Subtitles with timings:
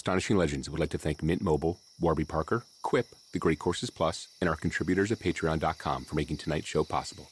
[0.00, 4.28] Astonishing Legends would like to thank Mint Mobile, Warby Parker, Quip, The Great Courses Plus,
[4.40, 7.28] and our contributors at patreon.com for making tonight's show possible.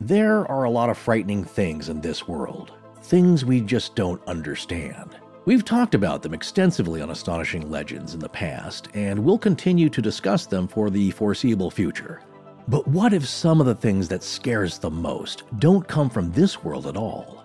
[0.00, 5.16] There are a lot of frightening things in this world, things we just don't understand.
[5.44, 10.00] We've talked about them extensively on Astonishing Legends in the past, and we'll continue to
[10.00, 12.22] discuss them for the foreseeable future.
[12.68, 16.32] But what if some of the things that scare us the most don't come from
[16.32, 17.44] this world at all?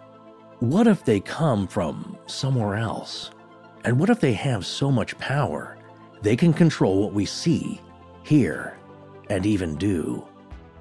[0.60, 3.30] What if they come from somewhere else?
[3.86, 5.78] And what if they have so much power
[6.24, 7.82] they can control what we see,
[8.24, 8.78] hear,
[9.30, 10.24] and even do,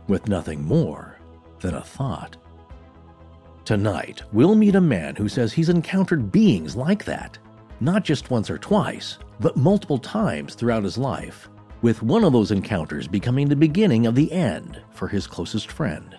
[0.08, 1.18] with nothing more
[1.60, 2.36] than a thought?
[3.66, 7.38] Tonight, we'll meet a man who says he's encountered beings like that,
[7.80, 11.50] not just once or twice, but multiple times throughout his life
[11.82, 16.16] with one of those encounters becoming the beginning of the end for his closest friend.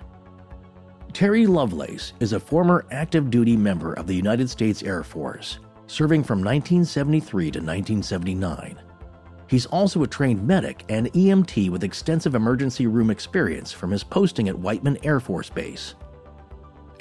[1.13, 6.23] Terry Lovelace is a former active duty member of the United States Air Force, serving
[6.23, 8.81] from 1973 to 1979.
[9.47, 14.47] He's also a trained medic and EMT with extensive emergency room experience from his posting
[14.47, 15.95] at Whiteman Air Force Base.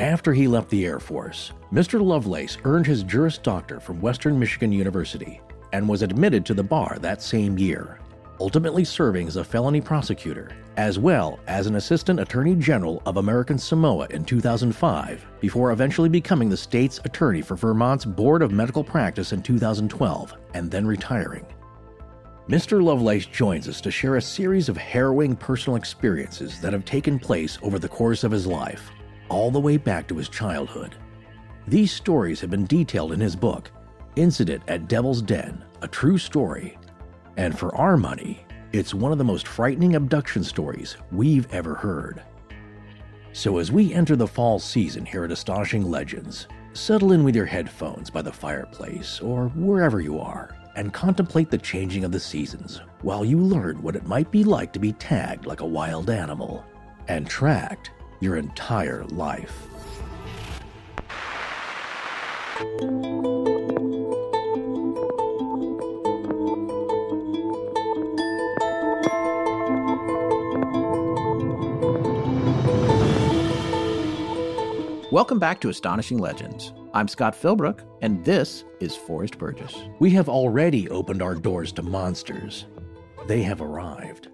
[0.00, 2.04] After he left the Air Force, Mr.
[2.04, 5.40] Lovelace earned his Juris Doctor from Western Michigan University
[5.72, 8.00] and was admitted to the bar that same year
[8.40, 13.58] ultimately serving as a felony prosecutor, as well as an assistant attorney general of American
[13.58, 19.32] Samoa in 2005, before eventually becoming the state's attorney for Vermont's Board of Medical Practice
[19.32, 21.46] in 2012, and then retiring.
[22.48, 22.82] Mr.
[22.82, 27.58] Lovelace joins us to share a series of harrowing personal experiences that have taken place
[27.62, 28.90] over the course of his life,
[29.28, 30.96] all the way back to his childhood.
[31.68, 33.70] These stories have been detailed in his book,
[34.16, 36.76] Incident at Devil's Den A True Story
[37.36, 42.22] and for our money, it's one of the most frightening abduction stories we've ever heard.
[43.32, 47.46] So, as we enter the fall season here at Astonishing Legends, settle in with your
[47.46, 52.80] headphones by the fireplace or wherever you are and contemplate the changing of the seasons
[53.02, 56.64] while you learn what it might be like to be tagged like a wild animal
[57.08, 59.66] and tracked your entire life.
[75.10, 76.72] Welcome back to Astonishing Legends.
[76.94, 79.74] I'm Scott Philbrook, and this is Forrest Burgess.
[79.98, 82.66] We have already opened our doors to monsters.
[83.26, 84.28] They have arrived.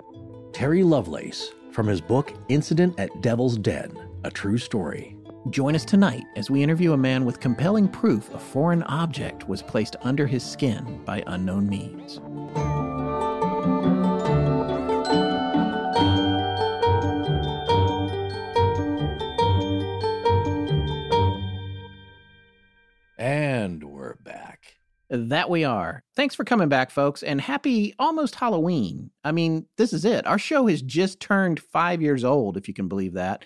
[0.52, 3.90] Terry Lovelace, from his book Incident at Devil's Den
[4.24, 5.16] A True Story.
[5.48, 9.62] Join us tonight as we interview a man with compelling proof a foreign object was
[9.62, 12.20] placed under his skin by unknown means.
[25.08, 26.02] That we are.
[26.16, 29.10] Thanks for coming back, folks, and happy almost Halloween.
[29.22, 30.26] I mean, this is it.
[30.26, 33.44] Our show has just turned five years old, if you can believe that.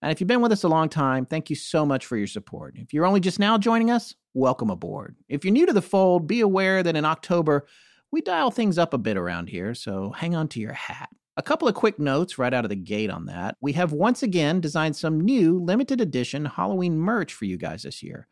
[0.00, 2.26] And if you've been with us a long time, thank you so much for your
[2.26, 2.76] support.
[2.78, 5.16] If you're only just now joining us, welcome aboard.
[5.28, 7.66] If you're new to the fold, be aware that in October,
[8.10, 11.10] we dial things up a bit around here, so hang on to your hat.
[11.36, 13.56] A couple of quick notes right out of the gate on that.
[13.60, 18.02] We have once again designed some new limited edition Halloween merch for you guys this
[18.02, 18.28] year.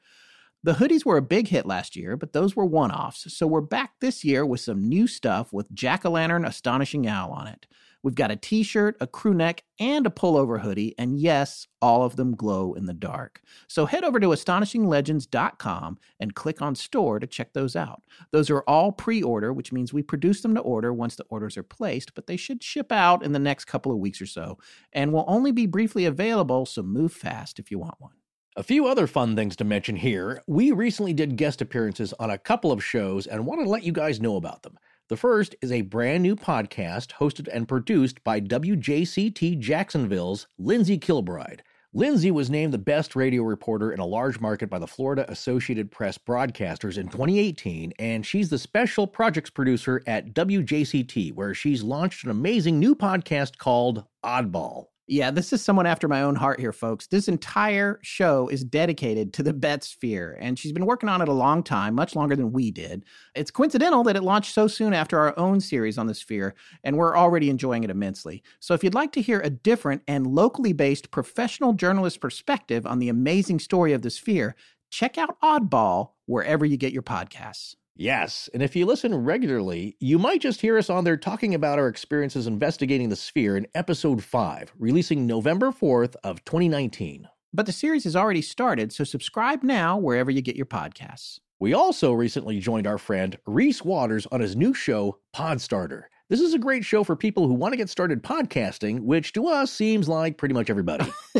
[0.64, 3.34] The hoodies were a big hit last year, but those were one offs.
[3.34, 7.32] So we're back this year with some new stuff with Jack o' Lantern Astonishing Owl
[7.32, 7.66] on it.
[8.04, 12.04] We've got a t shirt, a crew neck, and a pullover hoodie, and yes, all
[12.04, 13.42] of them glow in the dark.
[13.66, 18.04] So head over to astonishinglegends.com and click on store to check those out.
[18.30, 21.56] Those are all pre order, which means we produce them to order once the orders
[21.56, 24.58] are placed, but they should ship out in the next couple of weeks or so
[24.92, 28.12] and will only be briefly available, so move fast if you want one.
[28.54, 30.42] A few other fun things to mention here.
[30.46, 33.92] We recently did guest appearances on a couple of shows and want to let you
[33.92, 34.76] guys know about them.
[35.08, 41.62] The first is a brand new podcast hosted and produced by WJCT Jacksonville's Lindsey Kilbride.
[41.94, 45.90] Lindsey was named the best radio reporter in a large market by the Florida Associated
[45.90, 52.24] Press Broadcasters in 2018, and she's the special projects producer at WJCT, where she's launched
[52.24, 54.91] an amazing new podcast called Oddball.
[55.08, 57.08] Yeah, this is someone after my own heart here, folks.
[57.08, 61.28] This entire show is dedicated to the Betz sphere, and she's been working on it
[61.28, 63.04] a long time, much longer than we did.
[63.34, 66.54] It's coincidental that it launched so soon after our own series on the sphere,
[66.84, 68.44] and we're already enjoying it immensely.
[68.60, 73.00] So if you'd like to hear a different and locally based professional journalist perspective on
[73.00, 74.54] the amazing story of the sphere,
[74.92, 77.74] check out Oddball wherever you get your podcasts.
[77.94, 81.78] Yes, and if you listen regularly, you might just hear us on there talking about
[81.78, 87.28] our experiences investigating the sphere in episode 5, releasing November 4th of 2019.
[87.52, 91.38] But the series has already started, so subscribe now wherever you get your podcasts.
[91.60, 96.04] We also recently joined our friend Reese Waters on his new show, Podstarter.
[96.32, 99.48] This is a great show for people who want to get started podcasting, which to
[99.48, 101.04] us seems like pretty much everybody.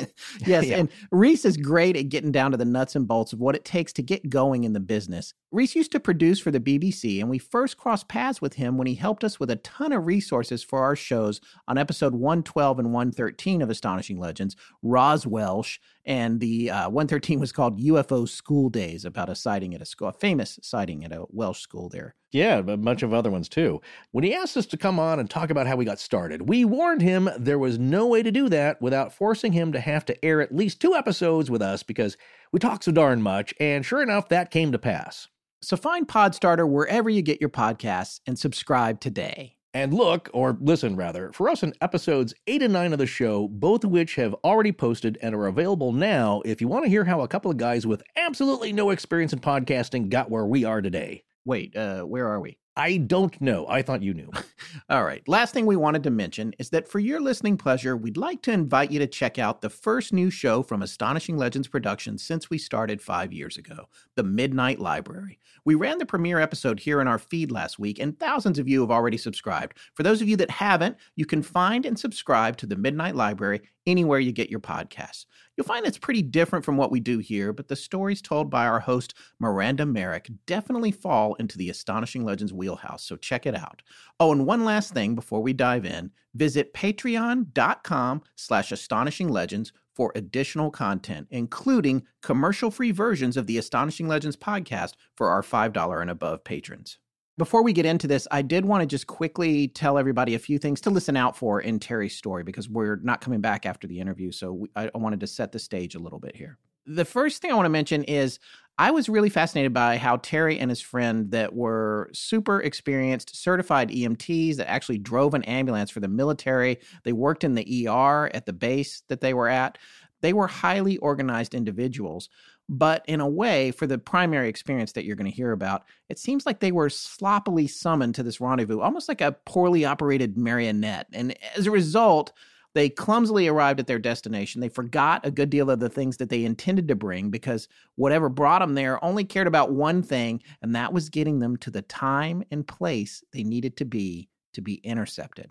[0.45, 0.77] yes, yeah.
[0.77, 3.65] and Reese is great at getting down to the nuts and bolts of what it
[3.65, 5.33] takes to get going in the business.
[5.51, 8.87] Reese used to produce for the BBC, and we first crossed paths with him when
[8.87, 12.93] he helped us with a ton of resources for our shows on episode 112 and
[12.93, 19.31] 113 of Astonishing Legends, Roswelsh, and the uh, 113 was called UFO School Days, about
[19.31, 22.15] a sighting at a school, a famous sighting at a Welsh school there.
[22.33, 23.83] Yeah, a bunch of other ones too.
[24.11, 26.65] When he asked us to come on and talk about how we got started, we
[26.65, 30.25] warned him there was no way to do that without forcing him to have to
[30.25, 32.17] air at least two episodes with us because
[32.51, 35.29] we talk so darn much, and sure enough, that came to pass.
[35.61, 39.57] So find Podstarter wherever you get your podcasts and subscribe today.
[39.75, 43.47] And look, or listen rather, for us in episodes 8 and 9 of the show,
[43.49, 47.05] both of which have already posted and are available now if you want to hear
[47.05, 50.83] how a couple of guys with absolutely no experience in podcasting got where we are
[50.83, 51.25] today.
[51.45, 52.59] Wait, uh, where are we?
[52.75, 53.67] I don't know.
[53.69, 54.31] I thought you knew.
[54.89, 55.23] All right.
[55.29, 58.53] Last thing we wanted to mention is that for your listening pleasure, we'd like to
[58.53, 62.57] invite you to check out the first new show from Astonishing Legends Productions since we
[62.57, 65.39] started five years ago The Midnight Library.
[65.67, 68.81] We ran the premiere episode here in our feed last week, and thousands of you
[68.81, 69.77] have already subscribed.
[69.95, 73.61] For those of you that haven't, you can find and subscribe to The Midnight Library
[73.87, 75.27] anywhere you get your podcasts.
[75.57, 78.67] You'll find it's pretty different from what we do here, but the stories told by
[78.67, 83.83] our host, Miranda Merrick, definitely fall into the Astonishing Legends wheelhouse, so check it out.
[84.19, 90.13] Oh, and one last thing before we dive in, visit patreon.com slash astonishing legends for
[90.15, 96.45] additional content, including commercial-free versions of the Astonishing Legends podcast for our $5 and above
[96.45, 96.99] patrons.
[97.39, 100.59] Before we get into this, I did want to just quickly tell everybody a few
[100.59, 104.01] things to listen out for in Terry's story because we're not coming back after the
[104.01, 104.31] interview.
[104.33, 106.59] So we, I wanted to set the stage a little bit here.
[106.85, 108.39] The first thing I want to mention is
[108.77, 113.91] I was really fascinated by how Terry and his friend, that were super experienced, certified
[113.91, 118.45] EMTs that actually drove an ambulance for the military, they worked in the ER at
[118.45, 119.79] the base that they were at.
[120.21, 122.29] They were highly organized individuals
[122.69, 126.19] but in a way, for the primary experience that you're going to hear about, it
[126.19, 131.07] seems like they were sloppily summoned to this rendezvous, almost like a poorly operated marionette.
[131.13, 132.33] And as a result,
[132.75, 134.61] they clumsily arrived at their destination.
[134.61, 138.29] They forgot a good deal of the things that they intended to bring because whatever
[138.29, 141.83] brought them there only cared about one thing, and that was getting them to the
[141.83, 145.51] time and place they needed to be to be intercepted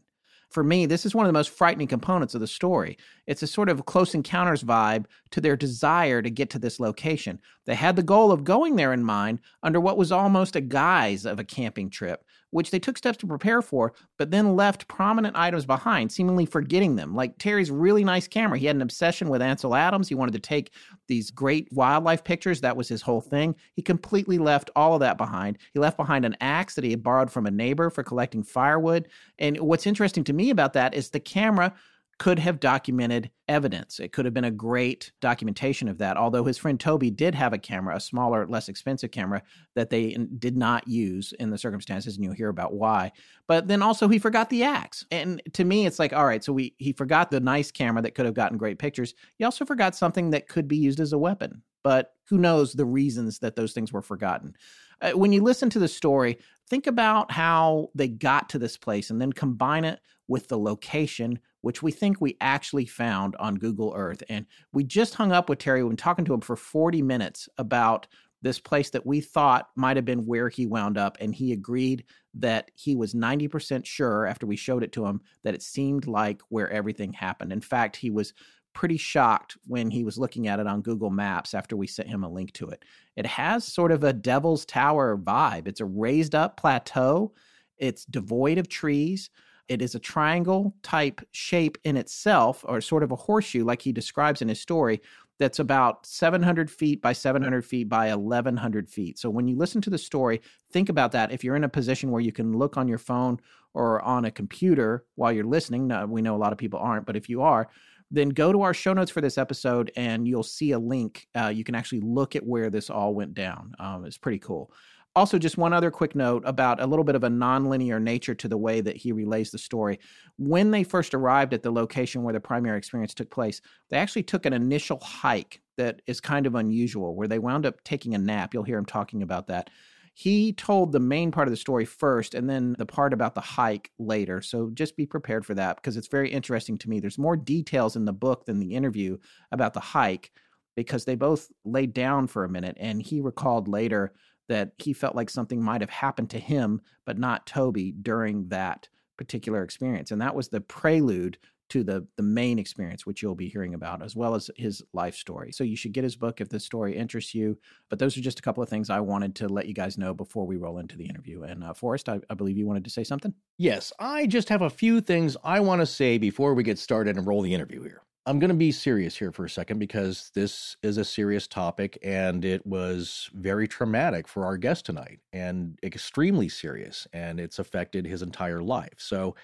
[0.52, 2.98] for me, this is one of the most frightening components of the story.
[3.26, 7.40] It's a sort of close encounters vibe to their desire to get to this location.
[7.66, 11.26] They had the goal of going there in mind under what was almost a guise
[11.26, 15.36] of a camping trip, which they took steps to prepare for, but then left prominent
[15.36, 17.16] items behind, seemingly forgetting them.
[17.16, 18.58] Like Terry's really nice camera.
[18.58, 20.08] He had an obsession with Ansel Adams.
[20.08, 20.72] He wanted to take
[21.08, 22.62] these great wildlife pictures.
[22.62, 23.56] That was his whole thing.
[23.74, 25.58] He completely left all of that behind.
[25.74, 29.08] He left behind an axe that he had borrowed from a neighbor for collecting firewood.
[29.40, 31.74] And what's interesting to me about that is the camera
[32.22, 34.00] could have documented evidence.
[34.00, 36.18] It could have been a great documentation of that.
[36.18, 39.42] Although his friend Toby did have a camera, a smaller, less expensive camera
[39.74, 43.12] that they did not use in the circumstances, and you'll hear about why.
[43.48, 45.04] But then also he forgot the axe.
[45.10, 48.14] And to me, it's like, all right, so we he forgot the nice camera that
[48.14, 49.16] could have gotten great pictures.
[49.40, 51.64] He also forgot something that could be used as a weapon.
[51.84, 54.54] But who knows the reasons that those things were forgotten.
[55.02, 56.38] Uh, when you listen to the story,
[56.70, 61.40] think about how they got to this place and then combine it with the location
[61.62, 64.24] which we think we actually found on Google Earth.
[64.30, 65.84] And we just hung up with Terry.
[65.84, 68.08] Been talking to him for 40 minutes about
[68.42, 71.18] this place that we thought might have been where he wound up.
[71.22, 75.54] And he agreed that he was 90% sure after we showed it to him that
[75.54, 77.54] it seemed like where everything happened.
[77.54, 78.34] In fact, he was
[78.74, 82.24] pretty shocked when he was looking at it on Google Maps after we sent him
[82.24, 82.84] a link to it.
[83.16, 85.68] It has sort of a Devil's Tower vibe.
[85.68, 87.34] It's a raised up plateau,
[87.78, 89.30] it's devoid of trees.
[89.72, 93.94] It is a triangle type shape in itself, or sort of a horseshoe, like he
[93.94, 95.02] describes in his story,
[95.40, 99.18] that's about 700 feet by 700 feet by 1100 feet.
[99.18, 100.42] So when you listen to the story,
[100.74, 101.32] think about that.
[101.32, 103.40] If you're in a position where you can look on your phone
[103.74, 107.06] or on a computer while you're listening, no, we know a lot of people aren't,
[107.06, 107.70] but if you are,
[108.12, 111.30] then go to our show notes for this episode and you'll see a link.
[111.34, 113.74] Uh, you can actually look at where this all went down.
[113.80, 114.70] Um, it's pretty cool.
[115.14, 118.48] Also, just one other quick note about a little bit of a nonlinear nature to
[118.48, 120.00] the way that he relays the story.
[120.38, 124.24] When they first arrived at the location where the primary experience took place, they actually
[124.24, 128.18] took an initial hike that is kind of unusual, where they wound up taking a
[128.18, 128.54] nap.
[128.54, 129.70] You'll hear him talking about that.
[130.14, 133.42] He told the main part of the story first and then the part about the
[133.42, 134.42] hike later.
[134.42, 137.02] So just be prepared for that because it's very interesting to me.
[137.02, 139.18] There's more details in the book than the interview
[139.52, 140.32] about the hike
[140.76, 144.14] because they both laid down for a minute and he recalled later
[144.52, 148.90] that he felt like something might have happened to him but not Toby during that
[149.18, 150.12] particular experience.
[150.12, 151.38] And that was the prelude
[151.70, 155.16] to the the main experience which you'll be hearing about as well as his life
[155.16, 155.54] story.
[155.54, 157.58] So you should get his book if the story interests you.
[157.88, 160.14] But those are just a couple of things i wanted to let you guys know
[160.14, 161.44] before we roll into the interview.
[161.44, 163.34] And uh, forrest I, I believe you wanted to say something?
[163.58, 167.16] Yes i just have a few things i want to say before we get started
[167.16, 170.32] and roll the interview here i'm going to be serious here for a second because
[170.36, 175.80] this is a serious topic and it was very traumatic for our guest tonight and
[175.84, 179.36] extremely serious and it's affected his entire life so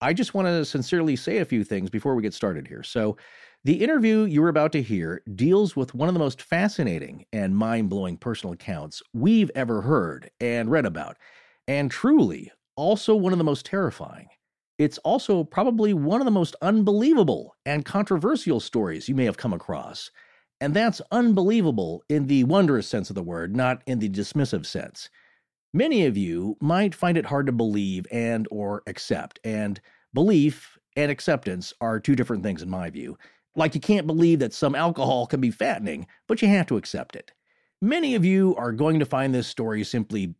[0.00, 2.82] I just want to sincerely say a few things before we get started here.
[2.82, 3.16] So,
[3.64, 7.88] the interview you're about to hear deals with one of the most fascinating and mind
[7.88, 11.16] blowing personal accounts we've ever heard and read about,
[11.66, 14.28] and truly also one of the most terrifying.
[14.78, 19.52] It's also probably one of the most unbelievable and controversial stories you may have come
[19.52, 20.10] across.
[20.60, 25.08] And that's unbelievable in the wondrous sense of the word, not in the dismissive sense.
[25.72, 29.80] Many of you might find it hard to believe and or accept, and
[30.14, 33.18] Belief and acceptance are two different things in my view.
[33.56, 37.16] Like you can't believe that some alcohol can be fattening, but you have to accept
[37.16, 37.32] it.
[37.82, 40.34] Many of you are going to find this story simply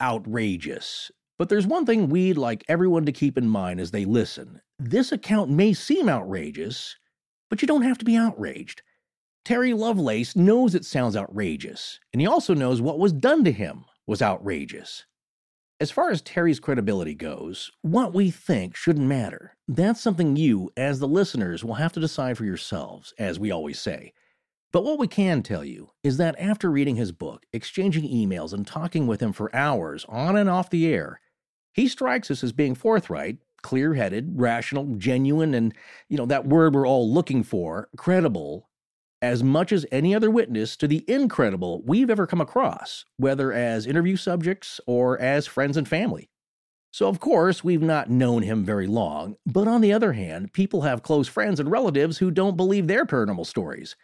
[0.00, 1.10] outrageous.
[1.40, 4.60] But there's one thing we'd like everyone to keep in mind as they listen.
[4.78, 6.98] This account may seem outrageous,
[7.48, 8.82] but you don't have to be outraged.
[9.42, 13.86] Terry Lovelace knows it sounds outrageous, and he also knows what was done to him
[14.06, 15.06] was outrageous.
[15.80, 19.56] As far as Terry's credibility goes, what we think shouldn't matter.
[19.66, 23.80] That's something you, as the listeners, will have to decide for yourselves, as we always
[23.80, 24.12] say.
[24.72, 28.66] But what we can tell you is that after reading his book, exchanging emails, and
[28.66, 31.18] talking with him for hours on and off the air,
[31.72, 35.74] he strikes us as being forthright, clear headed, rational, genuine, and,
[36.08, 38.68] you know, that word we're all looking for, credible,
[39.22, 43.86] as much as any other witness to the incredible we've ever come across, whether as
[43.86, 46.30] interview subjects or as friends and family.
[46.92, 50.82] So, of course, we've not known him very long, but on the other hand, people
[50.82, 53.94] have close friends and relatives who don't believe their paranormal stories.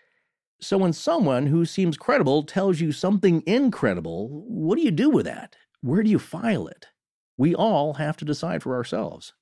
[0.61, 5.27] So, when someone who seems credible tells you something incredible, what do you do with
[5.27, 5.57] that?
[5.81, 6.87] Where do you file it?
[7.37, 9.33] We all have to decide for ourselves.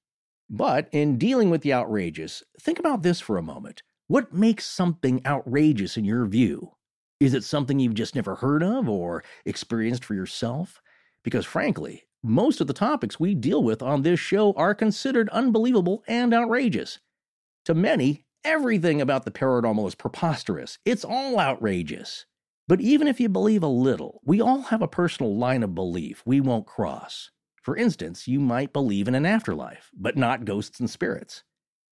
[0.51, 3.83] But in dealing with the outrageous, think about this for a moment.
[4.07, 6.73] What makes something outrageous in your view?
[7.21, 10.83] Is it something you've just never heard of or experienced for yourself?
[11.23, 16.03] Because frankly, most of the topics we deal with on this show are considered unbelievable
[16.07, 16.99] and outrageous.
[17.67, 20.79] To many, everything about the paranormal is preposterous.
[20.85, 22.27] It's all outrageous.
[22.67, 26.23] But even if you believe a little, we all have a personal line of belief
[26.27, 27.31] we won't cross.
[27.65, 31.45] For instance, you might believe in an afterlife, but not ghosts and spirits.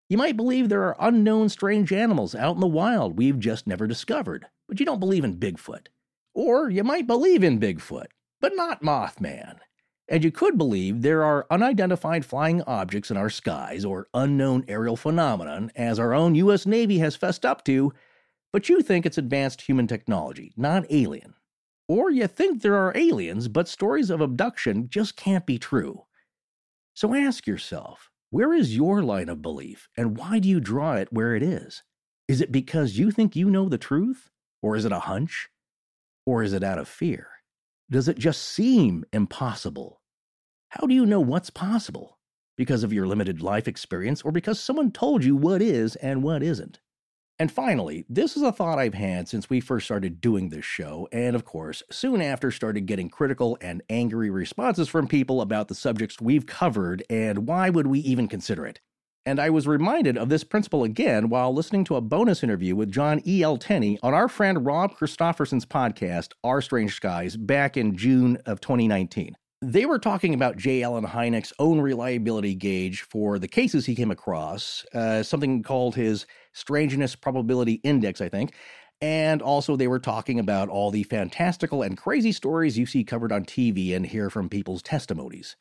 [0.09, 3.87] You might believe there are unknown strange animals out in the wild we've just never
[3.87, 5.87] discovered, but you don't believe in Bigfoot.
[6.33, 8.07] Or you might believe in Bigfoot,
[8.41, 9.59] but not Mothman.
[10.09, 14.97] And you could believe there are unidentified flying objects in our skies or unknown aerial
[14.97, 16.65] phenomenon, as our own U.S.
[16.65, 17.93] Navy has fessed up to,
[18.51, 21.35] but you think it's advanced human technology, not alien.
[21.91, 26.05] Or you think there are aliens, but stories of abduction just can't be true.
[26.93, 31.11] So ask yourself where is your line of belief, and why do you draw it
[31.11, 31.83] where it is?
[32.29, 34.29] Is it because you think you know the truth?
[34.61, 35.49] Or is it a hunch?
[36.25, 37.27] Or is it out of fear?
[37.89, 39.99] Does it just seem impossible?
[40.69, 42.19] How do you know what's possible?
[42.55, 46.41] Because of your limited life experience, or because someone told you what is and what
[46.41, 46.79] isn't?
[47.41, 51.07] And finally, this is a thought I've had since we first started doing this show,
[51.11, 55.73] and of course, soon after started getting critical and angry responses from people about the
[55.73, 58.79] subjects we've covered and why would we even consider it.
[59.25, 62.91] And I was reminded of this principle again while listening to a bonus interview with
[62.91, 63.41] John E.
[63.41, 63.57] L.
[63.57, 69.35] Tenney on our friend Rob Christofferson's podcast, Our Strange Skies, back in June of 2019.
[69.63, 70.81] They were talking about J.
[70.81, 76.25] Allen Hynek's own reliability gauge for the cases he came across, uh, something called his
[76.51, 78.55] Strangeness Probability Index, I think.
[79.01, 83.31] And also, they were talking about all the fantastical and crazy stories you see covered
[83.31, 85.55] on TV and hear from people's testimonies.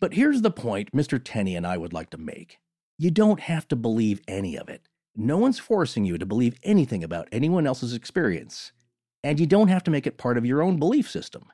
[0.00, 1.20] But here's the point Mr.
[1.22, 2.58] Tenney and I would like to make
[2.98, 4.88] you don't have to believe any of it.
[5.14, 8.72] No one's forcing you to believe anything about anyone else's experience,
[9.22, 11.44] and you don't have to make it part of your own belief system.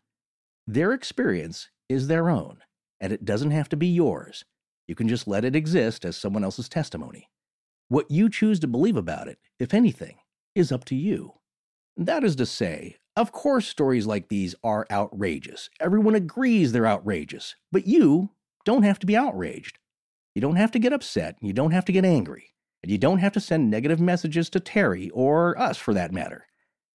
[0.67, 2.59] Their experience is their own,
[3.01, 4.45] and it doesn't have to be yours.
[4.89, 7.29] You can just let it exist as someone else's testimony.
[7.89, 10.17] What you choose to believe about it, if anything,
[10.55, 11.35] is up to you.
[11.97, 15.69] That is to say, Of course, stories like these are outrageous.
[15.79, 17.55] Everyone agrees they're outrageous.
[17.71, 18.31] But you
[18.65, 19.79] don't have to be outraged.
[20.35, 21.37] You don't have to get upset.
[21.43, 22.55] You don't have to get angry.
[22.83, 26.47] And you don't have to send negative messages to Terry, or us for that matter.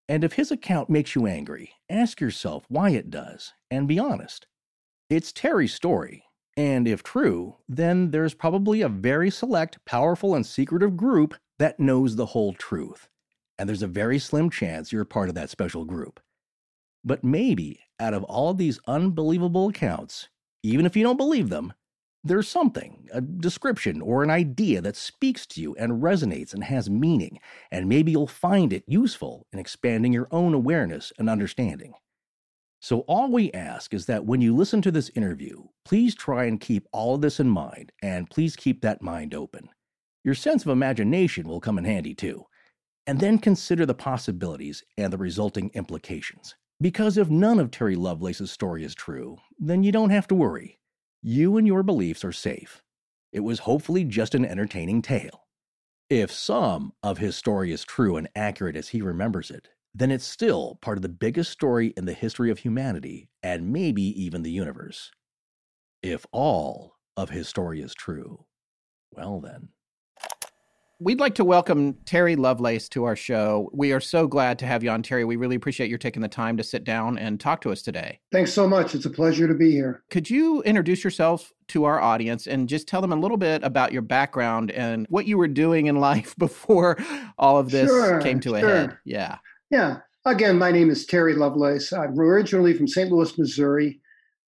[0.10, 4.48] And if his account makes you angry, ask yourself why it does, and be honest.
[5.10, 6.26] It's Terry's story,
[6.58, 12.18] and if true, then there's probably a very select, powerful, and secretive group that knows
[12.18, 13.08] the whole truth.
[13.58, 16.20] And there's a very slim chance you're part of that special group.
[17.06, 20.28] But maybe, out of all these unbelievable accounts,
[20.62, 21.72] even if you don't believe them,
[22.22, 26.90] there's something, a description or an idea that speaks to you and resonates and has
[26.90, 27.40] meaning,
[27.72, 31.94] and maybe you'll find it useful in expanding your own awareness and understanding.
[32.80, 36.60] So, all we ask is that when you listen to this interview, please try and
[36.60, 39.70] keep all of this in mind, and please keep that mind open.
[40.24, 42.46] Your sense of imagination will come in handy too.
[43.08, 46.56] And then consider the possibilities and the resulting implications.
[46.82, 50.78] Because if none of Terry Lovelace's story is true, then you don't have to worry.
[51.24, 52.84] You and your beliefs are safe.
[53.32, 55.48] It was hopefully just an entertaining tale.
[56.10, 60.26] If some of his story is true and accurate as he remembers it, then it's
[60.26, 64.52] still part of the biggest story in the history of humanity and maybe even the
[64.52, 65.12] universe.
[66.04, 68.46] If all of his story is true,
[69.12, 69.70] well then.
[71.00, 73.70] We'd like to welcome Terry Lovelace to our show.
[73.72, 75.26] We are so glad to have you on, Terry.
[75.26, 78.20] We really appreciate you taking the time to sit down and talk to us today.
[78.32, 78.96] Thanks so much.
[78.96, 80.02] It's a pleasure to be here.
[80.10, 83.92] Could you introduce yourself to our audience and just tell them a little bit about
[83.92, 86.98] your background and what you were doing in life before
[87.38, 88.98] all of this Sure, came to a head?
[89.06, 89.38] Yeah.
[89.70, 89.98] Yeah.
[90.26, 91.92] Again, my name is Terry Lovelace.
[91.92, 93.12] I'm originally from St.
[93.12, 94.00] Louis, Missouri.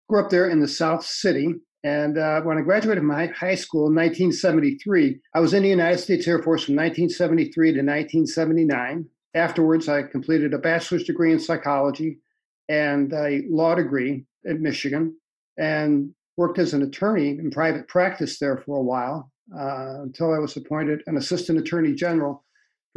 [0.07, 1.55] Grew up there in the South City.
[1.83, 5.99] And uh, when I graduated from high school in 1973, I was in the United
[5.99, 9.05] States Air Force from 1973 to 1979.
[9.35, 12.19] Afterwards, I completed a bachelor's degree in psychology
[12.67, 15.15] and a law degree at Michigan
[15.57, 20.39] and worked as an attorney in private practice there for a while uh, until I
[20.39, 22.43] was appointed an assistant attorney general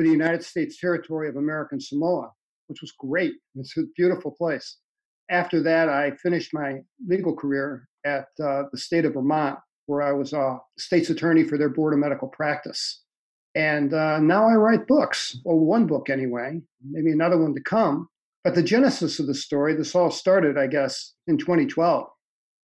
[0.03, 2.33] for the United States territory of American Samoa,
[2.67, 3.35] which was great.
[3.55, 4.79] It's a beautiful place.
[5.31, 10.11] After that, I finished my legal career at uh, the state of Vermont, where I
[10.11, 13.03] was a state's attorney for their board of medical practice.
[13.55, 18.09] And uh, now I write books, well, one book anyway, maybe another one to come.
[18.43, 22.09] But the genesis of the story, this all started, I guess, in 2012.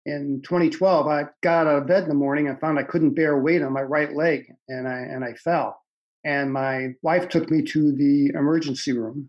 [0.06, 2.48] In 2012, I got out of bed in the morning.
[2.48, 5.78] I found I couldn't bear weight on my right leg, and I and I fell.
[6.24, 9.28] And my wife took me to the emergency room.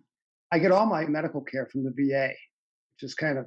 [0.51, 2.29] I get all my medical care from the VA,
[2.95, 3.45] which is kind of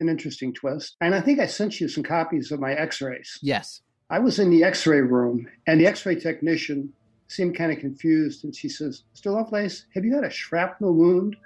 [0.00, 0.96] an interesting twist.
[1.00, 3.38] And I think I sent you some copies of my X-rays.
[3.42, 3.82] Yes.
[4.10, 6.92] I was in the X-ray room, and the X-ray technician
[7.26, 9.32] seemed kind of confused, and she says, "Mr.
[9.32, 11.36] Lovelace, have you had a shrapnel wound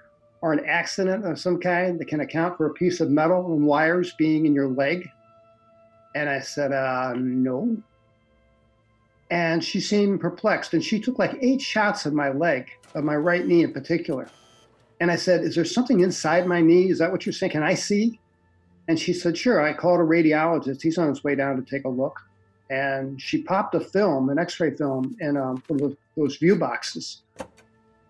[0.42, 3.64] or an accident of some kind that can account for a piece of metal and
[3.64, 5.08] wires being in your leg?"
[6.14, 7.82] And I said, uh, "No."
[9.30, 13.16] And she seemed perplexed, and she took like eight shots of my leg, of my
[13.16, 14.28] right knee in particular.
[15.00, 16.90] And I said, "Is there something inside my knee?
[16.90, 17.52] Is that what you're saying?
[17.52, 18.18] Can I see?"
[18.88, 20.82] And she said, "Sure." I called a radiologist.
[20.82, 22.20] He's on his way down to take a look
[22.70, 27.22] and she popped a film, an X-ray film, in um, one of those view boxes.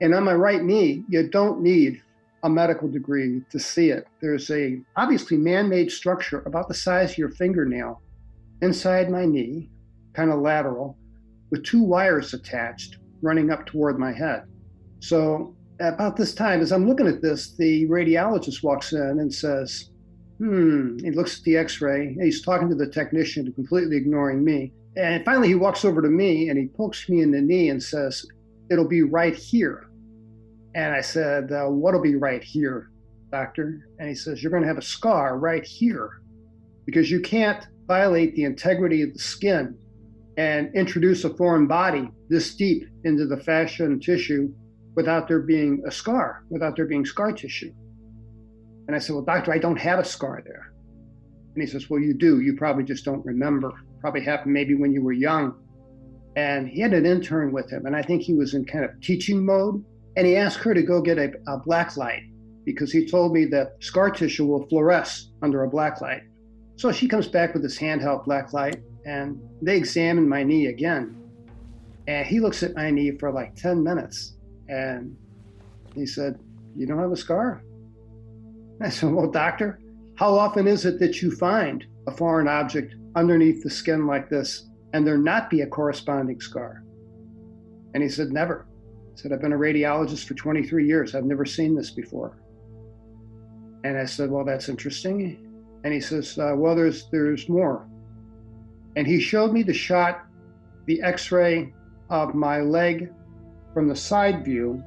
[0.01, 2.03] And on my right knee, you don't need
[2.43, 4.07] a medical degree to see it.
[4.21, 8.01] There's a obviously man-made structure about the size of your fingernail
[8.63, 9.71] inside my knee,
[10.13, 10.97] kind of lateral,
[11.51, 14.45] with two wires attached running up toward my head.
[15.01, 19.91] So about this time, as I'm looking at this, the radiologist walks in and says,
[20.39, 20.99] Hmm.
[20.99, 22.17] He looks at the x ray.
[22.21, 24.73] He's talking to the technician, completely ignoring me.
[24.97, 27.83] And finally, he walks over to me and he pokes me in the knee and
[27.83, 28.25] says,
[28.71, 29.89] It'll be right here.
[30.75, 32.91] And I said, uh, What'll be right here,
[33.33, 33.89] doctor?
[33.99, 36.21] And he says, You're going to have a scar right here
[36.87, 39.77] because you can't violate the integrity of the skin
[40.39, 44.49] and introduce a foreign body this deep into the fascia and tissue
[44.95, 47.73] without there being a scar, without there being scar tissue.
[48.87, 50.73] And I said, Well, doctor, I don't have a scar there.
[51.55, 52.41] And he says, Well, you do.
[52.41, 53.73] You probably just don't remember.
[54.01, 55.55] Probably happened maybe when you were young.
[56.37, 58.93] And he had an intern with him, and I think he was in kind of
[59.01, 59.85] teaching mode.
[60.17, 62.23] And he asked her to go get a, a black light
[62.65, 66.23] because he told me that scar tissue will fluoresce under a black light.
[66.77, 68.77] So she comes back with this handheld black light,
[69.09, 71.17] and they examined my knee again.
[72.07, 74.35] And he looks at my knee for like 10 minutes.
[74.69, 75.17] And
[75.95, 76.39] he said,
[76.77, 77.63] You don't have a scar?
[78.83, 79.81] I said, Well, doctor,
[80.17, 84.69] how often is it that you find a foreign object underneath the skin like this
[84.93, 86.85] and there not be a corresponding scar?
[87.95, 88.67] And he said, Never.
[89.15, 91.15] He said, I've been a radiologist for 23 years.
[91.15, 92.37] I've never seen this before.
[93.85, 95.47] And I said, Well, that's interesting.
[95.85, 97.89] And he says, uh, Well, there's, there's more.
[98.99, 100.27] And he showed me the shot,
[100.87, 101.73] the x ray
[102.11, 103.13] of my leg
[103.73, 104.83] from the side view.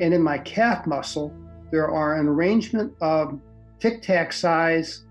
[0.00, 1.34] And in my calf muscle,
[1.72, 3.40] there are an arrangement of
[3.80, 5.04] tic tac size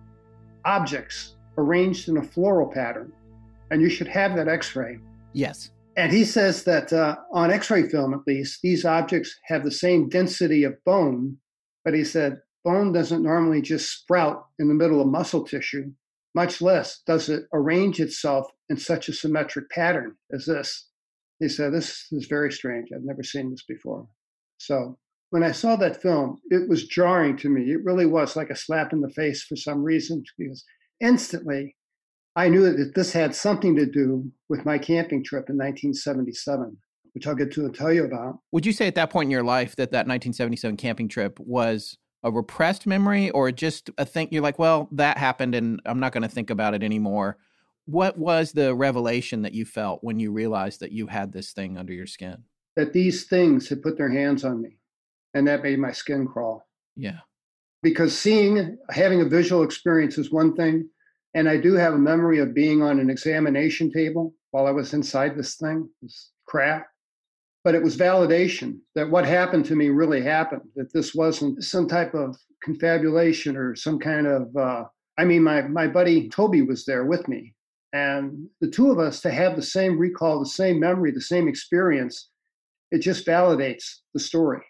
[0.64, 3.12] objects arranged in a floral pattern.
[3.70, 5.00] And you should have that x ray.
[5.34, 5.72] Yes.
[5.98, 9.72] And he says that uh, on x ray film, at least, these objects have the
[9.72, 11.36] same density of bone.
[11.84, 15.92] But he said bone doesn't normally just sprout in the middle of muscle tissue,
[16.38, 20.88] much less does it arrange itself in such a symmetric pattern as this.
[21.40, 22.90] He said, This is very strange.
[22.94, 24.08] I've never seen this before.
[24.60, 25.00] So
[25.32, 27.72] when I saw that film, it was jarring to me.
[27.72, 30.64] It really was like a slap in the face for some reason, because
[31.02, 31.76] instantly
[32.36, 36.78] I knew that this had something to do with my camping trip in 1977,
[37.14, 38.38] which I'll get to and tell you about.
[38.52, 41.98] Would you say at that point in your life that that 1977 camping trip was
[42.24, 46.12] a repressed memory or just a thing you're like, well, that happened and I'm not
[46.12, 47.38] going to think about it anymore?
[47.86, 51.78] What was the revelation that you felt when you realized that you had this thing
[51.78, 52.44] under your skin?
[52.76, 54.78] That these things had put their hands on me
[55.34, 56.68] and that made my skin crawl.
[56.96, 57.20] Yeah.
[57.82, 60.90] Because seeing, having a visual experience is one thing
[61.34, 64.94] and I do have a memory of being on an examination table while I was
[64.94, 66.88] inside this thing, this craft.
[67.68, 71.86] But it was validation that what happened to me really happened, that this wasn't some
[71.86, 74.56] type of confabulation or some kind of.
[74.56, 74.86] Uh,
[75.18, 77.54] I mean, my, my buddy Toby was there with me.
[77.92, 81.50] And the two of us to have the same recall, the same memory, the same
[81.50, 82.30] experience,
[82.92, 84.64] it just validates the story,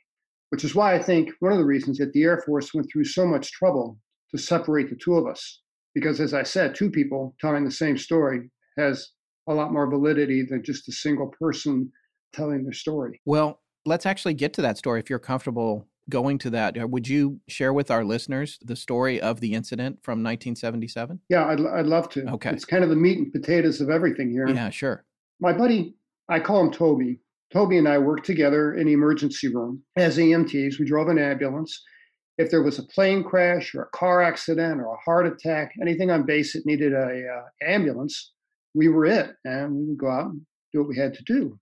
[0.49, 3.05] which is why I think one of the reasons that the Air Force went through
[3.05, 3.99] so much trouble
[4.31, 5.61] to separate the two of us
[5.93, 9.09] because as I said, two people telling the same story has
[9.47, 11.91] a lot more validity than just a single person
[12.33, 13.21] telling their story.
[13.25, 16.81] Well, let's actually get to that story if you're comfortable going to that.
[16.81, 21.19] Uh, would you share with our listeners the story of the incident from 1977?
[21.29, 22.25] Yeah, I'd, I'd love to.
[22.33, 22.51] Okay.
[22.51, 24.47] It's kind of the meat and potatoes of everything here.
[24.47, 25.05] Yeah, sure.
[25.39, 25.95] My buddy,
[26.29, 27.19] I call him Toby.
[27.51, 30.79] Toby and I worked together in the emergency room as EMTs.
[30.79, 31.81] We drove an ambulance
[32.37, 36.11] if there was a plane crash or a car accident or a heart attack, anything
[36.11, 38.33] on base that needed a uh, ambulance,
[38.75, 41.59] we were it, and we would go out and do what we had to do.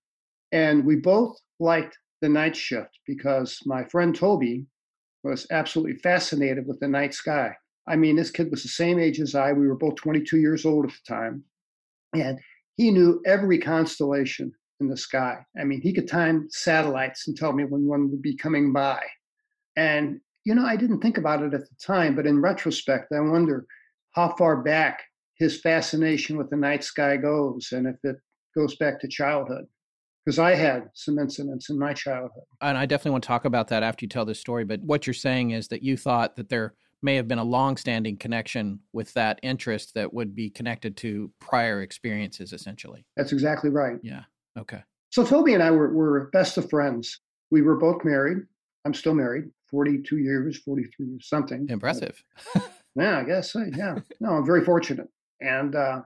[0.55, 4.65] And we both liked the night shift because my friend Toby
[5.21, 7.53] was absolutely fascinated with the night sky.
[7.89, 9.51] I mean, this kid was the same age as I.
[9.51, 11.43] We were both 22 years old at the time,
[12.13, 12.39] and
[12.77, 15.45] he knew every constellation in the sky.
[15.59, 19.01] I mean, he could time satellites and tell me when one would be coming by.
[19.75, 23.19] And you know, I didn't think about it at the time, but in retrospect, I
[23.19, 23.65] wonder
[24.11, 25.03] how far back
[25.37, 28.15] his fascination with the night sky goes and if it
[28.55, 29.65] goes back to childhood.
[30.25, 32.43] Because I had some incidents in my childhood.
[32.61, 34.63] And I definitely want to talk about that after you tell this story.
[34.65, 38.17] But what you're saying is that you thought that there may have been a long-standing
[38.17, 43.05] connection with that interest that would be connected to prior experiences, essentially.
[43.15, 43.97] That's exactly right.
[44.01, 44.23] Yeah.
[44.57, 44.81] Okay.
[45.11, 47.19] So Toby and I were, were best of friends.
[47.51, 48.39] We were both married.
[48.83, 49.45] I'm still married.
[49.69, 51.67] 42 years, 43 years, something.
[51.69, 52.21] Impressive.
[52.95, 53.55] yeah, I guess.
[53.55, 53.95] Yeah.
[54.19, 55.07] No, I'm very fortunate.
[55.41, 56.01] And uh,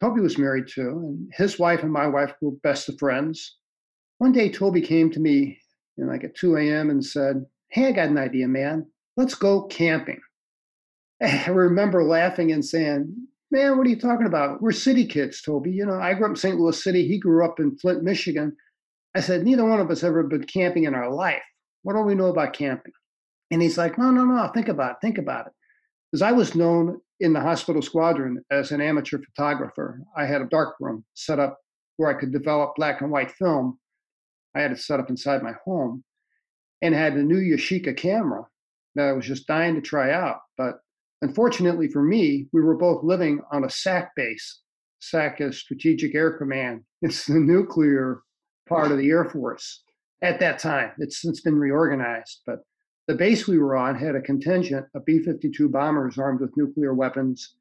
[0.00, 3.56] Toby was married too, and his wife and my wife were best of friends.
[4.18, 5.58] One day, Toby came to me,
[5.96, 6.90] you know, like at 2 a.m.
[6.90, 8.86] and said, Hey, I got an idea, man.
[9.16, 10.20] Let's go camping.
[11.22, 13.14] I remember laughing and saying,
[13.50, 14.60] Man, what are you talking about?
[14.60, 15.70] We're city kids, Toby.
[15.70, 16.58] You know, I grew up in St.
[16.58, 17.06] Louis City.
[17.06, 18.56] He grew up in Flint, Michigan.
[19.14, 21.42] I said, Neither one of us ever been camping in our life.
[21.82, 22.92] What do we know about camping?
[23.50, 25.52] And he's like, no, no, no, think about it, think about it.
[26.10, 30.00] Because I was known in the hospital squadron as an amateur photographer.
[30.16, 31.58] I had a dark room set up
[31.96, 33.78] where I could develop black and white film.
[34.54, 36.04] I had it set up inside my home
[36.82, 38.46] and had a new Yashica camera
[38.94, 40.40] that I was just dying to try out.
[40.56, 40.80] But
[41.22, 44.60] unfortunately for me, we were both living on a SAC base.
[45.00, 46.82] SAC is Strategic Air Command.
[47.02, 48.22] It's the nuclear
[48.66, 49.82] part of the Air Force
[50.22, 50.92] at that time.
[50.96, 52.60] It's since been reorganized, but
[53.06, 56.94] the base we were on had a contingent of B 52 bombers armed with nuclear
[56.94, 57.54] weapons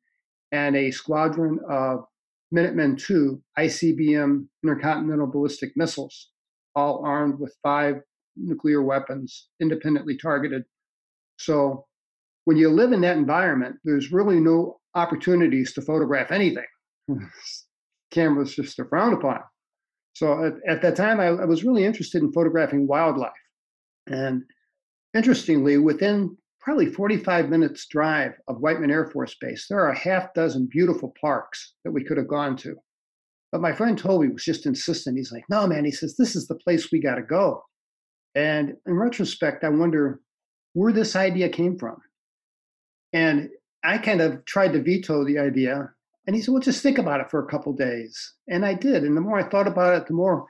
[0.52, 2.06] and a squadron of
[2.52, 6.30] Minutemen II ICBM intercontinental ballistic missiles,
[6.76, 7.96] all armed with five
[8.38, 10.64] nuclear weapons independently targeted.
[11.38, 11.86] So
[12.46, 16.66] when you live in that environment, there's really no opportunities to photograph anything.
[18.12, 19.40] Cameras just are frowned upon.
[20.14, 23.32] So at, at that time, I, I, was really interested in photographing wildlife.
[24.06, 24.44] And
[25.14, 30.34] interestingly, within probably 45 minutes drive of Whiteman Air Force Base, there are a half
[30.34, 32.76] dozen beautiful parks that we could have gone to.
[33.52, 35.18] But my friend Toby was just insistent.
[35.18, 37.64] He's like, no, man, he says, this is the place we got to go.
[38.34, 40.22] And in retrospect, I wonder
[40.74, 41.98] where this idea came from.
[43.14, 43.50] And
[43.84, 45.92] I kind of tried to veto the idea.
[46.26, 48.34] And he said, well, just think about it for a couple days.
[48.48, 49.04] And I did.
[49.04, 50.48] And the more I thought about it, the more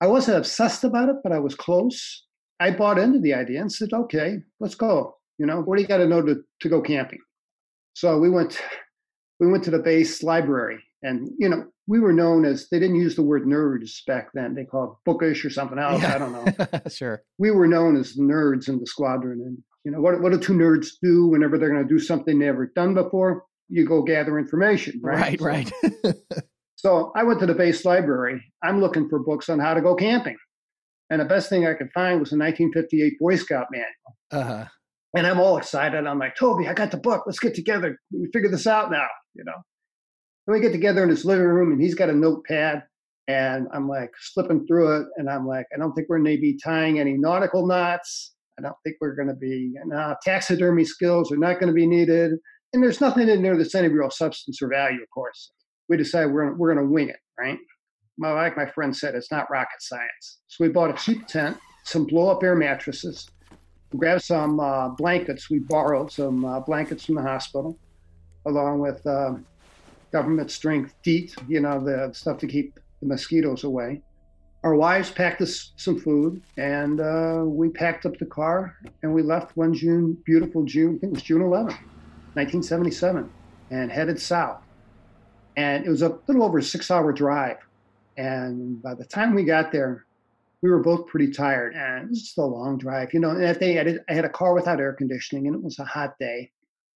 [0.00, 2.24] I wasn't obsessed about it, but I was close.
[2.60, 5.16] I bought into the idea and said, okay, let's go.
[5.38, 7.20] You know, what do you got to know to, to go camping?
[7.94, 8.60] So we went,
[9.40, 12.96] we went to the base library and, you know, we were known as, they didn't
[12.96, 14.54] use the word nerds back then.
[14.54, 16.02] They called bookish or something else.
[16.02, 16.14] Yeah.
[16.14, 16.80] I don't know.
[16.90, 17.22] sure.
[17.38, 19.40] We were known as the nerds in the squadron.
[19.40, 22.38] And, you know, what, what do two nerds do whenever they're going to do something
[22.38, 23.44] they never done before?
[23.68, 25.40] You go gather information, right?
[25.40, 26.14] Right, right.
[26.76, 28.44] so I went to the base library.
[28.62, 30.36] I'm looking for books on how to go camping.
[31.10, 33.88] And the best thing I could find was a 1958 Boy Scout manual.
[34.30, 34.66] Uh-huh.
[35.16, 36.06] And I'm all excited.
[36.06, 37.24] I'm like, Toby, I got the book.
[37.26, 37.98] Let's get together.
[38.12, 39.56] We figure this out now, you know.
[40.46, 42.84] And we get together in his living room and he's got a notepad.
[43.26, 45.06] And I'm like slipping through it.
[45.16, 48.34] And I'm like, I don't think we're going to be tying any nautical knots.
[48.58, 51.86] I don't think we're going to be, no, taxidermy skills are not going to be
[51.86, 52.32] needed.
[52.72, 55.50] And there's nothing in there that's any real substance or value, of course.
[55.88, 57.58] We decide we're, we're going to wing it, right?
[58.20, 60.40] My, like my friend said, it's not rocket science.
[60.46, 63.26] So we bought a cheap tent, some blow up air mattresses,
[63.96, 65.48] grabbed some uh, blankets.
[65.48, 67.78] We borrowed some uh, blankets from the hospital,
[68.44, 69.36] along with uh,
[70.12, 74.02] government strength DEET, you know, the stuff to keep the mosquitoes away.
[74.64, 79.22] Our wives packed us some food, and uh, we packed up the car, and we
[79.22, 81.78] left one June, beautiful June, I think it was June 11th,
[82.34, 83.30] 1977,
[83.70, 84.60] and headed south.
[85.56, 87.56] And it was a little over a six hour drive.
[88.20, 90.04] And by the time we got there,
[90.60, 93.14] we were both pretty tired, and it was just a long drive.
[93.14, 95.56] You know, and that day I, did, I had a car without air conditioning, and
[95.56, 96.50] it was a hot day.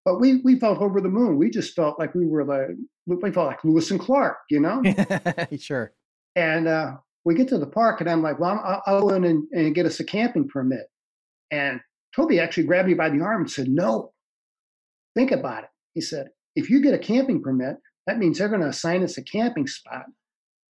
[0.04, 1.38] But we we felt over the moon.
[1.38, 4.82] We just felt like we were like we felt like Lewis and Clark, you know.
[5.58, 5.94] sure.
[6.36, 9.24] And uh, we get to the park, and I'm like, well, I'll, I'll go in
[9.24, 10.90] and, and get us a camping permit.
[11.50, 11.80] And
[12.14, 14.12] Toby actually grabbed me by the arm and said, no.
[15.14, 15.70] Think about it.
[15.94, 19.16] He said, if you get a camping permit, that means they're going to assign us
[19.16, 20.06] a camping spot.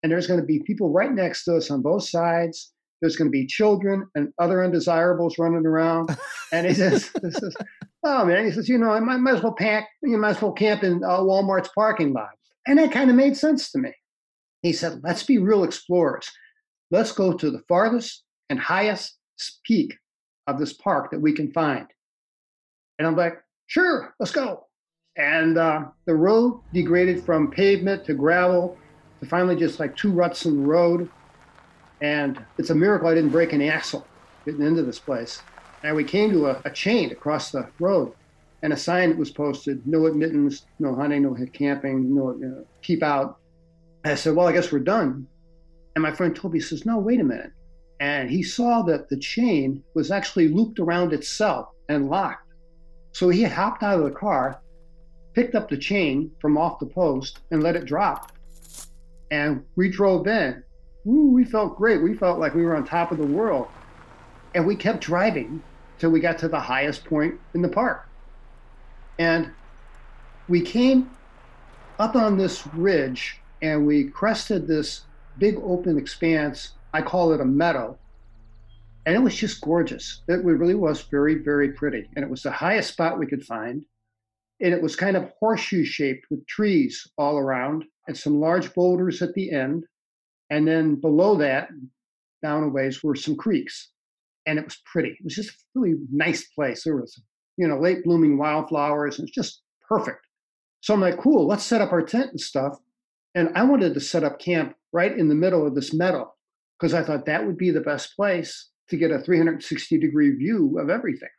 [0.04, 2.74] And there's going to be people right next to us on both sides.
[3.02, 6.16] There's going to be children and other undesirables running around.
[6.52, 7.10] And he says,
[8.04, 10.42] oh man, he says, you know, I might, might as well pack, you might as
[10.42, 12.30] well camp in uh, Walmart's parking lot.
[12.68, 13.94] And that kind of made sense to me.
[14.62, 16.30] He said, let's be real explorers.
[16.92, 19.18] Let's go to the farthest and highest
[19.66, 19.98] peak
[20.48, 21.88] of this park that we can find.
[23.00, 23.38] And I'm like,
[23.68, 24.68] sure, let's go.
[25.18, 28.78] And uh, the road degraded from pavement to gravel
[29.24, 31.10] to finally just like two ruts in the road.
[32.02, 34.06] And it's a miracle I didn't break an axle
[34.46, 35.42] getting into this place.
[35.84, 38.14] And we came to a, a chain across the road
[38.62, 42.66] and a sign that was posted no admittance, no hunting, no camping, no you know,
[42.82, 43.40] keep out.
[44.04, 45.28] And I said, well, I guess we're done.
[45.96, 47.52] And my friend Toby says, no, wait a minute.
[48.00, 52.52] And he saw that the chain was actually looped around itself and locked.
[53.14, 54.60] So he hopped out of the car,
[55.34, 58.33] picked up the chain from off the post, and let it drop.
[59.34, 60.64] And we drove in
[61.06, 62.02] we felt great.
[62.02, 63.68] We felt like we were on top of the world.
[64.56, 65.62] And we kept driving
[66.00, 68.04] till we got to the highest point in the park.
[69.20, 69.52] And
[70.48, 71.10] we came
[72.00, 75.02] up on this ridge and we crested this
[75.38, 76.78] big open expanse.
[76.94, 77.98] I call it a meadow.
[79.06, 80.22] And it was just gorgeous.
[80.30, 82.10] It really was very, very pretty.
[82.16, 83.84] And it was the highest spot we could find.
[84.62, 89.22] And it was kind of horseshoe shaped with trees all around and some large boulders
[89.22, 89.86] at the end.
[90.50, 91.70] And then below that,
[92.42, 93.92] down a ways, were some creeks.
[94.46, 95.10] And it was pretty.
[95.10, 96.84] It was just a really nice place.
[96.84, 97.22] There was,
[97.58, 99.20] you know, late blooming wildflowers.
[99.20, 100.26] And it's just perfect.
[100.82, 102.78] So I'm like, cool, let's set up our tent and stuff.
[103.36, 106.32] And I wanted to set up camp right in the middle of this meadow
[106.78, 110.78] because I thought that would be the best place to get a 360 degree view
[110.80, 111.30] of everything.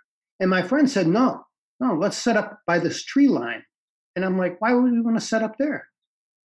[0.40, 1.44] And my friend said, no,
[1.85, 3.62] no, let's set up by this tree line.
[4.16, 5.88] And I'm like, why would we want to set up there?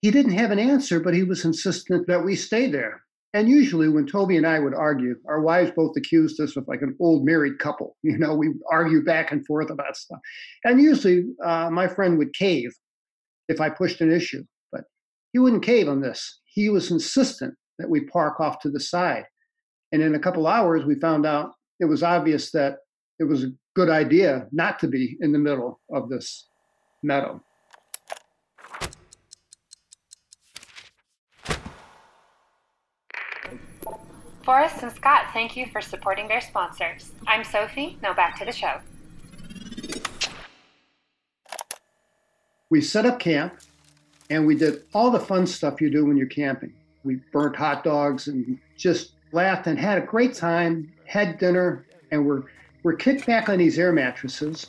[0.03, 3.03] He didn't have an answer, but he was insistent that we stay there.
[3.35, 6.81] And usually, when Toby and I would argue, our wives both accused us of like
[6.83, 7.96] an old married couple.
[8.03, 10.18] You know, we argue back and forth about stuff.
[10.64, 12.70] And usually, uh, my friend would cave
[13.48, 14.85] if I pushed an issue, but
[15.33, 16.40] he wouldn't cave on this.
[16.46, 19.24] He was insistent that we park off to the side.
[19.92, 22.77] And in a couple hours, we found out it was obvious that
[23.18, 23.46] it was
[23.78, 26.48] good idea not to be in the middle of this
[27.04, 27.40] meadow.
[34.42, 37.12] Forrest and Scott, thank you for supporting their sponsors.
[37.28, 37.96] I'm Sophie.
[38.02, 38.80] Now back to the show.
[42.70, 43.60] We set up camp
[44.28, 46.72] and we did all the fun stuff you do when you're camping.
[47.04, 52.26] We burnt hot dogs and just laughed and had a great time, had dinner, and
[52.26, 52.42] we're,
[52.82, 54.68] we're kicked back on these air mattresses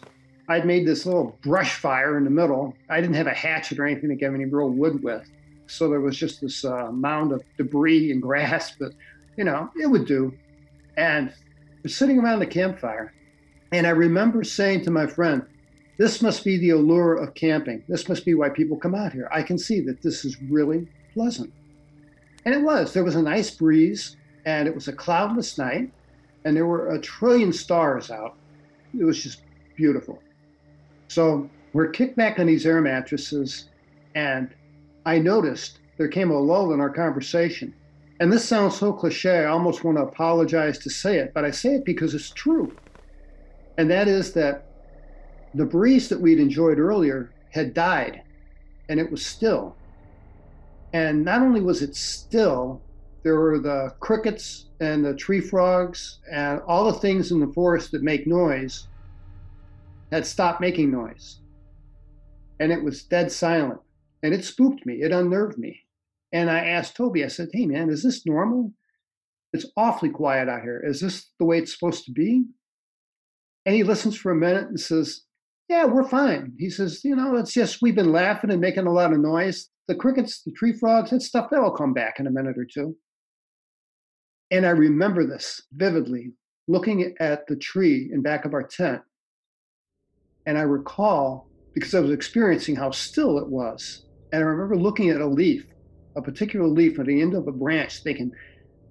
[0.50, 2.74] I'd made this little brush fire in the middle.
[2.90, 5.30] I didn't have a hatchet or anything to get any real wood with.
[5.68, 8.94] So there was just this uh, mound of debris and grass, but
[9.38, 10.34] you know, it would do.
[10.98, 11.32] And
[11.84, 13.14] we're sitting around the campfire.
[13.72, 15.46] And I remember saying to my friend,
[16.00, 17.84] this must be the allure of camping.
[17.88, 19.30] This must be why people come out here.
[19.32, 21.54] I can see that this is really pleasant.
[22.46, 22.94] And it was.
[22.94, 25.92] There was a nice breeze, and it was a cloudless night,
[26.50, 28.36] and there were a trillion stars out.
[29.00, 29.44] It was just
[29.78, 30.20] beautiful.
[31.08, 33.70] So we're kicked back on these air mattresses,
[34.16, 34.50] and
[35.06, 37.72] I noticed there came a lull in our conversation.
[38.20, 41.52] And this sounds so cliche, I almost want to apologize to say it, but I
[41.52, 42.76] say it because it's true.
[43.78, 44.66] And that is that
[45.54, 48.24] the breeze that we'd enjoyed earlier had died,
[48.90, 49.76] and it was still.
[50.94, 52.82] And not only was it still,
[53.22, 57.92] there were the crickets and the tree frogs and all the things in the forest
[57.92, 58.88] that make noise
[60.12, 61.40] had stopped making noise.
[62.60, 63.80] And it was dead silent.
[64.24, 65.82] And it spooked me, it unnerved me.
[66.32, 68.74] And I asked Toby, I said, Hey, man, is this normal?
[69.54, 70.84] It's awfully quiet out here.
[70.86, 72.46] Is this the way it's supposed to be?
[73.66, 75.22] And he listens for a minute and says,
[75.70, 76.54] Yeah, we're fine.
[76.60, 79.70] He says, You know, it's just we've been laughing and making a lot of noise.
[79.88, 82.96] The crickets, the tree frogs, that stuff, that'll come back in a minute or two.
[84.52, 86.32] And I remember this vividly,
[86.68, 89.02] looking at the tree in back of our tent.
[90.46, 95.10] And I recall, because I was experiencing how still it was, and I remember looking
[95.10, 95.66] at a leaf,
[96.16, 98.32] a particular leaf at the end of a branch, thinking,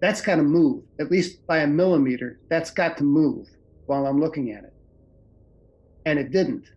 [0.01, 2.39] that's got to move, at least by a millimeter.
[2.49, 3.49] That's got to move
[3.87, 4.73] while I'm looking at it.
[6.07, 6.69] And it didn't.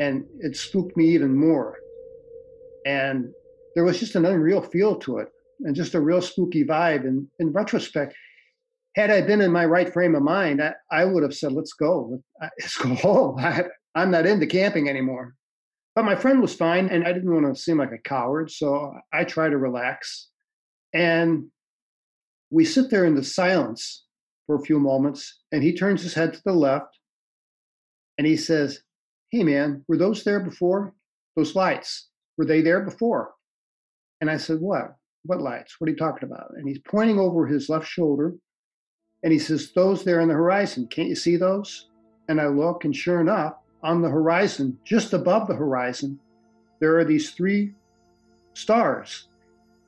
[0.00, 1.78] And it spooked me even more.
[2.84, 3.32] And
[3.74, 5.28] there was just an unreal feel to it
[5.60, 7.02] and just a real spooky vibe.
[7.02, 8.14] And in retrospect,
[8.96, 11.72] had I been in my right frame of mind, I, I would have said, let's
[11.72, 12.22] go.
[12.60, 13.38] Let's go home.
[13.40, 15.34] I, I'm not into camping anymore.
[15.94, 18.50] But my friend was fine, and I didn't want to seem like a coward.
[18.50, 20.28] So I try to relax.
[20.92, 21.46] And
[22.50, 24.04] we sit there in the silence
[24.46, 26.98] for a few moments, and he turns his head to the left
[28.18, 28.80] and he says,
[29.30, 30.94] Hey, man, were those there before?
[31.36, 33.32] Those lights, were they there before?
[34.20, 34.94] And I said, What?
[35.24, 35.76] What lights?
[35.78, 36.52] What are you talking about?
[36.56, 38.34] And he's pointing over his left shoulder
[39.24, 41.88] and he says, Those there on the horizon, can't you see those?
[42.28, 46.20] And I look, and sure enough, on the horizon, just above the horizon,
[46.78, 47.72] there are these three
[48.52, 49.28] stars.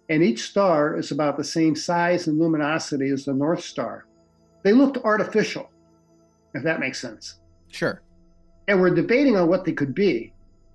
[0.08, 4.06] And each star is about the same size and luminosity as the North Star.
[4.62, 5.70] They looked artificial,
[6.54, 7.40] if that makes sense.
[7.68, 8.02] Sure.
[8.68, 10.32] And we're debating on what they could be.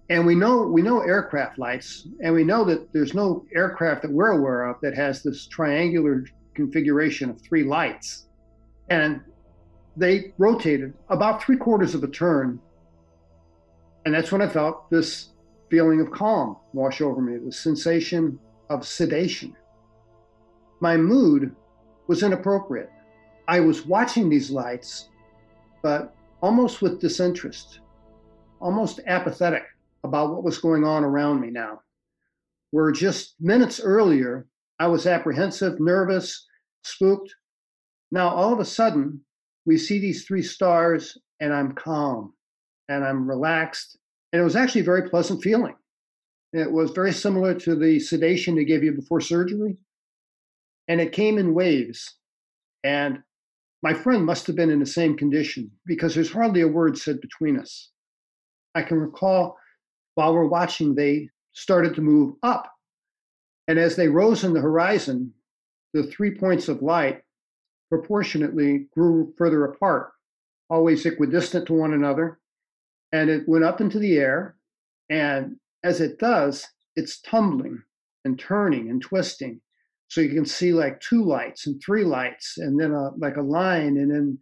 [0.10, 4.12] And we know we know aircraft lights, and we know that there's no aircraft that
[4.12, 8.28] we're aware of that has this triangular configuration of three lights.
[8.92, 9.22] And
[9.98, 12.60] they rotated about three quarters of a turn
[14.06, 15.30] and that's when I felt this
[15.70, 19.56] feeling of calm wash over me, the sensation of sedation.
[20.80, 21.56] My mood
[22.08, 22.90] was inappropriate.
[23.48, 25.10] I was watching these lights,
[25.84, 27.80] but almost with disinterest,
[28.60, 29.64] almost apathetic
[30.04, 31.82] about what was going on around me now.
[32.72, 34.48] Where just minutes earlier,
[34.80, 36.48] I was apprehensive, nervous,
[36.84, 37.36] spooked.
[38.12, 39.22] Now, all of a sudden,
[39.66, 42.34] we see these three stars, and I'm calm
[42.90, 43.98] and I'm relaxed.
[44.34, 45.76] And it was actually a very pleasant feeling.
[46.54, 49.78] It was very similar to the sedation they gave you before surgery.
[50.88, 52.18] And it came in waves.
[52.84, 53.20] And
[53.82, 57.22] my friend must have been in the same condition because there's hardly a word said
[57.22, 57.90] between us.
[58.76, 59.58] I can recall
[60.16, 62.72] while we're watching, they started to move up.
[63.68, 65.34] And as they rose in the horizon,
[65.94, 67.24] the three points of light
[67.92, 70.12] proportionately grew further apart,
[70.70, 72.40] always equidistant to one another,
[73.12, 74.56] and it went up into the air.
[75.10, 76.66] And as it does,
[76.96, 77.84] it's tumbling
[78.24, 79.60] and turning and twisting.
[80.08, 83.42] So you can see like two lights and three lights, and then a, like a
[83.42, 84.40] line, and then,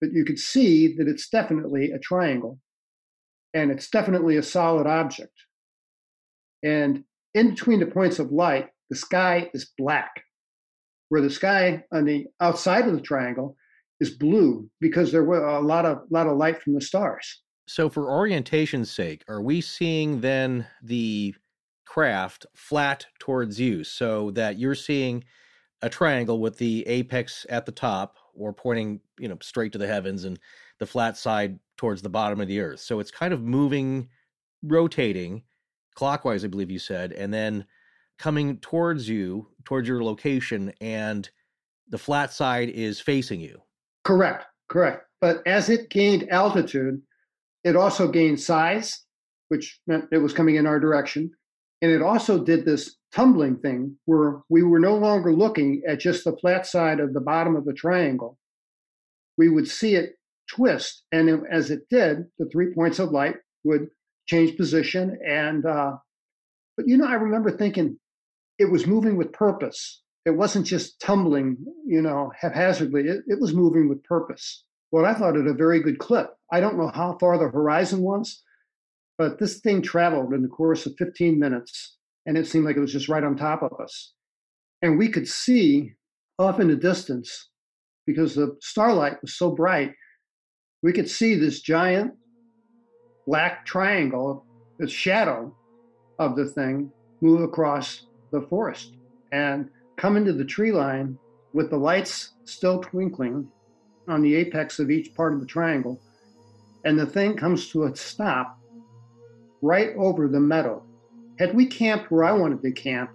[0.00, 2.58] but you could see that it's definitely a triangle,
[3.54, 5.34] and it's definitely a solid object.
[6.64, 7.04] And
[7.34, 10.24] in between the points of light, the sky is black,
[11.12, 13.54] where the sky on the outside of the triangle
[14.00, 17.42] is blue because there were a lot of lot of light from the stars.
[17.66, 21.34] So, for orientation's sake, are we seeing then the
[21.84, 25.22] craft flat towards you so that you're seeing
[25.82, 29.86] a triangle with the apex at the top or pointing, you know, straight to the
[29.86, 30.38] heavens and
[30.78, 32.80] the flat side towards the bottom of the earth.
[32.80, 34.08] So it's kind of moving,
[34.62, 35.42] rotating
[35.94, 37.66] clockwise, I believe you said, and then
[38.22, 41.28] coming towards you, towards your location, and
[41.88, 43.60] the flat side is facing you.
[44.04, 45.06] Correct, correct.
[45.20, 47.02] But as it gained altitude,
[47.64, 49.04] it also gained size,
[49.48, 51.32] which meant it was coming in our direction.
[51.82, 56.22] And it also did this tumbling thing where we were no longer looking at just
[56.22, 58.38] the flat side of the bottom of the triangle.
[59.36, 60.12] We would see it
[60.48, 61.02] twist.
[61.10, 63.88] And as it did, the three points of light would
[64.26, 65.18] change position.
[65.26, 65.96] And, uh,
[66.76, 67.98] but you know, I remember thinking
[68.62, 70.00] it was moving with purpose.
[70.24, 73.02] It wasn't just tumbling, you know, haphazardly.
[73.08, 74.64] It, it was moving with purpose.
[74.92, 76.30] Well, I thought at a very good clip.
[76.52, 78.40] I don't know how far the horizon was,
[79.18, 82.80] but this thing traveled in the course of 15 minutes, and it seemed like it
[82.80, 84.12] was just right on top of us.
[84.80, 85.94] And we could see
[86.38, 87.48] off in the distance,
[88.06, 89.92] because the starlight was so bright,
[90.84, 92.12] we could see this giant
[93.26, 94.46] black triangle,
[94.78, 95.52] the shadow
[96.20, 98.96] of the thing, move across the forest
[99.30, 101.16] and come into the tree line
[101.52, 103.48] with the lights still twinkling
[104.08, 106.00] on the apex of each part of the triangle.
[106.84, 108.58] And the thing comes to a stop
[109.60, 110.82] right over the meadow.
[111.38, 113.10] Had we camped where I wanted to camp,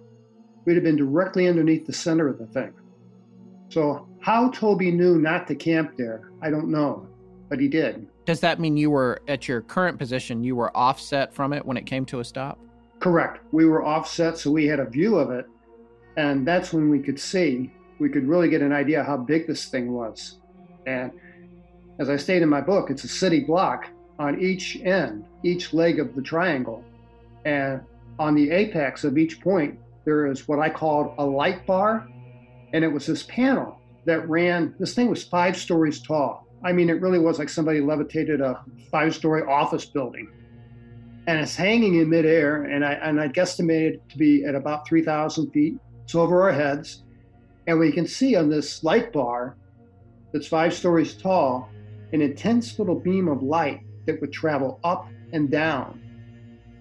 [0.64, 2.72] we'd have been directly underneath the center of the thing.
[3.68, 7.06] So, how Toby knew not to camp there, I don't know,
[7.48, 8.08] but he did.
[8.24, 11.76] Does that mean you were at your current position, you were offset from it when
[11.76, 12.58] it came to a stop?
[13.00, 13.40] Correct.
[13.52, 15.46] We were offset, so we had a view of it.
[16.16, 19.66] And that's when we could see, we could really get an idea how big this
[19.66, 20.38] thing was.
[20.86, 21.12] And
[22.00, 23.86] as I state in my book, it's a city block
[24.18, 26.84] on each end, each leg of the triangle.
[27.44, 27.82] And
[28.18, 32.08] on the apex of each point, there is what I called a light bar.
[32.72, 36.46] And it was this panel that ran, this thing was five stories tall.
[36.64, 40.28] I mean, it really was like somebody levitated a five story office building.
[41.28, 45.50] And it's hanging in midair, and I, and I guesstimated to be at about 3,000
[45.50, 45.76] feet.
[46.04, 47.02] It's over our heads.
[47.66, 49.54] And we can see on this light bar
[50.32, 51.68] that's five stories tall
[52.14, 56.00] an intense little beam of light that would travel up and down.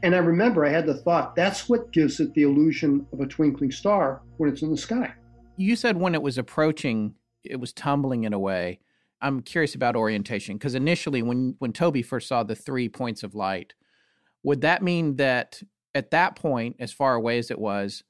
[0.02, 3.26] And I remember I had the thought that's what gives it the illusion of a
[3.26, 5.14] twinkling star when it's in the sky.
[5.58, 8.80] You said when it was approaching, it was tumbling in a way.
[9.20, 13.36] I'm curious about orientation because initially, when when Toby first saw the three points of
[13.36, 13.74] light,
[14.44, 15.62] would that mean that
[15.96, 18.04] at that point, as far away as it was,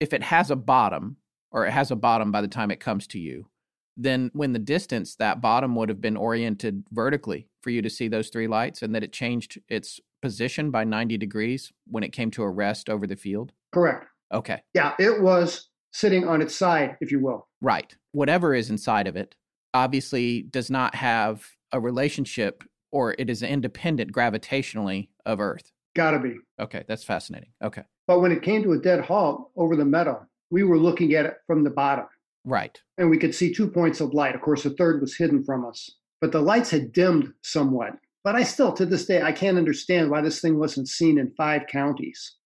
[0.00, 1.16] if it has a bottom
[1.50, 3.48] or it has a bottom by the time it comes to you,
[3.96, 8.08] then when the distance that bottom would have been oriented vertically for you to see
[8.08, 12.30] those three lights and that it changed its position by 90 degrees when it came
[12.32, 13.52] to a rest over the field?
[13.72, 14.06] Correct.
[14.32, 14.62] Okay.
[14.74, 17.46] Yeah, it was sitting on its side, if you will.
[17.60, 17.94] Right.
[18.12, 19.36] Whatever is inside of it
[19.74, 25.72] obviously does not have a relationship or it is independent gravitationally of Earth.
[25.94, 26.36] Gotta be.
[26.60, 27.50] Okay, that's fascinating.
[27.62, 27.82] Okay.
[28.06, 31.26] But when it came to a dead halt over the meadow, we were looking at
[31.26, 32.06] it from the bottom.
[32.44, 32.78] Right.
[32.98, 34.34] And we could see two points of light.
[34.34, 35.90] Of course, a third was hidden from us,
[36.20, 37.94] but the lights had dimmed somewhat.
[38.22, 41.34] But I still, to this day, I can't understand why this thing wasn't seen in
[41.36, 42.36] five counties.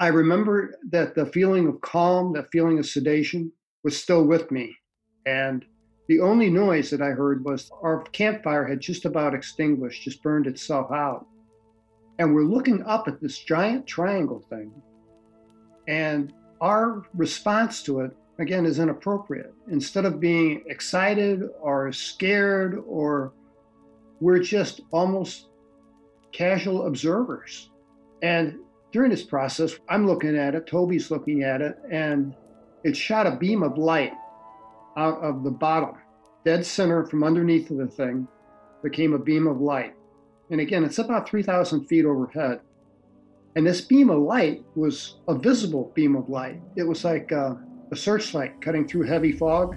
[0.00, 3.52] I remember that the feeling of calm, that feeling of sedation
[3.82, 4.76] was still with me.
[5.26, 5.64] And
[6.08, 10.46] the only noise that I heard was our campfire had just about extinguished, just burned
[10.46, 11.26] itself out.
[12.18, 14.72] And we're looking up at this giant triangle thing.
[15.88, 19.52] And our response to it, again, is inappropriate.
[19.68, 23.32] Instead of being excited or scared, or
[24.20, 25.48] we're just almost
[26.32, 27.70] casual observers.
[28.22, 28.58] And
[28.92, 32.34] during this process, I'm looking at it, Toby's looking at it, and
[32.84, 34.12] it shot a beam of light
[34.96, 35.96] out of the bottom,
[36.44, 38.28] dead center from underneath of the thing,
[38.82, 39.93] became a beam of light.
[40.50, 42.60] And again, it's about 3,000 feet overhead.
[43.56, 46.60] And this beam of light was a visible beam of light.
[46.76, 47.58] It was like a,
[47.92, 49.76] a searchlight cutting through heavy fog,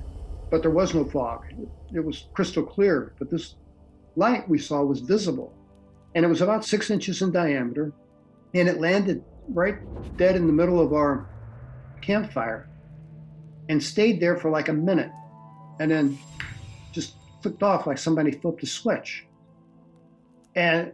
[0.49, 1.45] but there was no fog.
[1.93, 3.55] It was crystal clear, but this
[4.15, 5.53] light we saw was visible.
[6.15, 7.93] And it was about six inches in diameter,
[8.55, 9.77] and it landed right
[10.17, 11.29] dead in the middle of our
[12.01, 12.67] campfire
[13.69, 15.11] and stayed there for like a minute
[15.79, 16.17] and then
[16.91, 19.26] just flipped off like somebody flipped a switch.
[20.57, 20.91] And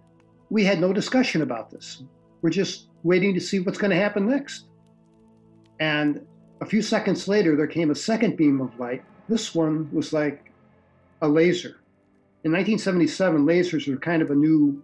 [0.49, 2.03] we had no discussion about this.
[2.41, 4.65] We're just waiting to see what's going to happen next.
[5.79, 6.27] And
[6.59, 9.03] a few seconds later, there came a second beam of light.
[9.29, 10.51] This one was like
[11.21, 11.79] a laser.
[12.43, 14.83] In 1977, lasers were kind of a new,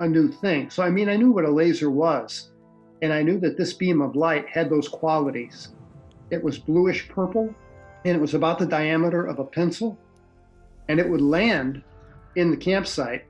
[0.00, 0.70] a new thing.
[0.70, 2.50] So I mean, I knew what a laser was,
[3.02, 5.68] and I knew that this beam of light had those qualities.
[6.30, 7.54] It was bluish purple,
[8.04, 9.96] and it was about the diameter of a pencil,
[10.88, 11.84] and it would land
[12.34, 13.24] in the campsite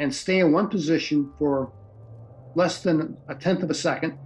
[0.00, 1.72] and stay in one position for
[2.54, 4.18] less than a tenth of a second,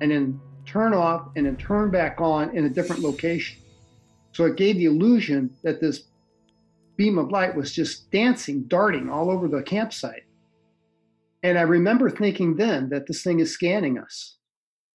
[0.00, 3.58] and then turn off and then turn back on in a different location.
[4.32, 6.04] So it gave the illusion that this
[6.96, 10.24] beam of light was just dancing, darting all over the campsite.
[11.42, 14.36] And I remember thinking then that this thing is scanning us.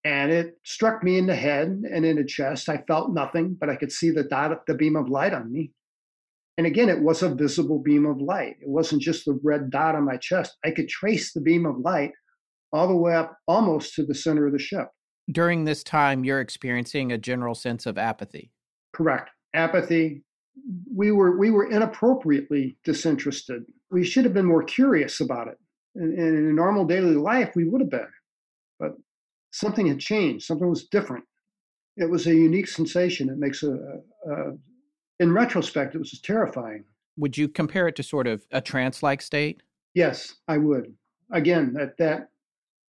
[0.05, 2.67] And it struck me in the head and in the chest.
[2.67, 5.71] I felt nothing, but I could see the dot, the beam of light on me.
[6.57, 8.57] And again, it was a visible beam of light.
[8.61, 10.57] It wasn't just the red dot on my chest.
[10.63, 12.11] I could trace the beam of light
[12.71, 14.87] all the way up almost to the center of the ship.
[15.31, 18.51] During this time, you're experiencing a general sense of apathy.
[18.93, 19.31] Correct.
[19.53, 20.23] Apathy.
[20.95, 23.63] We were we were inappropriately disinterested.
[23.89, 25.57] We should have been more curious about it.
[25.95, 28.07] And, and in a normal daily life, we would have been.
[28.79, 28.91] But
[29.51, 30.45] something had changed.
[30.45, 31.25] Something was different.
[31.97, 33.29] It was a unique sensation.
[33.29, 34.57] It makes a, a
[35.19, 36.83] in retrospect, it was terrifying.
[37.17, 39.61] Would you compare it to sort of a trance-like state?
[39.93, 40.93] Yes, I would.
[41.31, 42.29] Again, that that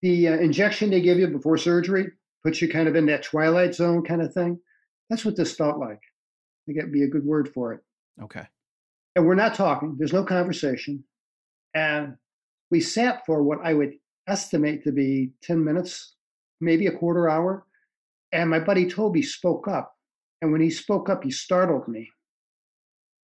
[0.03, 2.09] the uh, injection they give you before surgery
[2.43, 4.59] puts you kind of in that twilight zone kind of thing.
[5.11, 6.01] That's what this felt like.
[6.01, 7.81] I think that'd be a good word for it.
[8.23, 8.47] Okay.
[9.17, 9.97] And we're not talking.
[9.99, 11.05] There's no conversation,
[11.75, 12.17] and
[12.71, 13.93] we sat for what I would
[14.27, 16.15] estimate to be ten minutes,
[16.61, 17.67] maybe a quarter hour.
[18.33, 19.97] And my buddy Toby spoke up,
[20.43, 22.11] and when he spoke up, he startled me.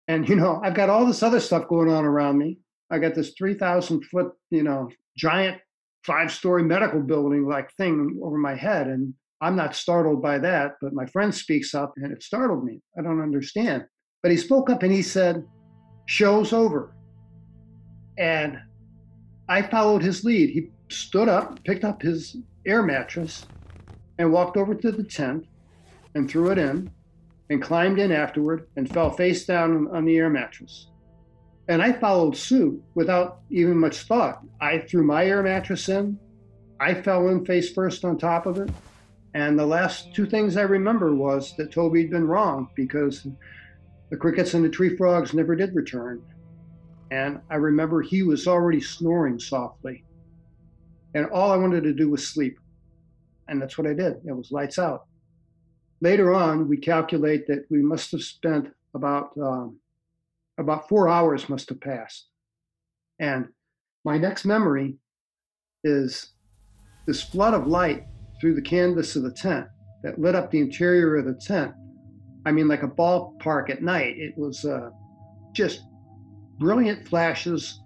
[0.07, 2.59] And, you know, I've got all this other stuff going on around me.
[2.89, 5.59] I got this 3,000 foot, you know, giant
[6.03, 8.87] five story medical building like thing over my head.
[8.87, 12.81] And I'm not startled by that, but my friend speaks up and it startled me.
[12.97, 13.85] I don't understand.
[14.23, 15.45] But he spoke up and he said,
[16.07, 16.95] Show's over.
[18.17, 18.57] And
[19.47, 20.49] I followed his lead.
[20.49, 23.45] He stood up, picked up his air mattress,
[24.17, 25.45] and walked over to the tent
[26.15, 26.91] and threw it in
[27.49, 30.87] and climbed in afterward and fell face down on the air mattress.
[31.67, 34.41] And I followed suit without even much thought.
[34.59, 36.19] I threw my air mattress in.
[36.79, 38.69] I fell in face first on top of it.
[39.35, 43.27] And the last two things I remember was that Toby'd been wrong because
[44.09, 46.23] the crickets and the tree frogs never did return.
[47.11, 50.03] And I remember he was already snoring softly.
[51.13, 52.59] And all I wanted to do was sleep.
[53.47, 54.17] And that's what I did.
[54.25, 55.05] It was lights out.
[56.01, 59.79] Later on, we calculate that we must have spent about um,
[60.57, 62.27] about four hours must have passed.
[63.19, 63.47] And
[64.03, 64.97] my next memory
[65.83, 66.33] is
[67.05, 68.05] this flood of light
[68.39, 69.67] through the canvas of the tent
[70.03, 71.73] that lit up the interior of the tent.
[72.45, 74.17] I mean, like a ballpark at night.
[74.17, 74.89] It was uh,
[75.53, 75.81] just
[76.59, 77.79] brilliant flashes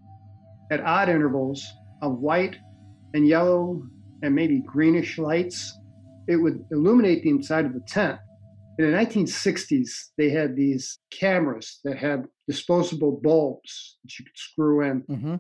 [0.72, 1.66] at odd intervals
[2.01, 2.57] of white
[3.14, 3.84] and yellow
[4.22, 5.78] and maybe greenish lights
[6.28, 8.20] it would illuminate the inside of the tent.
[8.80, 14.82] In the 1960s, they had these cameras that had disposable bulbs that you could screw
[14.82, 15.02] in.
[15.04, 15.36] Mm-hmm.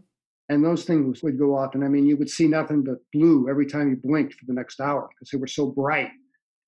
[0.49, 1.73] And those things would go off.
[1.73, 4.53] And I mean, you would see nothing but blue every time you blinked for the
[4.53, 6.09] next hour because they were so bright.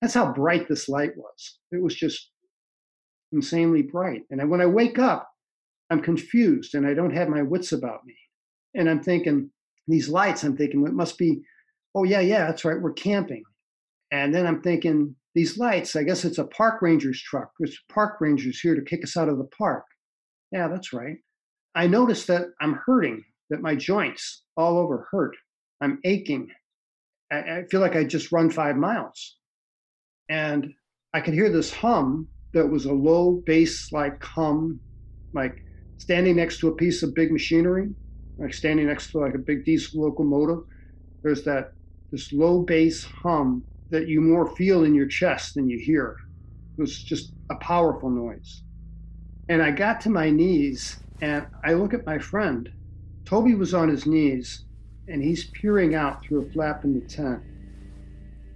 [0.00, 1.58] That's how bright this light was.
[1.70, 2.30] It was just
[3.32, 4.22] insanely bright.
[4.30, 5.28] And when I wake up,
[5.90, 8.16] I'm confused and I don't have my wits about me.
[8.74, 9.50] And I'm thinking,
[9.86, 11.42] these lights, I'm thinking, it must be,
[11.94, 13.44] oh, yeah, yeah, that's right, we're camping.
[14.10, 17.50] And then I'm thinking, these lights, I guess it's a park ranger's truck.
[17.58, 19.84] There's park rangers here to kick us out of the park.
[20.50, 21.18] Yeah, that's right.
[21.74, 25.36] I noticed that I'm hurting, that my joints all over hurt.
[25.82, 26.48] I'm aching.
[27.30, 29.36] I, I feel like I just run five miles.
[30.30, 30.72] And
[31.12, 34.80] I could hear this hum that was a low bass like hum,
[35.34, 35.58] like
[35.98, 37.90] standing next to a piece of big machinery,
[38.38, 40.64] like standing next to like a big diesel locomotive.
[41.22, 41.72] There's that
[42.10, 46.16] this low bass hum that you more feel in your chest than you hear.
[46.76, 48.62] It was just a powerful noise.
[49.48, 52.68] And I got to my knees and I look at my friend.
[53.24, 54.64] Toby was on his knees
[55.08, 57.42] and he's peering out through a flap in the tent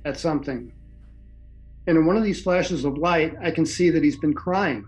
[0.04, 0.72] at something.
[1.86, 4.84] And in one of these flashes of light, I can see that he's been crying.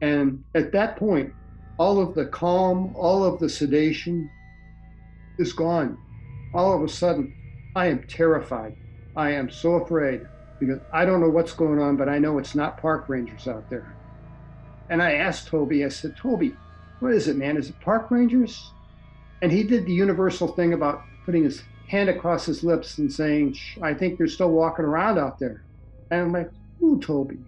[0.00, 1.32] And at that point,
[1.78, 4.28] all of the calm, all of the sedation
[5.38, 5.96] is gone.
[6.54, 7.34] All of a sudden,
[7.74, 8.76] I am terrified.
[9.16, 10.26] I am so afraid
[10.58, 13.68] because I don't know what's going on, but I know it's not park rangers out
[13.68, 13.96] there.
[14.88, 16.54] And I asked Toby, I said, Toby,
[17.00, 17.56] what is it, man?
[17.56, 18.70] Is it park rangers?
[19.42, 23.56] And he did the universal thing about putting his hand across his lips and saying,
[23.82, 25.64] I think they're still walking around out there.
[26.10, 27.38] And I'm like, who, Toby?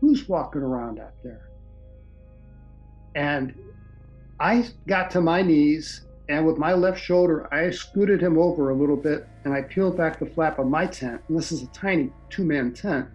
[0.00, 1.42] Who's walking around out there?
[3.14, 3.54] And
[4.38, 8.74] I got to my knees and with my left shoulder, I scooted him over a
[8.74, 11.22] little bit and I peeled back the flap of my tent.
[11.28, 13.08] And this is a tiny two man tent.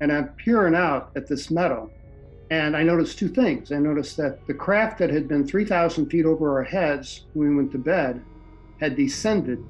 [0.00, 1.90] And I'm peering out at this meadow.
[2.50, 3.72] And I noticed two things.
[3.72, 7.56] I noticed that the craft that had been 3,000 feet over our heads when we
[7.56, 8.22] went to bed
[8.80, 9.62] had descended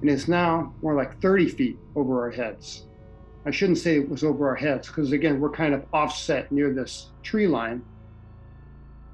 [0.00, 2.84] and is now more like 30 feet over our heads.
[3.46, 6.72] I shouldn't say it was over our heads because, again, we're kind of offset near
[6.72, 7.82] this tree line.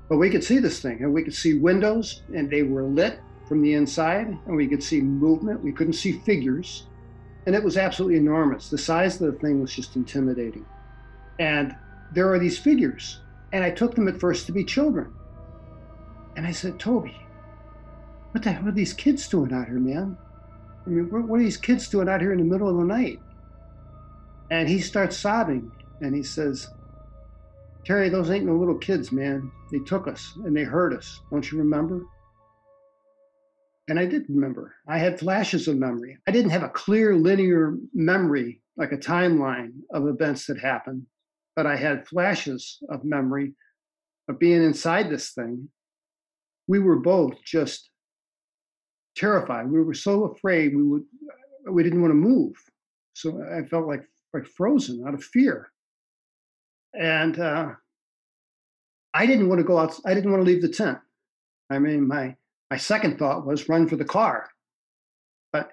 [0.08, 3.20] But we could see this thing, and we could see windows, and they were lit,
[3.46, 5.62] from the inside, and we could see movement.
[5.62, 6.86] We couldn't see figures.
[7.46, 8.70] And it was absolutely enormous.
[8.70, 10.64] The size of the thing was just intimidating.
[11.38, 11.76] And
[12.12, 13.20] there are these figures.
[13.52, 15.12] And I took them at first to be children.
[16.36, 17.16] And I said, Toby,
[18.32, 20.16] what the hell are these kids doing out here, man?
[20.86, 23.20] I mean, what are these kids doing out here in the middle of the night?
[24.50, 26.68] And he starts sobbing and he says,
[27.84, 29.50] Terry, those ain't no little kids, man.
[29.70, 31.20] They took us and they hurt us.
[31.30, 32.06] Don't you remember?
[33.88, 34.74] And I did remember.
[34.88, 36.16] I had flashes of memory.
[36.26, 41.04] I didn't have a clear linear memory, like a timeline of events that happened,
[41.54, 43.54] but I had flashes of memory
[44.28, 45.68] of being inside this thing.
[46.66, 47.90] We were both just
[49.14, 49.70] terrified.
[49.70, 51.04] We were so afraid we would
[51.70, 52.54] we didn't want to move.
[53.12, 55.70] So I felt like like frozen out of fear.
[56.98, 57.72] And uh,
[59.12, 59.98] I didn't want to go out.
[60.06, 60.98] I didn't want to leave the tent.
[61.70, 62.36] I mean, my
[62.70, 64.48] my second thought was run for the car.
[65.52, 65.70] But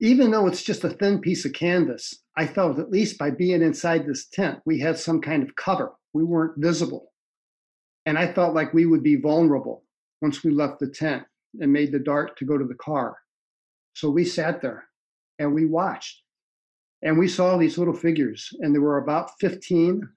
[0.00, 3.62] even though it's just a thin piece of canvas, I felt at least by being
[3.62, 5.92] inside this tent, we had some kind of cover.
[6.12, 7.12] We weren't visible.
[8.06, 9.84] And I felt like we would be vulnerable
[10.20, 11.22] once we left the tent
[11.60, 13.16] and made the dart to go to the car.
[13.94, 14.84] So we sat there
[15.38, 16.23] and we watched.
[17.04, 20.08] And we saw these little figures, and there were about 15,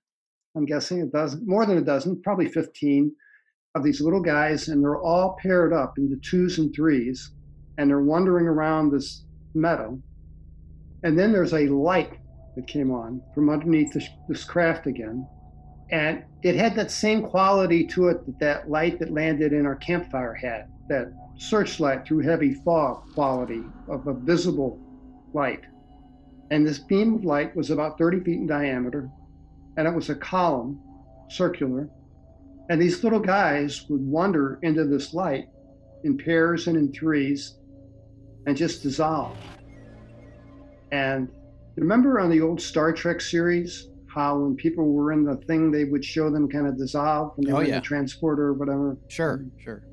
[0.55, 3.13] I'm guessing a dozen, more than a dozen, probably 15
[3.75, 7.31] of these little guys, and they're all paired up into twos and threes,
[7.77, 10.01] and they're wandering around this meadow.
[11.03, 12.17] And then there's a light
[12.55, 15.27] that came on from underneath this, this craft again.
[15.91, 19.75] And it had that same quality to it that that light that landed in our
[19.75, 24.79] campfire had, that searchlight through heavy fog quality of a visible
[25.33, 25.65] light.
[26.49, 29.09] And this beam of light was about 30 feet in diameter,
[29.75, 30.79] and it was a column,
[31.29, 31.89] circular,
[32.69, 35.49] and these little guys would wander into this light
[36.03, 37.55] in pairs and in threes
[38.45, 39.35] and just dissolve.
[40.91, 41.29] And
[41.75, 45.83] remember on the old Star Trek series, how when people were in the thing, they
[45.83, 47.75] would show them kind of dissolve when they oh, were yeah.
[47.75, 48.97] in the transporter or whatever?
[49.09, 49.83] Sure, sure.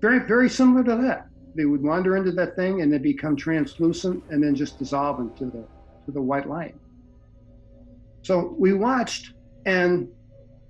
[0.00, 1.26] Very, very similar to that.
[1.54, 5.46] They would wander into that thing and they become translucent and then just dissolve into
[5.46, 5.66] the
[6.06, 6.74] to the white light.
[8.22, 9.32] So we watched,
[9.66, 10.08] and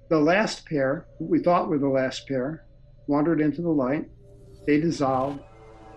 [0.09, 2.65] the last pair, we thought were the last pair,
[3.07, 4.09] wandered into the light.
[4.67, 5.41] They dissolved.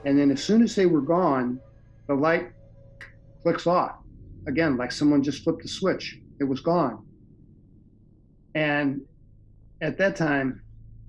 [0.05, 1.59] And then as soon as they were gone,
[2.07, 2.51] the light
[3.41, 3.97] clicks off.
[4.47, 6.19] Again, like someone just flipped a switch.
[6.39, 7.05] It was gone.
[8.55, 9.01] And
[9.81, 10.61] at that time,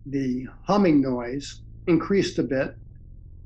[0.07, 2.77] the humming noise increased a bit,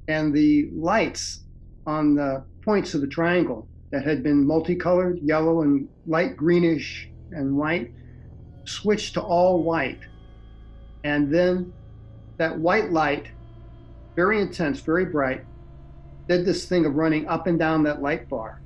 [0.08, 1.44] and the lights
[1.86, 7.56] on the points of the triangle that had been multicolored, yellow and light greenish and
[7.56, 7.92] white,
[8.64, 10.00] switched to all white.
[11.04, 11.72] And then
[12.36, 13.28] that white light,
[14.14, 15.44] very intense, very bright,
[16.28, 18.60] did this thing of running up and down that light bar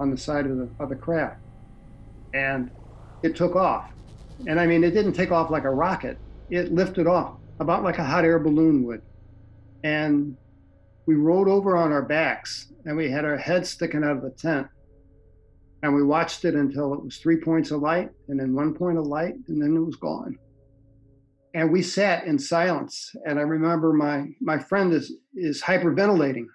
[0.00, 1.40] on the side of the, of the craft.
[2.32, 2.70] And
[3.22, 3.90] it took off.
[4.46, 6.18] And I mean, it didn't take off like a rocket,
[6.50, 9.02] it lifted off about like a hot air balloon would.
[9.84, 10.36] And
[11.06, 14.30] we rolled over on our backs and we had our heads sticking out of the
[14.30, 14.66] tent.
[15.82, 18.96] And we watched it until it was three points of light and then one point
[18.96, 20.38] of light, and then it was gone.
[21.52, 23.14] And we sat in silence.
[23.26, 26.46] And I remember my my friend is is hyperventilating.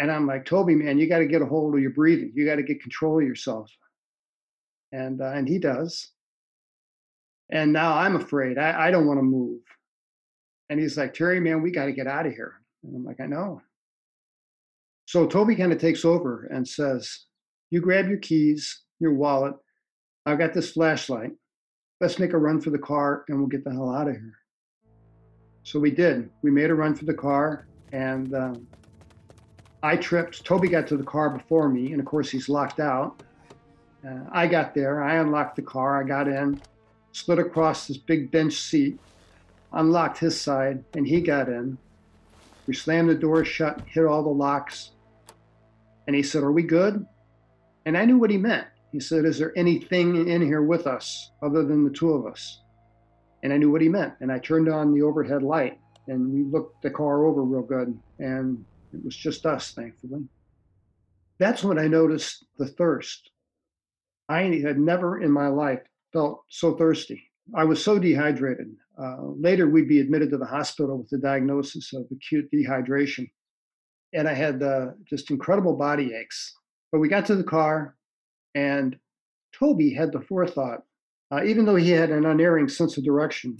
[0.00, 2.32] And I'm like, Toby, man, you got to get a hold of your breathing.
[2.34, 3.70] You got to get control of yourself.
[4.90, 6.10] And uh, and he does.
[7.50, 8.58] And now I'm afraid.
[8.58, 9.60] I, I don't want to move.
[10.70, 12.57] And he's like, Terry, man, we got to get out of here.
[12.84, 13.62] And I'm like, I know.
[15.06, 17.26] So Toby kind of takes over and says,
[17.70, 19.54] You grab your keys, your wallet.
[20.26, 21.32] I've got this flashlight.
[22.00, 24.34] Let's make a run for the car and we'll get the hell out of here.
[25.62, 26.30] So we did.
[26.42, 28.68] We made a run for the car and um,
[29.82, 30.44] I tripped.
[30.44, 33.22] Toby got to the car before me, and of course, he's locked out.
[34.06, 35.02] Uh, I got there.
[35.02, 36.02] I unlocked the car.
[36.02, 36.60] I got in,
[37.12, 38.98] slid across this big bench seat,
[39.72, 41.78] unlocked his side, and he got in.
[42.68, 44.90] We slammed the door shut, hit all the locks.
[46.06, 47.04] And he said, Are we good?
[47.86, 48.66] And I knew what he meant.
[48.92, 52.60] He said, Is there anything in here with us other than the two of us?
[53.42, 54.12] And I knew what he meant.
[54.20, 57.98] And I turned on the overhead light and we looked the car over real good.
[58.18, 58.62] And
[58.92, 60.24] it was just us, thankfully.
[61.38, 63.30] That's when I noticed the thirst.
[64.28, 65.80] I had never in my life
[66.12, 67.30] felt so thirsty.
[67.54, 68.76] I was so dehydrated.
[69.00, 73.28] Uh, later, we'd be admitted to the hospital with the diagnosis of acute dehydration.
[74.12, 76.54] And I had uh, just incredible body aches.
[76.90, 77.96] But we got to the car,
[78.54, 78.96] and
[79.54, 80.82] Toby had the forethought,
[81.30, 83.58] uh, even though he had an unerring sense of direction.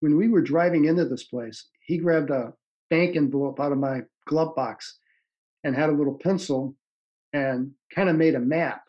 [0.00, 2.52] When we were driving into this place, he grabbed a,
[2.90, 4.98] bank envelope out of my glove box
[5.64, 6.74] and had a little pencil
[7.32, 8.82] and kind of made a map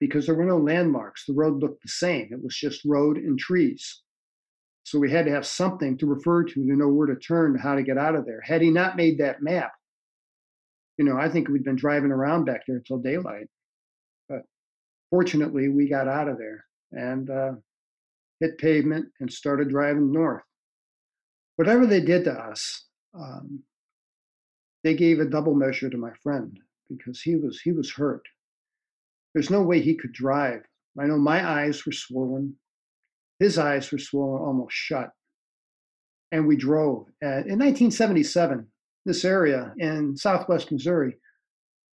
[0.00, 1.24] because there were no landmarks.
[1.26, 2.28] The road looked the same.
[2.30, 4.02] It was just road and trees.
[4.84, 7.74] So we had to have something to refer to to know where to turn, how
[7.74, 8.40] to get out of there.
[8.42, 9.72] Had he not made that map,
[10.98, 13.48] you know, I think we'd been driving around back there until daylight.
[14.28, 14.42] But
[15.10, 17.52] fortunately, we got out of there and uh,
[18.40, 20.42] hit pavement and started driving north.
[21.56, 23.62] Whatever they did to us, um,
[24.82, 26.58] they gave a double measure to my friend
[26.90, 28.22] because he was he was hurt.
[29.32, 30.60] There's no way he could drive.
[31.00, 32.56] I know my eyes were swollen.
[33.38, 35.10] His eyes were swollen almost shut.
[36.32, 37.06] And we drove.
[37.22, 38.66] in 1977,
[39.06, 41.16] this area in southwest Missouri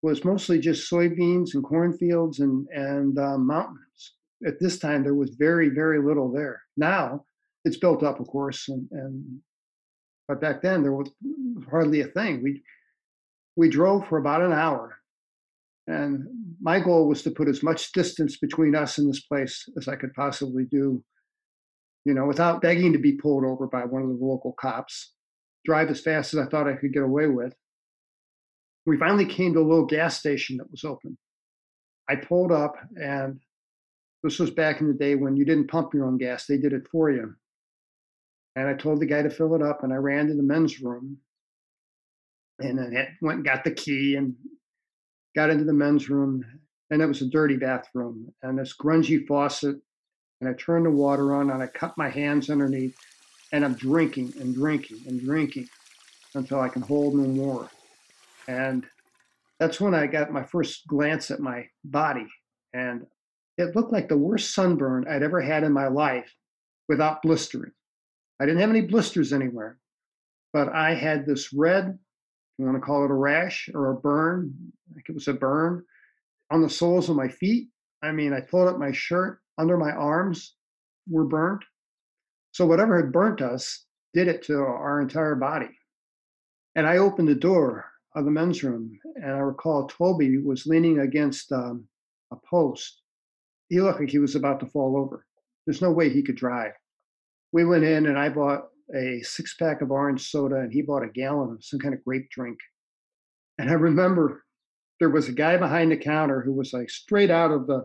[0.03, 4.15] was mostly just soybeans and cornfields and, and uh, mountains.
[4.47, 6.63] At this time, there was very, very little there.
[6.77, 7.25] Now
[7.65, 9.41] it's built up, of course, and, and
[10.29, 11.11] but back then there was
[11.71, 12.43] hardly a thing.
[12.43, 12.63] We
[13.57, 14.97] we drove for about an hour,
[15.87, 16.27] and
[16.61, 19.97] my goal was to put as much distance between us and this place as I
[19.97, 21.03] could possibly do.
[22.05, 25.13] You know, without begging to be pulled over by one of the local cops,
[25.65, 27.55] drive as fast as I thought I could get away with.
[28.87, 31.19] We finally came to a little gas station that was open.
[32.09, 33.41] I pulled up, and
[34.23, 36.73] this was back in the day when you didn't pump your own gas, they did
[36.73, 37.35] it for you.
[38.57, 40.81] And I told the guy to fill it up, and I ran to the men's
[40.81, 41.19] room
[42.59, 44.35] and then went and got the key and
[45.35, 46.45] got into the men's room.
[46.91, 49.77] And it was a dirty bathroom and this grungy faucet.
[50.41, 52.97] And I turn the water on and I cut my hands underneath
[53.53, 55.69] and I'm drinking and drinking and drinking
[56.35, 57.69] until I can hold no more.
[58.49, 58.87] And
[59.59, 62.27] that's when I got my first glance at my body.
[62.73, 63.07] And
[63.59, 66.33] it looked like the worst sunburn I'd ever had in my life
[66.89, 67.73] without blistering.
[68.41, 69.79] I didn't have any blisters anywhere,
[70.53, 71.99] but I had this red,
[72.57, 74.55] you want to call it a rash or a burn,
[74.91, 75.85] I think it was a burn
[76.51, 77.69] on the soles of my feet.
[78.03, 80.55] I mean, I pulled up my shirt under my arms
[81.09, 81.63] were burnt.
[82.53, 83.85] So whatever had burnt us
[84.15, 85.71] did it to our entire body.
[86.75, 91.01] And I opened the door of the men's room, and I recall Toby was leaning
[91.01, 91.85] against um,
[92.33, 93.03] a post.
[93.69, 95.25] He looked like he was about to fall over.
[95.67, 96.73] There's no way he could drive
[97.53, 101.05] we went in and I bought a six pack of orange soda and he bought
[101.05, 102.59] a gallon of some kind of grape drink.
[103.59, 104.45] And I remember
[104.99, 107.85] there was a guy behind the counter who was like straight out of the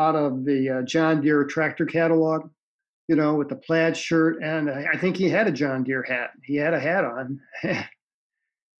[0.00, 2.50] out of the uh, John Deere tractor catalog,
[3.06, 6.02] you know, with the plaid shirt and I, I think he had a John Deere
[6.02, 6.30] hat.
[6.42, 7.40] He had a hat on.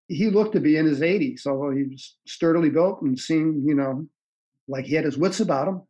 [0.08, 3.74] he looked to be in his 80s, although he was sturdily built and seemed, you
[3.74, 4.06] know,
[4.66, 5.82] like he had his wits about him.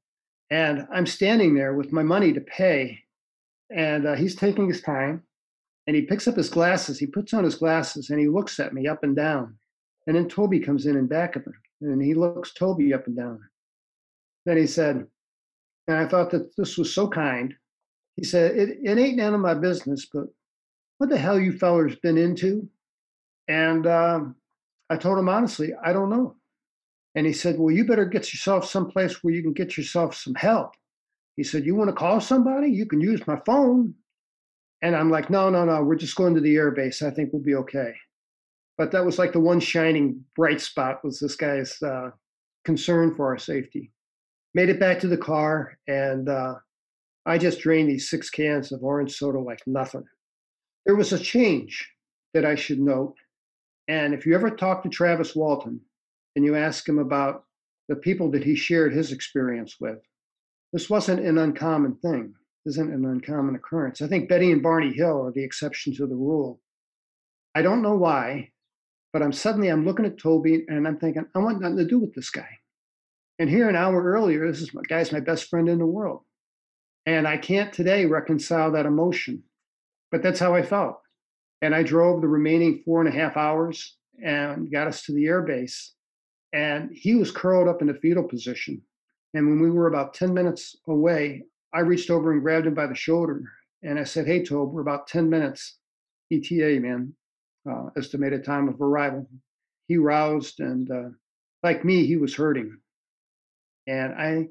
[0.50, 2.98] And I'm standing there with my money to pay
[3.70, 5.22] and uh, he's taking his time
[5.86, 8.74] and he picks up his glasses he puts on his glasses and he looks at
[8.74, 9.56] me up and down
[10.06, 13.16] and then toby comes in in back of him and he looks toby up and
[13.16, 13.40] down
[14.44, 15.06] then he said
[15.90, 17.54] and i thought that this was so kind
[18.16, 20.24] he said it, it ain't none of my business but
[20.98, 22.68] what the hell you fellers been into
[23.48, 24.34] and um,
[24.88, 26.36] i told him honestly i don't know
[27.14, 30.34] and he said well you better get yourself someplace where you can get yourself some
[30.34, 30.74] help
[31.40, 32.68] he said, You want to call somebody?
[32.70, 33.94] You can use my phone.
[34.82, 35.82] And I'm like, No, no, no.
[35.82, 37.00] We're just going to the airbase.
[37.00, 37.94] I think we'll be okay.
[38.76, 42.10] But that was like the one shining bright spot was this guy's uh,
[42.66, 43.90] concern for our safety.
[44.54, 46.54] Made it back to the car, and uh,
[47.24, 50.04] I just drained these six cans of orange soda like nothing.
[50.86, 51.88] There was a change
[52.34, 53.14] that I should note.
[53.88, 55.80] And if you ever talk to Travis Walton
[56.36, 57.44] and you ask him about
[57.88, 59.98] the people that he shared his experience with,
[60.72, 62.34] this wasn't an uncommon thing.
[62.66, 64.02] Isn't an uncommon occurrence.
[64.02, 66.60] I think Betty and Barney Hill are the exception to the rule.
[67.54, 68.50] I don't know why,
[69.12, 71.98] but I'm suddenly I'm looking at Toby and I'm thinking I want nothing to do
[71.98, 72.59] with this guy.
[73.40, 76.20] And here an hour earlier, this is my guy's my best friend in the world,
[77.06, 79.42] and I can't today reconcile that emotion,
[80.12, 81.00] but that's how I felt.
[81.60, 85.24] And I drove the remaining four and a half hours and got us to the
[85.24, 85.88] airbase.
[86.52, 88.82] And he was curled up in a fetal position
[89.34, 92.86] and when we were about 10 minutes away, I reached over and grabbed him by
[92.86, 93.44] the shoulder
[93.82, 95.78] and I said, Hey, Tobe, we're about 10 minutes
[96.32, 97.14] ETA, man,
[97.70, 99.28] uh, estimated time of arrival.
[99.86, 101.08] He roused and, uh,
[101.62, 102.76] like me, he was hurting.
[103.90, 104.48] And I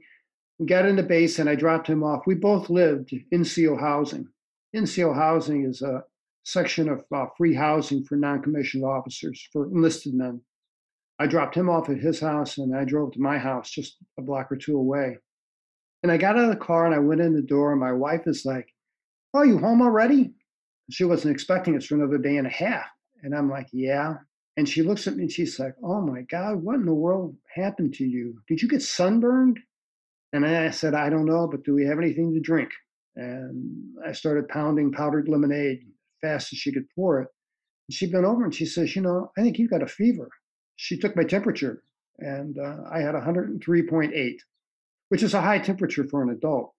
[0.60, 2.28] we got into base and I dropped him off.
[2.28, 4.28] We both lived in NCO housing.
[4.76, 6.04] NCO housing is a
[6.44, 10.42] section of uh, free housing for non commissioned officers, for enlisted men.
[11.18, 14.22] I dropped him off at his house and I drove to my house just a
[14.22, 15.18] block or two away.
[16.04, 17.92] And I got out of the car and I went in the door, and my
[17.92, 18.68] wife is like,
[19.34, 20.34] Oh, you home already?
[20.90, 22.86] She wasn't expecting us for another day and a half.
[23.24, 24.16] And I'm like, Yeah.
[24.58, 27.38] And she looks at me and she's like, Oh my God, what in the world
[27.60, 28.42] happened to you?
[28.48, 29.60] Did you get sunburned?
[30.34, 32.70] And I said, I don't know, but do we have anything to drink?
[33.16, 35.82] And I started pounding powdered lemonade
[36.22, 37.28] fast as she could pour it.
[37.88, 40.30] And she bent over and she says, You know, I think you've got a fever.
[40.76, 41.82] She took my temperature
[42.20, 44.36] and uh, I had 103.8,
[45.10, 46.74] which is a high temperature for an adult.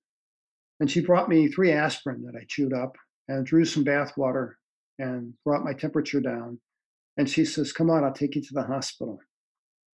[0.78, 2.96] And she brought me three aspirin that I chewed up
[3.28, 4.58] and drew some bath water
[4.98, 6.60] and brought my temperature down.
[7.16, 9.18] And she says, Come on, I'll take you to the hospital.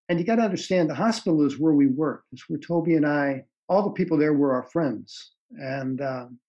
[0.07, 2.25] And you got to understand, the hospital is where we work.
[2.31, 5.31] It's where Toby and I, all the people there were our friends.
[5.57, 6.39] And um,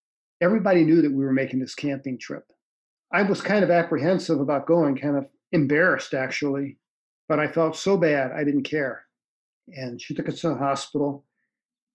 [0.41, 2.45] everybody knew that we were making this camping trip.
[3.13, 6.77] I was kind of apprehensive about going, kind of embarrassed actually,
[7.29, 9.05] but I felt so bad I didn't care.
[9.69, 11.25] And she took us to the hospital.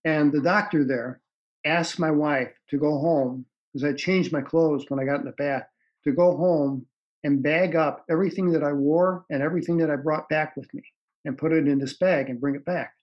[0.03, 1.21] And the doctor there
[1.63, 5.25] asked my wife to go home because I changed my clothes when I got in
[5.25, 5.67] the bath
[6.05, 6.85] to go home
[7.23, 10.83] and bag up everything that I wore and everything that I brought back with me
[11.25, 12.93] and put it in this bag and bring it back.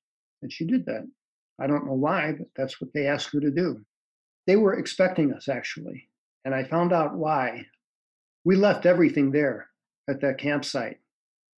[0.42, 1.06] And she did that.
[1.60, 3.84] I don't know why, but that's what they asked her to do.
[4.46, 6.08] They were expecting us actually.
[6.44, 7.66] And I found out why.
[8.44, 9.68] We left everything there
[10.08, 10.98] at that campsite.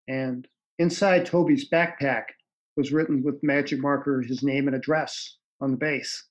[0.09, 0.49] And
[0.79, 2.25] inside Toby's backpack
[2.77, 6.25] was written with magic marker his name and address on the base.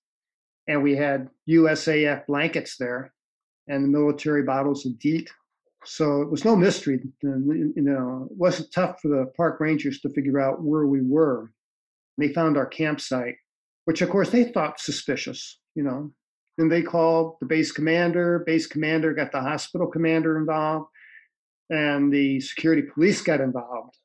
[0.67, 3.13] And we had USAF blankets there
[3.67, 5.30] and the military bottles of DEET.
[5.86, 6.99] So it was no mystery.
[7.23, 11.51] You know, it wasn't tough for the park rangers to figure out where we were.
[12.17, 13.36] They found our campsite,
[13.86, 16.11] which of course they thought suspicious, you know.
[16.57, 18.43] Then they called the base commander.
[18.45, 20.88] Base commander got the hospital commander involved,
[21.69, 23.95] and the security police got involved.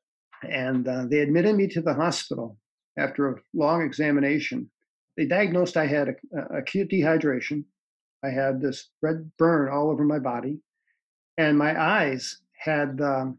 [0.49, 2.57] And uh, they admitted me to the hospital
[2.97, 4.71] after a long examination.
[5.17, 7.65] They diagnosed I had a, a acute dehydration.
[8.23, 10.61] I had this red burn all over my body,
[11.37, 13.39] and my eyes had um,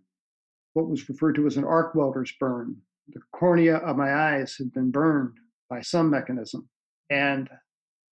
[0.73, 2.75] what was referred to as an arc welder's burn.
[3.09, 5.37] The cornea of my eyes had been burned
[5.69, 6.67] by some mechanism.
[7.09, 7.49] And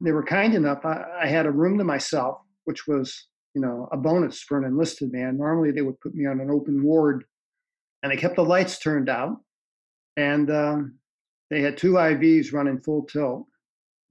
[0.01, 0.85] they were kind enough.
[0.85, 4.65] I, I, had a room to myself, which was, you know, a bonus for an
[4.65, 5.37] enlisted man.
[5.37, 7.23] Normally, they would put me on an open ward,
[8.01, 9.37] and they kept the lights turned out,
[10.17, 10.95] and um,
[11.49, 13.47] they had two IVs running full tilt.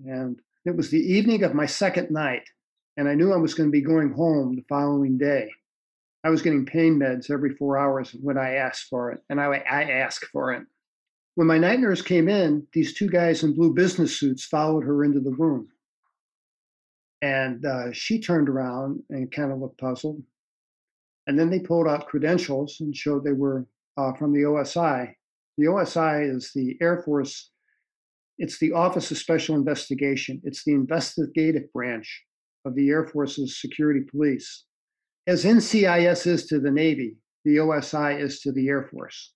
[0.04, 2.48] And it was the evening of my second night,
[2.96, 5.48] and I knew I was going to be going home the following day.
[6.24, 9.46] I was getting pain meds every four hours when I asked for it, and I,
[9.68, 10.62] I asked for it.
[11.34, 15.04] When my night nurse came in, these two guys in blue business suits followed her
[15.04, 15.68] into the room.
[17.22, 20.22] And uh, she turned around and kind of looked puzzled.
[21.26, 23.66] And then they pulled out credentials and showed they were
[23.96, 25.14] uh, from the OSI.
[25.58, 27.50] The OSI is the Air Force,
[28.38, 32.24] it's the Office of Special Investigation, it's the investigative branch
[32.64, 34.64] of the Air Force's security police.
[35.26, 39.32] As NCIS is to the Navy, the OSI is to the Air Force.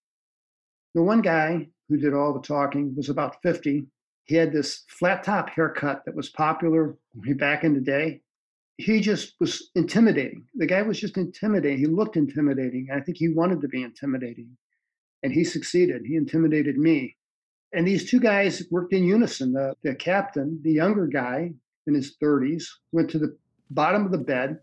[0.94, 3.86] The one guy who did all the talking was about 50
[4.26, 8.20] he had this flat top haircut that was popular back in the day.
[8.76, 10.44] He just was intimidating.
[10.56, 11.78] The guy was just intimidating.
[11.78, 12.88] He looked intimidating.
[12.92, 14.56] I think he wanted to be intimidating.
[15.22, 16.02] And he succeeded.
[16.04, 17.16] He intimidated me.
[17.72, 19.52] And these two guys worked in unison.
[19.52, 21.52] The, the captain, the younger guy
[21.86, 23.36] in his 30s, went to the
[23.70, 24.58] bottom of the bed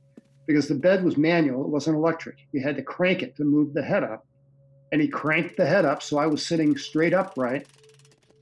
[0.47, 2.37] because the bed was manual, it wasn't electric.
[2.51, 4.25] You had to crank it to move the head up.
[4.91, 7.67] And he cranked the head up, so I was sitting straight upright.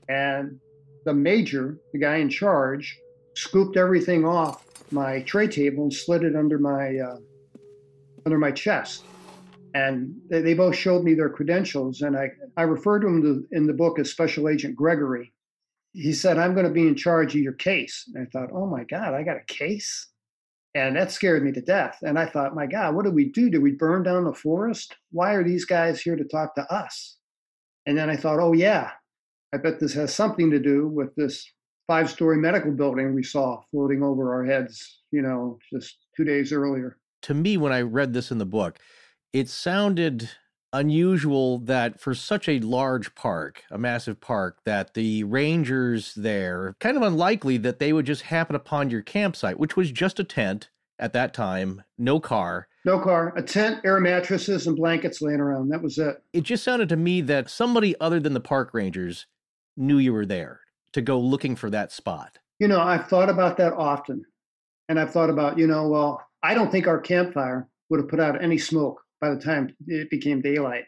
[0.08, 0.60] And
[1.04, 2.98] the major, the guy in charge,
[3.34, 7.16] scooped everything off my tray table and slid it under my uh,
[8.26, 9.04] under my chest.
[9.74, 13.46] And they, they, both showed me their credentials, and I, I referred to him to,
[13.52, 15.32] in the book as Special Agent Gregory.
[15.94, 18.04] He said, I'm going to be in charge of your case.
[18.14, 20.08] And I thought, oh my God, I got a case?
[20.74, 21.98] And that scared me to death.
[22.02, 23.50] And I thought, my God, what did we do?
[23.50, 24.96] Did we burn down the forest?
[25.10, 27.18] Why are these guys here to talk to us?
[27.84, 28.92] And then I thought, oh, yeah,
[29.52, 31.46] I bet this has something to do with this
[31.86, 36.52] five story medical building we saw floating over our heads, you know, just two days
[36.52, 36.96] earlier.
[37.22, 38.78] To me, when I read this in the book,
[39.32, 40.30] it sounded
[40.72, 46.96] unusual that for such a large park, a massive park, that the rangers there, kind
[46.96, 50.70] of unlikely that they would just happen upon your campsite, which was just a tent
[50.98, 52.68] at that time, no car.
[52.84, 55.68] No car, a tent, air mattresses, and blankets laying around.
[55.68, 56.22] That was it.
[56.32, 59.26] It just sounded to me that somebody other than the park rangers
[59.76, 60.60] knew you were there
[60.92, 62.38] to go looking for that spot?
[62.58, 64.24] You know, I've thought about that often.
[64.88, 68.20] And I've thought about, you know, well, I don't think our campfire would have put
[68.20, 70.84] out any smoke by the time it became daylight.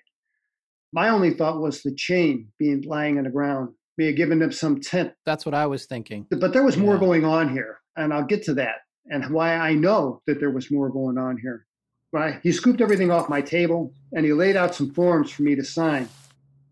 [0.92, 4.52] My only thought was the chain being lying on the ground may have given them
[4.52, 5.12] some tent.
[5.24, 6.26] That's what I was thinking.
[6.30, 7.00] But there was more yeah.
[7.00, 10.70] going on here, and I'll get to that and why I know that there was
[10.70, 11.66] more going on here.
[12.12, 15.54] Well, he scooped everything off my table and he laid out some forms for me
[15.56, 16.08] to sign.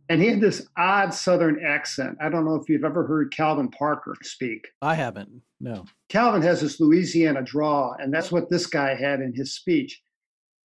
[0.09, 2.19] And he had this odd Southern accent.
[2.21, 4.69] I don't know if you've ever heard Calvin Parker speak.
[4.81, 5.43] I haven't.
[5.61, 5.85] No.
[6.09, 10.03] Calvin has this Louisiana draw, and that's what this guy had in his speech.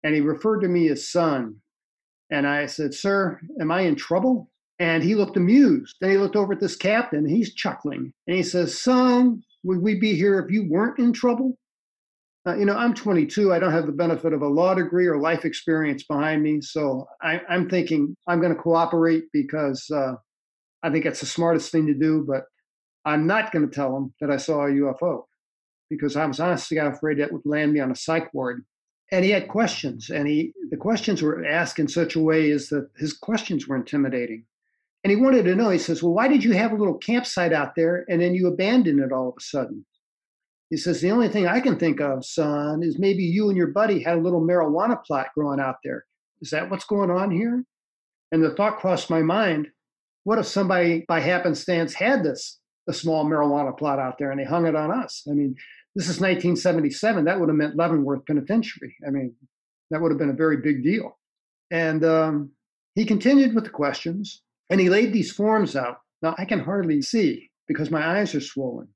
[0.08, 1.58] And he referred to me as son.
[2.30, 4.50] And I said, Sir, am I in trouble?
[4.80, 5.98] And he looked amused.
[6.00, 8.14] Then he looked over at this captain, he's chuckling.
[8.26, 11.58] And he says, Son, would we be here if you weren't in trouble?
[12.48, 13.52] Uh, you know, I'm 22.
[13.52, 16.62] I don't have the benefit of a law degree or life experience behind me.
[16.62, 20.14] So I, am thinking I'm going to cooperate because uh,
[20.84, 22.24] I think it's the smartest thing to do.
[22.26, 22.46] But
[23.04, 25.24] I'm not going to tell them that I saw a UFO
[25.90, 28.64] because I was honestly afraid that would land me on a psych ward.
[29.12, 32.68] And he had questions, and he the questions were asked in such a way as
[32.70, 34.46] that his questions were intimidating.
[35.04, 35.70] And he wanted to know.
[35.70, 38.48] He says, "Well, why did you have a little campsite out there and then you
[38.48, 39.86] abandoned it all of a sudden?"
[40.70, 43.68] He says, "The only thing I can think of, son, is maybe you and your
[43.68, 46.06] buddy had a little marijuana plot growing out there.
[46.42, 47.64] Is that what's going on here?"
[48.32, 49.72] And the thought crossed my mind:
[50.26, 54.46] What if somebody by happenstance had this a small marijuana plot out there and they
[54.46, 55.24] hung it on us.
[55.30, 55.56] I mean,
[55.98, 57.26] this is 1977.
[57.26, 58.96] That would have meant Leavenworth Penitentiary.
[59.06, 59.34] I mean,
[59.90, 61.18] that would have been a very big deal.
[61.72, 62.52] And um,
[62.94, 65.98] he continued with the questions and he laid these forms out.
[66.22, 68.90] Now, I can hardly see because my eyes are swollen.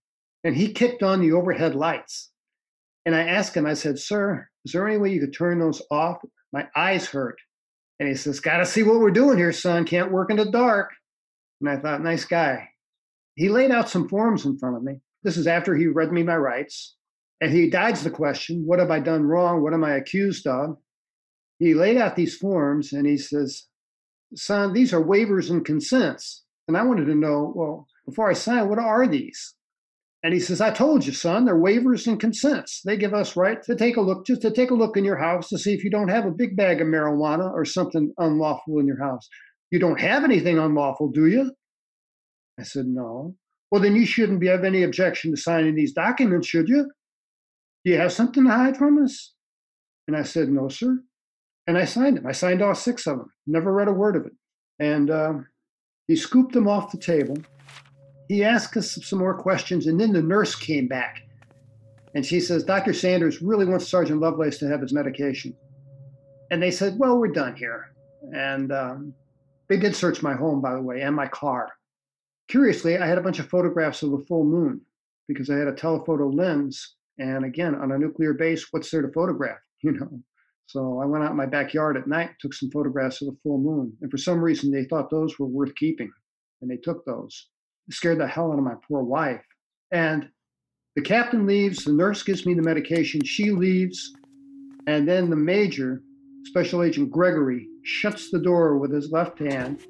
[0.43, 2.29] And he kicked on the overhead lights.
[3.03, 5.81] And I asked him, I said, Sir, is there any way you could turn those
[5.89, 6.17] off?
[6.53, 7.39] My eyes hurt.
[7.99, 9.85] And he says, Got to see what we're doing here, son.
[9.85, 10.91] Can't work in the dark.
[11.61, 12.69] And I thought, nice guy.
[13.33, 15.01] He laid out some forms in front of me.
[15.23, 16.95] This is after he read me my rights.
[17.41, 19.61] And he dodged the question, What have I done wrong?
[19.61, 20.77] What am I accused of?
[21.59, 23.67] He laid out these forms and he says,
[24.35, 26.43] Son, these are waivers and consents.
[26.67, 29.55] And I wanted to know, well, before I sign, what are these?
[30.23, 32.81] And he says, I told you, son, they're waivers and consents.
[32.85, 35.17] They give us right to take a look, just to take a look in your
[35.17, 38.79] house to see if you don't have a big bag of marijuana or something unlawful
[38.79, 39.27] in your house.
[39.71, 41.51] You don't have anything unlawful, do you?
[42.59, 43.35] I said, No.
[43.71, 46.91] Well, then you shouldn't have any objection to signing these documents, should you?
[47.83, 49.33] Do you have something to hide from us?
[50.07, 51.01] And I said, No, sir.
[51.67, 52.27] And I signed them.
[52.27, 53.31] I signed all six of them.
[53.47, 54.33] Never read a word of it.
[54.79, 55.33] And uh,
[56.07, 57.37] he scooped them off the table.
[58.27, 61.21] He asked us some more questions, and then the nurse came back.
[62.13, 62.93] And she says, Dr.
[62.93, 65.55] Sanders really wants Sergeant Lovelace to have his medication.
[66.49, 67.93] And they said, Well, we're done here.
[68.33, 69.13] And um,
[69.69, 71.69] they did search my home, by the way, and my car.
[72.51, 74.81] Curiously, I had a bunch of photographs of the full moon
[75.29, 76.95] because I had a telephoto lens.
[77.17, 79.57] And again, on a nuclear base, what's there to photograph?
[79.83, 80.21] You know.
[80.67, 83.57] So I went out in my backyard at night, took some photographs of the full
[83.57, 83.93] moon.
[84.01, 86.11] And for some reason, they thought those were worth keeping.
[86.61, 87.47] And they took those.
[87.87, 89.43] It scared the hell out of my poor wife.
[89.91, 90.29] And
[90.97, 94.13] the captain leaves, the nurse gives me the medication, she leaves.
[94.87, 96.03] And then the major,
[96.43, 99.87] Special Agent Gregory, shuts the door with his left hand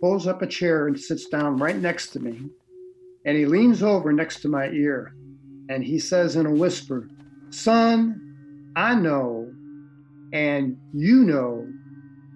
[0.00, 2.48] pulls up a chair and sits down right next to me.
[3.24, 5.12] And he leans over next to my ear
[5.68, 7.08] and he says in a whisper,
[7.50, 9.52] Son, I know,
[10.32, 11.66] and you know,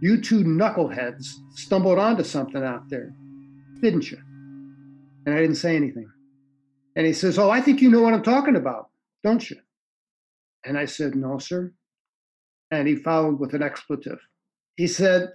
[0.00, 3.14] you two knuckleheads stumbled onto something out there,
[3.80, 4.18] didn't you?
[5.24, 6.10] And I didn't say anything.
[6.96, 8.88] And he says, Oh, I think you know what I'm talking about,
[9.22, 9.56] don't you?
[10.64, 11.72] And I said, No, sir.
[12.70, 14.18] And he followed with an expletive.
[14.76, 15.30] He said,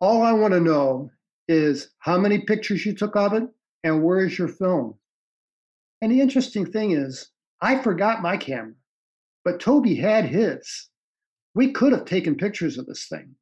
[0.00, 1.10] All I want to know
[1.48, 3.44] is how many pictures you took of it
[3.84, 4.94] and where is your film.
[6.00, 7.28] And the interesting thing is,
[7.60, 8.74] I forgot my camera,
[9.44, 10.88] but Toby had his.
[11.54, 13.34] We could have taken pictures of this thing,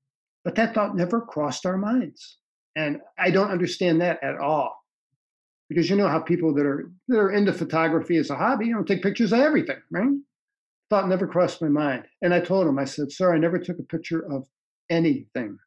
[0.45, 2.39] but that thought never crossed our minds.
[2.77, 4.77] And I don't understand that at all.
[5.69, 8.75] Because you know how people that are that are into photography as a hobby, you
[8.75, 10.11] know, take pictures of everything, right?
[10.91, 12.07] Thought never crossed my mind.
[12.23, 14.47] And I told him, I said, sir, I never took a picture of
[14.91, 15.59] anything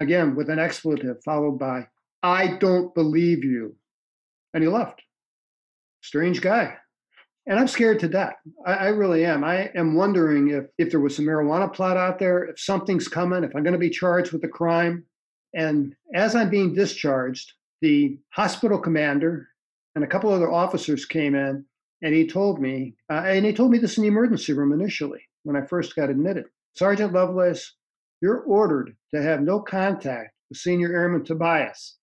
[0.00, 1.86] again with an expletive followed by,
[2.22, 3.76] I don't believe you.
[4.54, 5.02] And he left.
[6.02, 6.76] Strange guy.
[7.46, 8.34] And I'm scared to death.
[8.66, 9.42] I, I, really am.
[9.42, 13.42] I am wondering if, if there was some marijuana plot out there, if something's coming,
[13.42, 15.04] if I'm going to be charged with a crime.
[15.54, 19.48] And as I'm being discharged, the hospital commander
[19.94, 21.64] and a couple other officers came in
[22.02, 25.20] and he told me, uh, and he told me this in the emergency room initially
[25.44, 26.44] when I first got admitted.
[26.74, 27.74] Sergeant Lovelace,
[28.20, 31.98] you're ordered to have no contact with Senior Airman Tobias.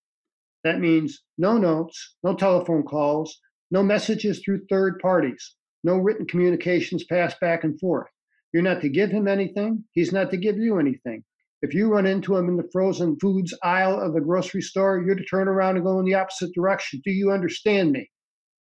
[0.64, 3.40] That means no notes, no telephone calls,
[3.72, 8.08] no messages through third parties, no written communications passed back and forth.
[8.54, 11.24] You're not to give him anything, he's not to give you anything.
[11.62, 15.16] If you run into him in the frozen foods aisle of the grocery store, you're
[15.16, 17.02] to turn around and go in the opposite direction.
[17.04, 18.10] Do you understand me?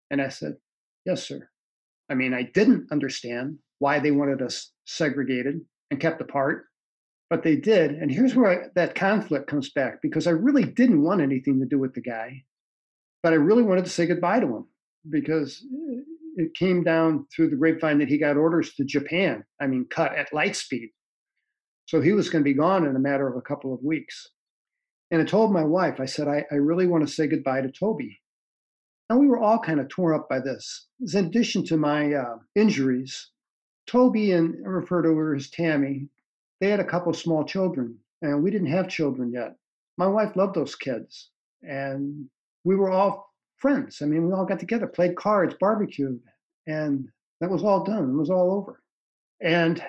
[0.10, 0.56] And I said,
[1.06, 1.48] Yes, sir.
[2.10, 6.66] I mean, I didn't understand why they wanted us segregated and kept apart,
[7.30, 7.92] but they did.
[7.92, 11.66] And here's where I, that conflict comes back because I really didn't want anything to
[11.66, 12.44] do with the guy,
[13.24, 14.68] but I really wanted to say goodbye to him
[15.10, 15.64] because
[16.36, 19.44] it came down through the grapevine that he got orders to Japan.
[19.60, 20.90] I mean, cut at light speed.
[21.86, 24.30] So he was going to be gone in a matter of a couple of weeks.
[25.12, 27.72] And I told my wife, I said, I, I really want to say goodbye to
[27.72, 28.20] Toby.
[29.10, 30.88] And we were all kind of torn up by this.
[31.14, 33.30] In addition to my uh, injuries,
[33.86, 36.10] Toby and I refer to her as Tammy,
[36.60, 39.56] they had a couple small children, and we didn't have children yet.
[39.98, 41.30] My wife loved those kids,
[41.62, 42.26] and
[42.64, 44.02] we were all friends.
[44.02, 46.20] I mean, we all got together, played cards, barbecued,
[46.68, 47.08] and
[47.42, 48.10] that was all done.
[48.10, 48.82] It was all over.
[49.42, 49.84] And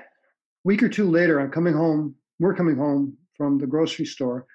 [0.64, 2.14] week or two later, I'm coming home.
[2.38, 4.46] We're coming home from the grocery store.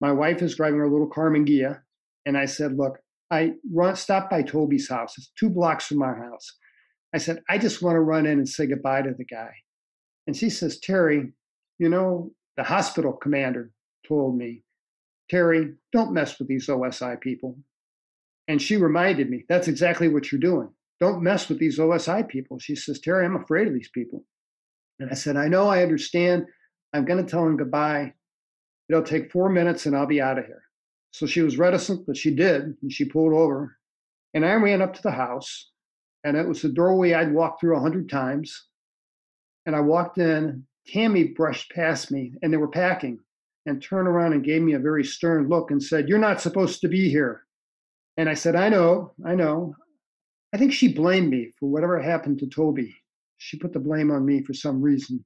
[0.00, 1.80] My wife is driving her little Karmann Ghia,
[2.26, 2.98] and I said, "Look,
[3.30, 5.18] I run, stopped by Toby's house.
[5.18, 6.56] It's two blocks from our house.
[7.14, 9.50] I said, I just want to run in and say goodbye to the guy.
[10.26, 11.32] And she says, Terry,
[11.78, 13.70] you know, the hospital commander
[14.06, 14.62] told me,
[15.30, 17.58] Terry, don't mess with these OSI people.
[18.48, 20.68] And she reminded me, that's exactly what you're doing.
[21.00, 22.58] Don't mess with these OSI people.
[22.58, 24.24] She says, Terry, I'm afraid of these people.
[25.00, 26.46] And I said, I know, I understand.
[26.92, 28.12] I'm going to tell him goodbye.
[28.88, 30.62] It'll take four minutes and I'll be out of here.
[31.10, 33.76] So she was reticent, but she did, and she pulled over.
[34.34, 35.70] And I ran up to the house,
[36.24, 38.66] and it was a doorway I'd walked through a hundred times.
[39.66, 40.66] And I walked in.
[40.86, 43.18] Tammy brushed past me, and they were packing,
[43.64, 46.80] and turned around and gave me a very stern look and said, You're not supposed
[46.82, 47.44] to be here.
[48.16, 49.74] And I said, I know, I know.
[50.52, 52.94] I think she blamed me for whatever happened to Toby.
[53.38, 55.24] She put the blame on me for some reason.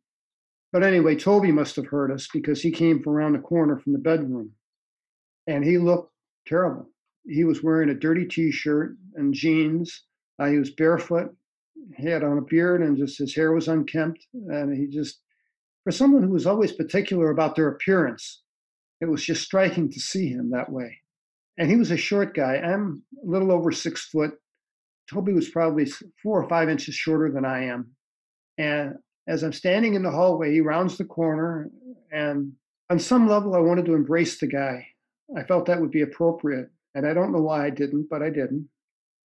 [0.73, 3.93] But anyway, Toby must have heard us because he came from around the corner from
[3.93, 4.53] the bedroom
[5.47, 6.13] and he looked
[6.47, 6.89] terrible.
[7.27, 10.05] He was wearing a dirty T-shirt and jeans.
[10.39, 11.35] Uh, he was barefoot.
[11.97, 14.27] He had on a beard, and just his hair was unkempt.
[14.33, 15.21] And he just,
[15.85, 18.43] for someone who was always particular about their appearance,
[19.01, 20.99] it was just striking to see him that way.
[21.59, 22.57] And he was a short guy.
[22.57, 24.33] I'm a little over six foot.
[25.11, 25.87] Toby was probably
[26.23, 27.91] four or five inches shorter than I am.
[28.59, 28.95] And
[29.27, 31.71] as I'm standing in the hallway, he rounds the corner,
[32.11, 32.53] and
[32.91, 34.87] on some level, I wanted to embrace the guy.
[35.37, 36.71] I felt that would be appropriate.
[36.95, 38.69] And I don't know why I didn't, but I didn't.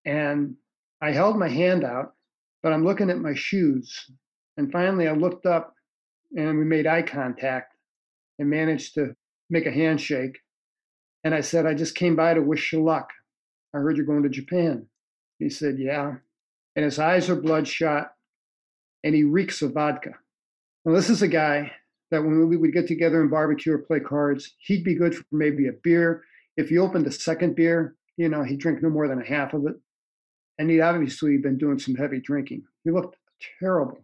[0.05, 0.57] And
[1.01, 2.15] I held my hand out,
[2.63, 4.11] but I'm looking at my shoes.
[4.57, 5.75] And finally, I looked up
[6.37, 7.75] and we made eye contact
[8.39, 9.15] and managed to
[9.51, 10.39] make a handshake.
[11.25, 13.11] And I said, I just came by to wish you luck.
[13.75, 14.87] I heard you're going to Japan.
[15.39, 16.15] He said, Yeah.
[16.77, 18.13] And his eyes are bloodshot
[19.05, 20.15] and he reeks of vodka.
[20.85, 21.73] Now, this is a guy
[22.11, 25.25] that when we would get together and barbecue or play cards, he'd be good for
[25.33, 26.23] maybe a beer.
[26.57, 29.55] If he opened a second beer, you know, he'd drink no more than a half
[29.55, 29.75] of it.
[30.59, 32.65] And he'd obviously been doing some heavy drinking.
[32.85, 33.17] He looked
[33.59, 33.99] terrible.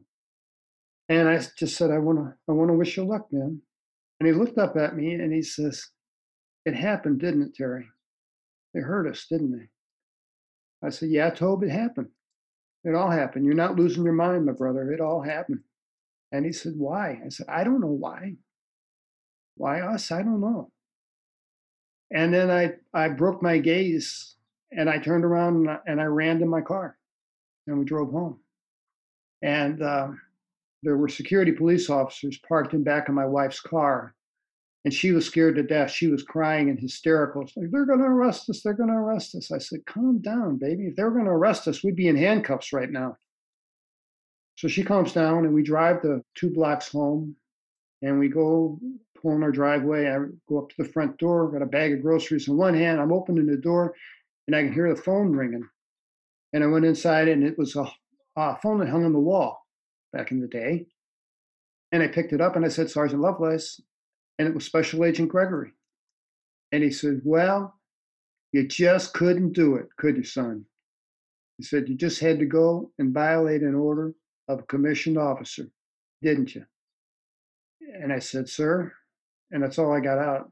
[1.08, 3.60] And I just said, I want to, I want to wish you luck, man.
[4.20, 5.86] And he looked up at me and he says,
[6.64, 7.86] It happened, didn't it, Terry?
[8.74, 9.68] They hurt us, didn't they?
[10.86, 12.08] I said, Yeah, Tobe, it happened.
[12.84, 13.44] It all happened.
[13.44, 14.92] You're not losing your mind, my brother.
[14.92, 15.60] It all happened.
[16.32, 17.20] And he said, Why?
[17.24, 18.36] I said, I don't know why.
[19.56, 20.10] Why us?
[20.10, 20.70] I don't know.
[22.10, 24.36] And then I, I broke my gaze
[24.72, 26.96] and I turned around and I, and I ran to my car
[27.66, 28.40] and we drove home.
[29.42, 30.08] And uh,
[30.82, 34.14] there were security police officers parked in back of my wife's car.
[34.84, 35.90] And she was scared to death.
[35.90, 37.44] She was crying and hysterical.
[37.44, 38.62] She's like, they're going to arrest us.
[38.62, 39.50] They're going to arrest us.
[39.50, 40.84] I said, calm down, baby.
[40.84, 43.16] If they were going to arrest us, we'd be in handcuffs right now.
[44.56, 47.36] So she calms down and we drive the two blocks home
[48.02, 48.78] and we go
[49.20, 50.08] pull in our driveway.
[50.08, 50.18] I
[50.48, 53.00] go up to the front door, got a bag of groceries in one hand.
[53.00, 53.94] I'm opening the door
[54.48, 55.68] and I can hear the phone ringing.
[56.54, 57.86] And I went inside and it was a,
[58.36, 59.62] a phone that hung on the wall
[60.12, 60.86] back in the day.
[61.92, 63.80] And I picked it up and I said, Sergeant Lovelace.
[64.38, 65.72] And it was Special Agent Gregory.
[66.72, 67.74] And he said, Well,
[68.52, 70.64] you just couldn't do it, could you, son?
[71.58, 74.14] He said, You just had to go and violate an order
[74.48, 75.68] of a commissioned officer,
[76.22, 76.64] didn't you?
[78.00, 78.92] And I said, Sir.
[79.50, 80.50] And that's all I got out.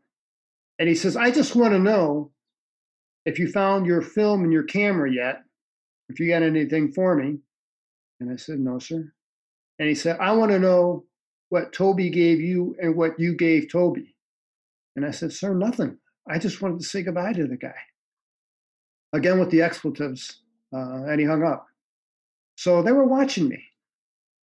[0.78, 2.32] And he says, I just want to know
[3.26, 5.42] if you found your film and your camera yet,
[6.08, 7.38] if you got anything for me.
[8.20, 9.12] And I said, No, sir.
[9.78, 11.04] And he said, I want to know
[11.50, 14.16] what Toby gave you and what you gave Toby.
[14.96, 15.98] And I said, Sir, nothing.
[16.28, 17.76] I just wanted to say goodbye to the guy.
[19.12, 20.40] Again with the expletives.
[20.74, 21.66] Uh, and he hung up.
[22.56, 23.62] So they were watching me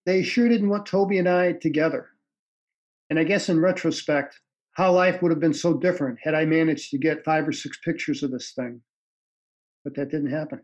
[0.06, 2.10] they sure didn't want Toby and I together.
[3.10, 4.40] And I guess in retrospect,
[4.74, 7.78] how life would have been so different had I managed to get five or six
[7.84, 8.82] pictures of this thing.
[9.84, 10.62] But that didn't happen.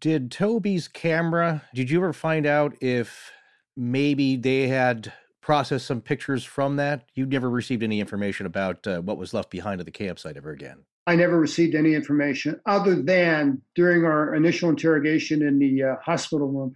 [0.00, 3.30] Did Toby's camera, did you ever find out if
[3.76, 7.06] maybe they had processed some pictures from that?
[7.14, 10.50] You never received any information about uh, what was left behind at the campsite ever
[10.50, 10.84] again.
[11.06, 16.48] I never received any information other than during our initial interrogation in the uh, hospital
[16.48, 16.74] room,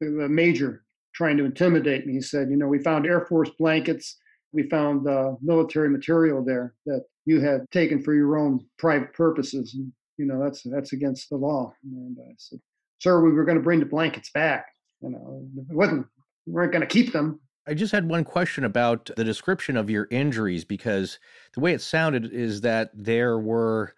[0.00, 0.82] the major
[1.14, 2.14] trying to intimidate me.
[2.14, 4.16] He said, You know, we found Air Force blankets,
[4.52, 9.74] we found uh, military material there that you had taken for your own private purposes.
[9.74, 11.72] And, you know, that's that's against the law.
[11.84, 12.60] And I said,
[12.98, 14.66] Sir, we were going to bring the blankets back.
[15.00, 16.06] You know, it wasn't,
[16.46, 17.40] we weren't going to keep them.
[17.66, 21.18] I just had one question about the description of your injuries because
[21.54, 23.94] the way it sounded is that there were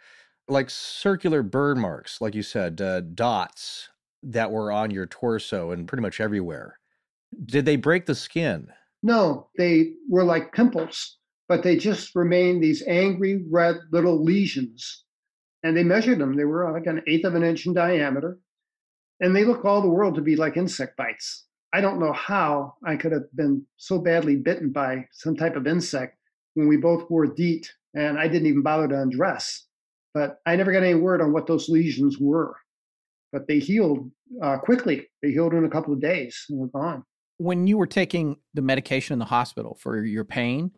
[0.48, 3.88] like circular burn marks, like you said, uh, dots
[4.24, 6.80] that were on your torso and pretty much everywhere.
[7.44, 8.72] Did they break the skin?
[9.02, 11.18] No, they were like pimples,
[11.48, 15.04] but they just remained these angry red little lesions.
[15.62, 16.36] And they measured them.
[16.36, 18.38] They were like an eighth of an inch in diameter.
[19.20, 21.46] And they look all the world to be like insect bites.
[21.72, 25.66] I don't know how I could have been so badly bitten by some type of
[25.66, 26.18] insect
[26.54, 29.66] when we both wore DEET and I didn't even bother to undress.
[30.12, 32.56] But I never got any word on what those lesions were.
[33.32, 34.10] But they healed
[34.42, 35.08] uh, quickly.
[35.22, 37.04] They healed in a couple of days and were gone
[37.40, 40.70] when you were taking the medication in the hospital for your pain,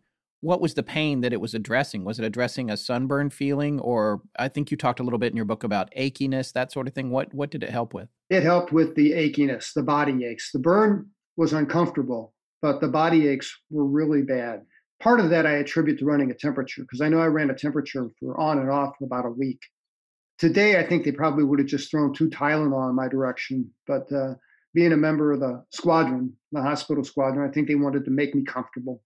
[0.42, 2.04] what was the pain that it was addressing?
[2.04, 5.36] Was it addressing a sunburn feeling, or I think you talked a little bit in
[5.36, 7.10] your book about achiness, that sort of thing?
[7.10, 8.08] What what did it help with?
[8.30, 10.52] It helped with the achiness, the body aches.
[10.52, 14.62] The burn was uncomfortable, but the body aches were really bad.
[15.00, 17.54] Part of that I attribute to running a temperature because I know I ran a
[17.54, 19.58] temperature for on and off for about a week.
[20.38, 24.12] Today, I think they probably would have just thrown two Tylenol in my direction, but
[24.12, 24.34] uh,
[24.74, 28.34] being a member of the squadron, the hospital squadron, I think they wanted to make
[28.34, 29.02] me comfortable.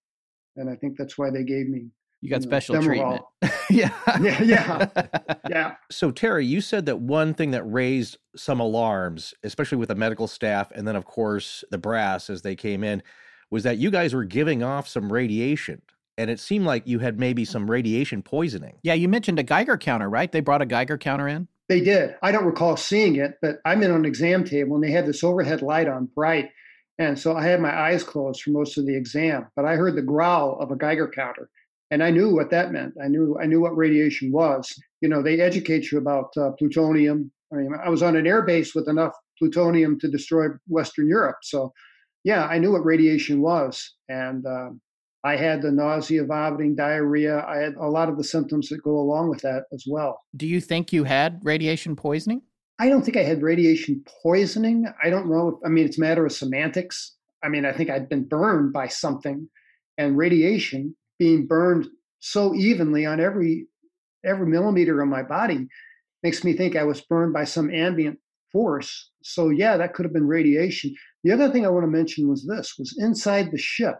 [0.56, 1.86] And I think that's why they gave me.
[2.22, 3.22] You got you know, special treatment.
[3.70, 3.90] yeah.
[4.20, 4.42] Yeah.
[4.42, 4.88] Yeah.
[5.48, 5.74] Yeah.
[5.92, 10.26] So, Terry, you said that one thing that raised some alarms, especially with the medical
[10.26, 13.00] staff and then, of course, the brass as they came in,
[13.48, 15.82] was that you guys were giving off some radiation.
[16.18, 18.78] And it seemed like you had maybe some radiation poisoning.
[18.82, 18.94] Yeah.
[18.94, 20.32] You mentioned a Geiger counter, right?
[20.32, 21.46] They brought a Geiger counter in?
[21.68, 22.14] They did.
[22.22, 25.24] I don't recall seeing it, but I'm in an exam table and they had this
[25.24, 26.50] overhead light on bright.
[26.98, 29.96] And so I had my eyes closed for most of the exam, but I heard
[29.96, 31.50] the growl of a Geiger counter.
[31.90, 32.94] And I knew what that meant.
[33.02, 34.72] I knew I knew what radiation was.
[35.00, 37.30] You know, they educate you about uh, plutonium.
[37.52, 41.38] I mean, I was on an air base with enough plutonium to destroy Western Europe.
[41.42, 41.72] So,
[42.24, 43.94] yeah, I knew what radiation was.
[44.08, 44.70] And uh,
[45.26, 47.44] I had the nausea, vomiting, diarrhea.
[47.48, 50.22] I had a lot of the symptoms that go along with that as well.
[50.36, 52.42] Do you think you had radiation poisoning?
[52.78, 54.86] I don't think I had radiation poisoning.
[55.02, 55.48] I don't know.
[55.48, 57.16] If, I mean, it's a matter of semantics.
[57.42, 59.48] I mean, I think I'd been burned by something,
[59.98, 61.88] and radiation being burned
[62.20, 63.66] so evenly on every
[64.24, 65.66] every millimeter of my body
[66.22, 68.20] makes me think I was burned by some ambient
[68.52, 69.10] force.
[69.24, 70.94] So yeah, that could have been radiation.
[71.24, 73.96] The other thing I want to mention was this: was inside the ship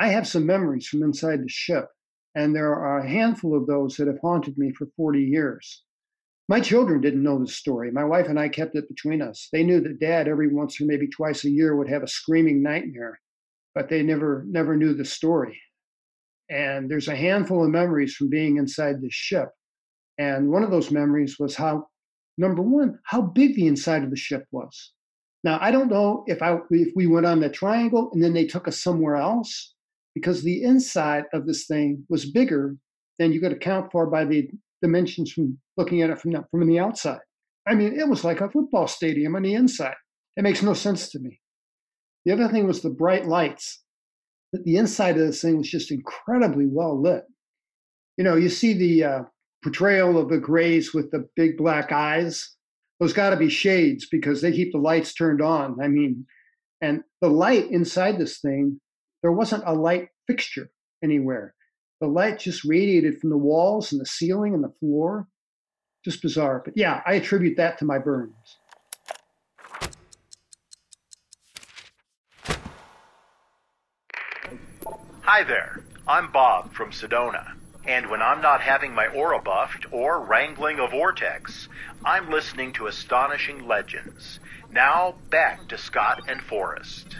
[0.00, 1.88] I have some memories from inside the ship,
[2.34, 5.82] and there are a handful of those that have haunted me for 40 years.
[6.48, 7.90] My children didn't know the story.
[7.90, 9.48] My wife and I kept it between us.
[9.52, 12.62] They knew that dad every once or maybe twice a year would have a screaming
[12.62, 13.20] nightmare,
[13.74, 15.60] but they never never knew the story.
[16.48, 19.50] And there's a handful of memories from being inside the ship.
[20.16, 21.88] And one of those memories was how
[22.38, 24.92] number one, how big the inside of the ship was.
[25.44, 28.46] Now I don't know if I if we went on the triangle and then they
[28.46, 29.74] took us somewhere else,
[30.18, 32.76] because the inside of this thing was bigger
[33.18, 34.48] than you could account for by the
[34.82, 37.20] dimensions from looking at it from the, from the outside.
[37.66, 39.94] I mean, it was like a football stadium on the inside.
[40.36, 41.40] It makes no sense to me.
[42.24, 43.82] The other thing was the bright lights.
[44.52, 47.24] The inside of this thing was just incredibly well lit.
[48.16, 49.22] You know, you see the uh,
[49.62, 52.56] portrayal of the Greys with the big black eyes.
[53.00, 55.78] Those got to be shades because they keep the lights turned on.
[55.82, 56.26] I mean,
[56.80, 58.80] and the light inside this thing
[59.22, 60.70] there wasn't a light fixture
[61.02, 61.54] anywhere.
[62.00, 65.26] The light just radiated from the walls and the ceiling and the floor.
[66.04, 66.62] Just bizarre.
[66.64, 68.58] But yeah, I attribute that to my burns.
[75.22, 75.80] Hi there.
[76.06, 77.52] I'm Bob from Sedona.
[77.84, 81.68] And when I'm not having my aura buffed or wrangling a vortex,
[82.04, 84.40] I'm listening to Astonishing Legends.
[84.70, 87.16] Now back to Scott and Forrest.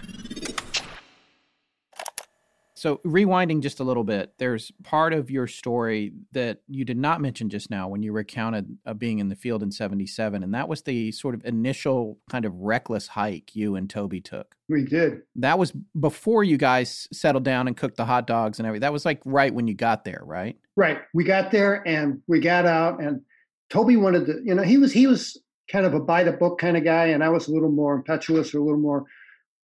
[2.78, 7.20] So, rewinding just a little bit, there's part of your story that you did not
[7.20, 10.44] mention just now when you recounted uh, being in the field in 77.
[10.44, 14.55] And that was the sort of initial kind of reckless hike you and Toby took.
[14.68, 15.22] We did.
[15.34, 18.82] That was before you guys settled down and cooked the hot dogs and everything.
[18.82, 20.56] That was like right when you got there, right?
[20.76, 21.00] Right.
[21.12, 23.22] We got there and we got out, and
[23.70, 25.36] Toby wanted to, you know, he was, he was
[25.68, 27.96] kind of a by the book kind of guy, and I was a little more
[27.96, 29.05] impetuous or a little more,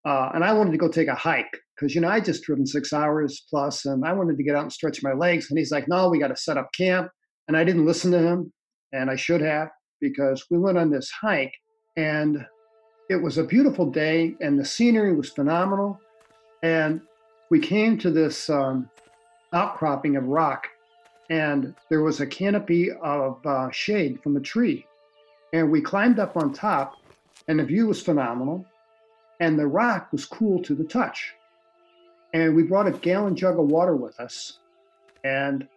[0.05, 2.67] uh, and I wanted to go take a hike because you know I just driven
[2.67, 5.51] six hours plus, and I wanted to get out and stretch my legs.
[5.51, 7.11] And he's like, "No, we got to set up camp."
[7.49, 8.53] And I didn't listen to him,
[8.93, 9.69] and I should have
[10.01, 11.55] because we went on this hike,
[11.97, 12.45] and
[13.11, 16.01] it was a beautiful day, and the scenery was phenomenal.
[16.63, 17.01] And
[17.51, 18.89] we came to this um,
[19.53, 20.67] outcropping of rock,
[21.31, 24.87] and there was a canopy of uh, shade from a tree.
[25.53, 26.95] And we climbed up on top,
[27.49, 28.65] and the view was phenomenal,
[29.41, 31.35] and the rock was cool to the touch.
[32.35, 34.59] And we brought a gallon jug of water with us.
[35.23, 35.69] And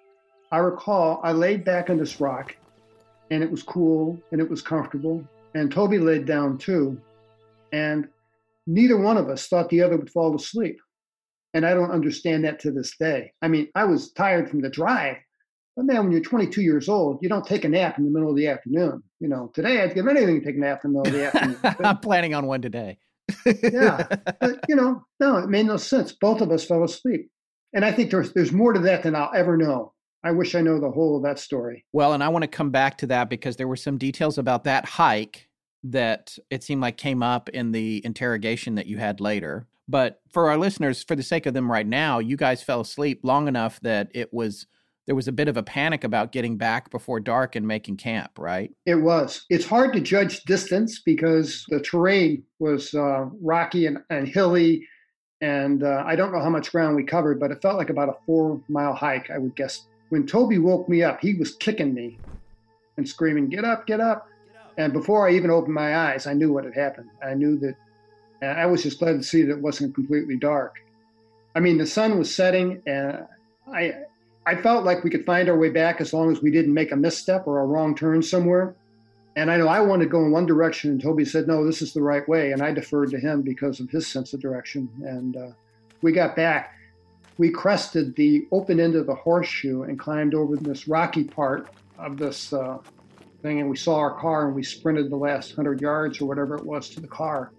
[0.51, 2.55] I recall I laid back on this rock,
[3.29, 5.23] and it was cool and it was comfortable.
[5.53, 6.99] And Toby laid down too.
[7.71, 8.07] And
[8.65, 10.79] neither one of us thought the other would fall asleep.
[11.53, 13.31] And I don't understand that to this day.
[13.41, 15.17] I mean, I was tired from the drive,
[15.75, 18.29] but man, when you're 22 years old, you don't take a nap in the middle
[18.29, 19.03] of the afternoon.
[19.19, 21.25] You know, today I'd give anything to take a nap in the middle of the
[21.61, 21.75] afternoon.
[21.85, 22.97] I'm planning on one today.
[23.45, 24.08] Yeah,
[24.40, 26.12] but you know, no, it made no sense.
[26.12, 27.30] Both of us fell asleep,
[27.74, 29.94] and I think there's there's more to that than I'll ever know.
[30.24, 31.86] I wish I know the whole of that story.
[31.94, 34.64] Well, and I want to come back to that because there were some details about
[34.66, 35.48] that hike
[35.84, 39.68] that it seemed like came up in the interrogation that you had later.
[39.88, 43.22] But for our listeners, for the sake of them right now, you guys fell asleep
[43.24, 44.68] long enough that it was
[45.07, 48.31] there was a bit of a panic about getting back before dark and making camp,
[48.38, 48.71] right?
[48.85, 49.45] It was.
[49.49, 54.85] It's hard to judge distance because the terrain was uh, rocky and, and hilly.
[55.41, 58.09] And uh, I don't know how much ground we covered, but it felt like about
[58.09, 59.88] a four mile hike, I would guess.
[60.09, 62.19] When Toby woke me up, he was kicking me
[62.97, 64.27] and screaming, Get up, get up.
[64.77, 67.09] And before I even opened my eyes, I knew what had happened.
[67.23, 67.75] I knew that
[68.41, 70.75] and I was just glad to see that it wasn't completely dark.
[71.55, 73.25] I mean, the sun was setting, and
[73.73, 73.93] I,
[74.48, 76.94] I felt like we could find our way back as long as we didn't make
[76.94, 78.78] a misstep or a wrong turn somewhere.
[79.36, 81.82] And I know I wanted to go in one direction, and Toby said, no, this
[81.82, 82.53] is the right way.
[82.53, 84.90] And I deferred to him because of his sense of direction.
[85.03, 85.49] And uh,
[86.02, 86.74] we got back.
[87.38, 91.68] We crested the open end of the horseshoe and climbed over this rocky part
[91.99, 92.78] of this uh,
[93.41, 93.60] thing.
[93.60, 96.65] And we saw our car and we sprinted the last 100 yards or whatever it
[96.65, 97.52] was to the car.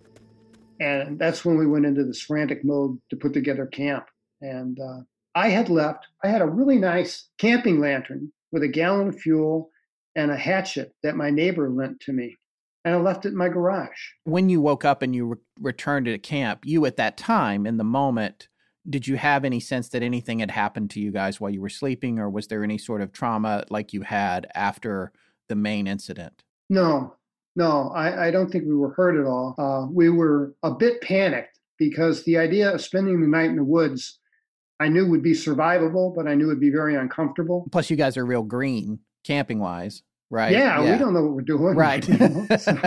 [0.80, 4.06] And that's when we went into this frantic mode to put together camp.
[4.40, 5.00] And uh,
[5.38, 9.70] I had left, I had a really nice camping lantern with a gallon of fuel
[10.16, 12.36] and a hatchet that my neighbor lent to me.
[12.84, 14.00] And I left it in my garage.
[14.24, 17.76] When you woke up and you re- returned to camp, you at that time, in
[17.76, 18.48] the moment,
[18.90, 21.68] did you have any sense that anything had happened to you guys while you were
[21.68, 25.12] sleeping, or was there any sort of trauma like you had after
[25.48, 26.42] the main incident?
[26.68, 27.14] No,
[27.54, 29.54] no, I, I don't think we were hurt at all.
[29.56, 33.62] Uh, we were a bit panicked because the idea of spending the night in the
[33.62, 34.18] woods,
[34.80, 37.68] I knew would be survivable, but I knew it would be very uncomfortable.
[37.72, 40.52] Plus, you guys are real green camping wise, right?
[40.52, 41.74] Yeah, yeah, we don't know what we're doing.
[41.74, 42.06] Right.
[42.08, 42.78] You know, so.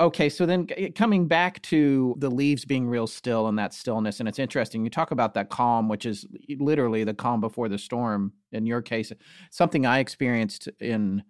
[0.00, 4.18] okay, so then eh, coming back to the leaves being real still and that stillness,
[4.18, 4.82] and it's interesting.
[4.82, 6.26] You talk about that calm, which is
[6.58, 8.32] literally the calm before the storm.
[8.50, 9.12] In your case,
[9.50, 11.22] something I experienced in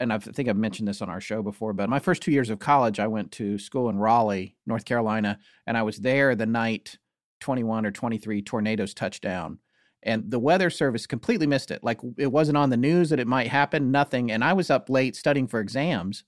[0.00, 2.50] and I think I've mentioned this on our show before, but my first two years
[2.50, 6.44] of college, I went to school in Raleigh, North Carolina, and I was there the
[6.44, 6.98] night
[7.42, 9.58] 21 or 23 tornadoes touched down.
[10.02, 11.84] And the weather service completely missed it.
[11.84, 14.32] Like it wasn't on the news that it might happen, nothing.
[14.32, 16.24] And I was up late studying for exams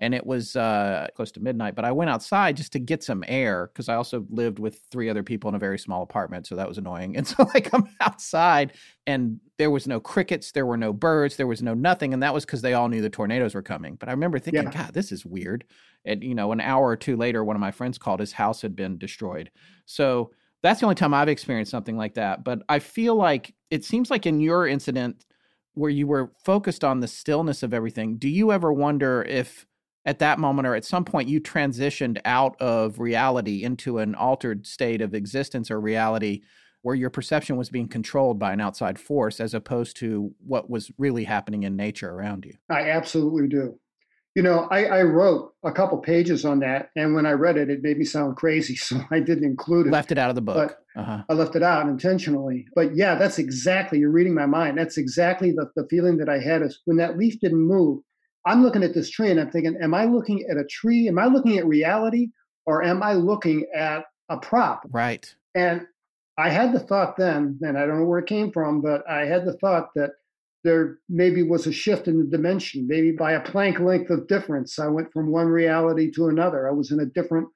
[0.00, 1.74] and it was uh, close to midnight.
[1.74, 5.08] But I went outside just to get some air because I also lived with three
[5.08, 7.16] other people in a very small apartment, so that was annoying.
[7.18, 8.74] And so I come outside,
[9.06, 12.32] and there was no crickets, there were no birds, there was no nothing, and that
[12.32, 13.96] was because they all knew the tornadoes were coming.
[13.96, 14.84] But I remember thinking, yeah.
[14.84, 15.64] God, this is weird.
[16.04, 18.62] And you know, an hour or two later, one of my friends called; his house
[18.62, 19.50] had been destroyed.
[19.84, 20.30] So
[20.62, 22.44] that's the only time I've experienced something like that.
[22.44, 25.24] But I feel like it seems like in your incident
[25.74, 29.66] where you were focused on the stillness of everything, do you ever wonder if
[30.04, 34.66] at that moment or at some point you transitioned out of reality into an altered
[34.66, 36.40] state of existence or reality
[36.82, 40.90] where your perception was being controlled by an outside force as opposed to what was
[40.96, 42.54] really happening in nature around you.
[42.70, 43.78] I absolutely do.
[44.38, 47.70] You know, I, I wrote a couple pages on that, and when I read it,
[47.70, 49.90] it made me sound crazy, so I didn't include it.
[49.90, 50.76] Left it out of the book.
[50.94, 51.24] Uh-huh.
[51.28, 52.68] I left it out intentionally.
[52.76, 54.78] But yeah, that's exactly, you're reading my mind.
[54.78, 58.00] That's exactly the, the feeling that I had is when that leaf didn't move,
[58.46, 61.08] I'm looking at this tree and I'm thinking, am I looking at a tree?
[61.08, 62.28] Am I looking at reality
[62.64, 64.86] or am I looking at a prop?
[64.92, 65.34] Right.
[65.56, 65.84] And
[66.36, 69.26] I had the thought then, and I don't know where it came from, but I
[69.26, 70.12] had the thought that
[70.68, 74.78] there maybe was a shift in the dimension, maybe by a Planck length of difference.
[74.78, 76.68] I went from one reality to another.
[76.68, 77.48] I was in a different,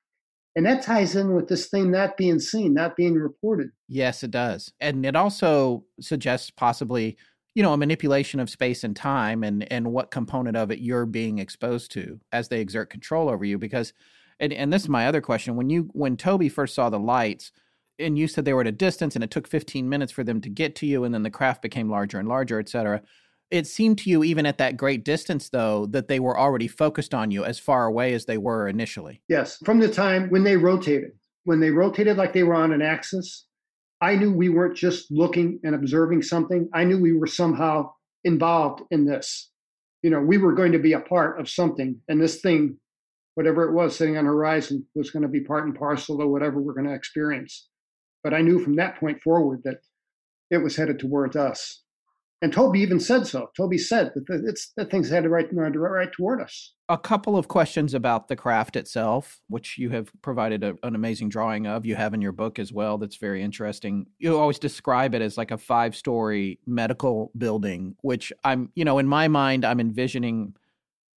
[0.57, 3.69] and that ties in with this thing not being seen, not being reported.
[3.87, 4.73] Yes, it does.
[4.81, 7.19] And it also suggests possibly
[7.55, 11.05] you know a manipulation of space and time and and what component of it you're
[11.05, 13.93] being exposed to as they exert control over you because
[14.41, 17.53] and, and this is my other question when you when toby first saw the lights
[18.03, 20.41] and you said they were at a distance and it took 15 minutes for them
[20.41, 23.03] to get to you and then the craft became larger and larger et cetera.
[23.51, 27.15] It seemed to you even at that great distance though that they were already focused
[27.15, 29.23] on you as far away as they were initially?
[29.29, 29.59] Yes.
[29.65, 31.13] From the time when they rotated.
[31.45, 33.47] When they rotated like they were on an axis
[34.03, 36.69] i knew we weren't just looking and observing something.
[36.75, 37.93] I knew we were somehow
[38.25, 39.51] involved in this.
[40.03, 42.79] You know we were going to be a part of something and this thing
[43.35, 46.29] whatever it was sitting on the horizon was going to be part and parcel of
[46.29, 47.69] whatever we're going to experience.
[48.23, 49.79] But I knew from that point forward that
[50.51, 51.83] it was headed towards us.
[52.43, 53.51] And Toby even said so.
[53.57, 56.73] Toby said that it's that thing's headed right, right toward us.
[56.89, 61.29] A couple of questions about the craft itself, which you have provided a, an amazing
[61.29, 61.87] drawing of.
[61.87, 62.99] You have in your book as well.
[62.99, 64.07] That's very interesting.
[64.19, 69.07] You always describe it as like a five-story medical building, which I'm, you know, in
[69.07, 70.57] my mind, I'm envisioning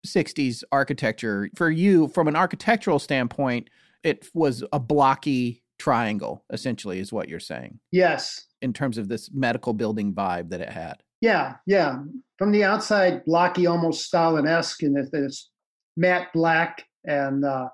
[0.06, 1.50] 60s architecture.
[1.56, 3.72] For you, from an architectural standpoint,
[4.04, 7.80] it was a blocky triangle, essentially, is what you're saying.
[7.92, 8.46] Yes.
[8.62, 11.04] In terms of this medical building vibe that it had.
[11.22, 12.00] Yeah, yeah.
[12.38, 15.50] From the outside, blocky, almost Stalin esque, and it, it's
[15.98, 17.70] matte black, and uh,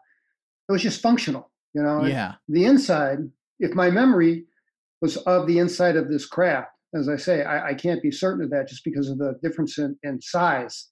[0.69, 2.05] it was just functional, you know?
[2.05, 2.35] Yeah.
[2.47, 3.19] The inside,
[3.59, 4.45] if my memory
[5.01, 8.43] was of the inside of this craft, as I say, I, I can't be certain
[8.43, 10.89] of that just because of the difference in, in size.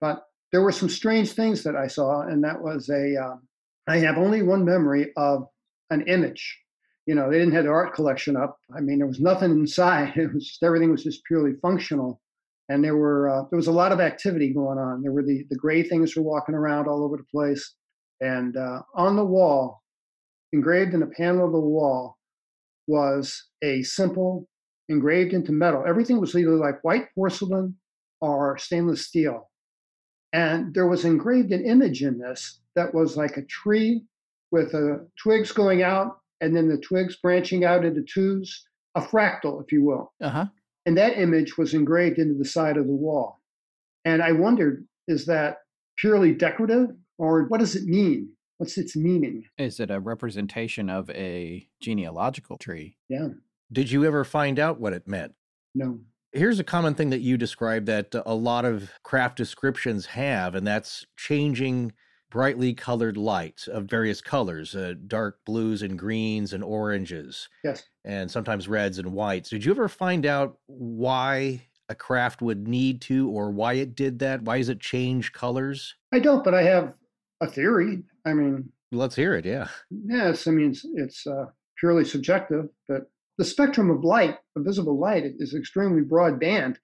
[0.00, 0.22] But
[0.52, 3.16] there were some strange things that I saw, and that was a.
[3.16, 3.42] Um,
[3.86, 5.46] I have only one memory of
[5.90, 6.58] an image.
[7.06, 8.58] You know, they didn't have the art collection up.
[8.74, 10.14] I mean, there was nothing inside.
[10.16, 12.20] It was just, everything was just purely functional,
[12.68, 15.02] and there were uh, there was a lot of activity going on.
[15.02, 17.74] There were the the gray things were walking around all over the place,
[18.20, 19.82] and uh, on the wall,
[20.52, 22.16] engraved in a panel of the wall,
[22.86, 24.48] was a simple
[24.88, 25.84] engraved into metal.
[25.86, 27.76] Everything was either like white porcelain
[28.20, 29.50] or stainless steel
[30.34, 34.02] and there was engraved an image in this that was like a tree
[34.54, 38.64] with uh, twigs going out and then the twigs branching out into twos,
[38.94, 40.12] a fractal, if you will.
[40.22, 40.46] Uh-huh.
[40.86, 43.40] And that image was engraved into the side of the wall.
[44.04, 45.56] And I wondered, is that
[45.98, 48.28] purely decorative or what does it mean?
[48.58, 49.42] What's its meaning?
[49.58, 52.96] Is it a representation of a genealogical tree?
[53.08, 53.30] Yeah.
[53.72, 55.34] Did you ever find out what it meant?
[55.74, 55.98] No.
[56.30, 60.64] Here's a common thing that you describe that a lot of craft descriptions have, and
[60.64, 61.92] that's changing
[62.34, 67.48] brightly colored lights of various colors, uh, dark blues and greens and oranges.
[67.62, 67.84] Yes.
[68.04, 69.50] And sometimes reds and whites.
[69.50, 74.18] Did you ever find out why a craft would need to or why it did
[74.18, 74.42] that?
[74.42, 75.94] Why does it change colors?
[76.12, 76.94] I don't, but I have
[77.40, 78.02] a theory.
[78.26, 79.44] I mean, let's hear it.
[79.44, 79.68] Yeah.
[79.90, 80.48] Yes.
[80.48, 81.44] I mean, it's, it's uh,
[81.78, 83.02] purely subjective, but
[83.38, 86.80] the spectrum of light, of visible light, is extremely broad band,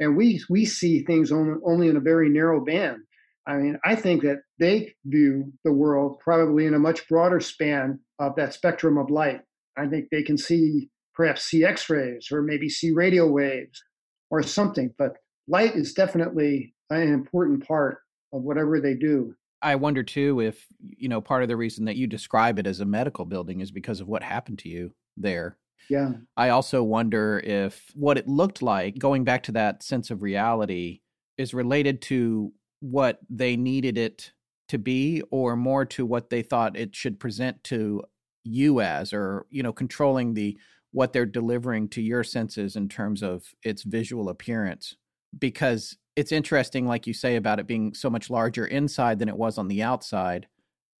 [0.00, 3.00] and we we see things only, only in a very narrow band.
[3.46, 8.00] I mean, I think that they view the world probably in a much broader span
[8.18, 9.40] of that spectrum of light.
[9.76, 13.82] I think they can see perhaps see X-rays or maybe see radio waves
[14.30, 14.92] or something.
[14.98, 15.16] But
[15.46, 17.98] light is definitely an important part
[18.32, 19.34] of whatever they do.
[19.60, 22.80] I wonder too if you know part of the reason that you describe it as
[22.80, 25.56] a medical building is because of what happened to you there
[25.88, 26.12] yeah.
[26.36, 31.00] I also wonder if what it looked like, going back to that sense of reality,
[31.36, 32.52] is related to
[32.90, 34.32] what they needed it
[34.68, 38.02] to be or more to what they thought it should present to
[38.44, 40.58] you as or you know controlling the
[40.92, 44.96] what they're delivering to your senses in terms of its visual appearance?
[45.38, 49.36] Because it's interesting like you say about it being so much larger inside than it
[49.36, 50.46] was on the outside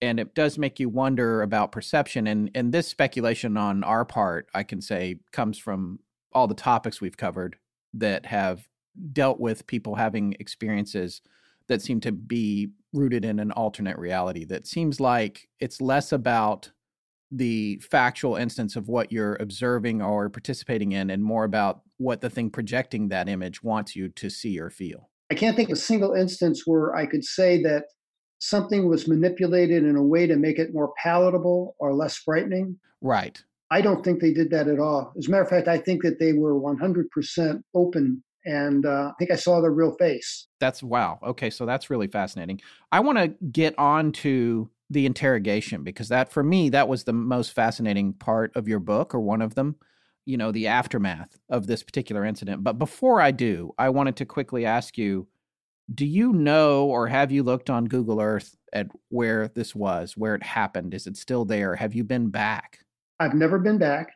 [0.00, 4.48] and it does make you wonder about perception and and this speculation on our part
[4.52, 6.00] i can say comes from
[6.32, 7.56] all the topics we've covered
[7.92, 8.66] that have
[9.12, 11.20] dealt with people having experiences
[11.68, 16.70] that seem to be rooted in an alternate reality that seems like it's less about
[17.30, 22.30] the factual instance of what you're observing or participating in and more about what the
[22.30, 25.80] thing projecting that image wants you to see or feel i can't think of a
[25.80, 27.84] single instance where i could say that
[28.44, 32.78] something was manipulated in a way to make it more palatable or less frightening.
[33.00, 33.42] Right.
[33.70, 35.12] I don't think they did that at all.
[35.16, 39.12] As a matter of fact, I think that they were 100% open and uh, I
[39.18, 40.46] think I saw their real face.
[40.60, 41.18] That's wow.
[41.22, 42.60] Okay, so that's really fascinating.
[42.92, 47.12] I want to get on to the interrogation because that, for me, that was the
[47.12, 49.76] most fascinating part of your book or one of them.
[50.26, 52.64] You know, the aftermath of this particular incident.
[52.64, 55.28] But before I do, I wanted to quickly ask you
[55.92, 60.34] do you know or have you looked on Google Earth at where this was, where
[60.34, 60.94] it happened?
[60.94, 61.74] Is it still there?
[61.76, 62.78] Have you been back?
[63.20, 64.14] I've never been back.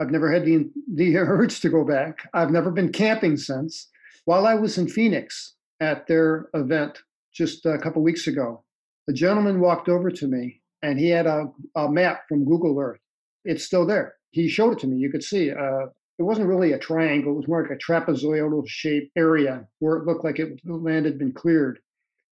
[0.00, 2.28] I've never had the the urge to go back.
[2.34, 3.88] I've never been camping since.
[4.24, 6.98] While I was in Phoenix at their event
[7.32, 8.64] just a couple weeks ago,
[9.08, 11.46] a gentleman walked over to me and he had a,
[11.76, 13.00] a map from Google Earth.
[13.44, 14.14] It's still there.
[14.30, 14.96] he showed it to me.
[14.98, 15.86] You could see uh,
[16.18, 20.06] it wasn't really a triangle; it was more like a trapezoidal shaped area where it
[20.06, 21.78] looked like it, the land had been cleared,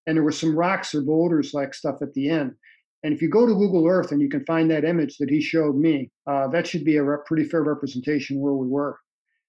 [0.07, 2.55] and there were some rocks or boulders like stuff at the end.
[3.03, 5.41] And if you go to Google Earth and you can find that image that he
[5.41, 8.99] showed me, uh, that should be a pretty fair representation where we were.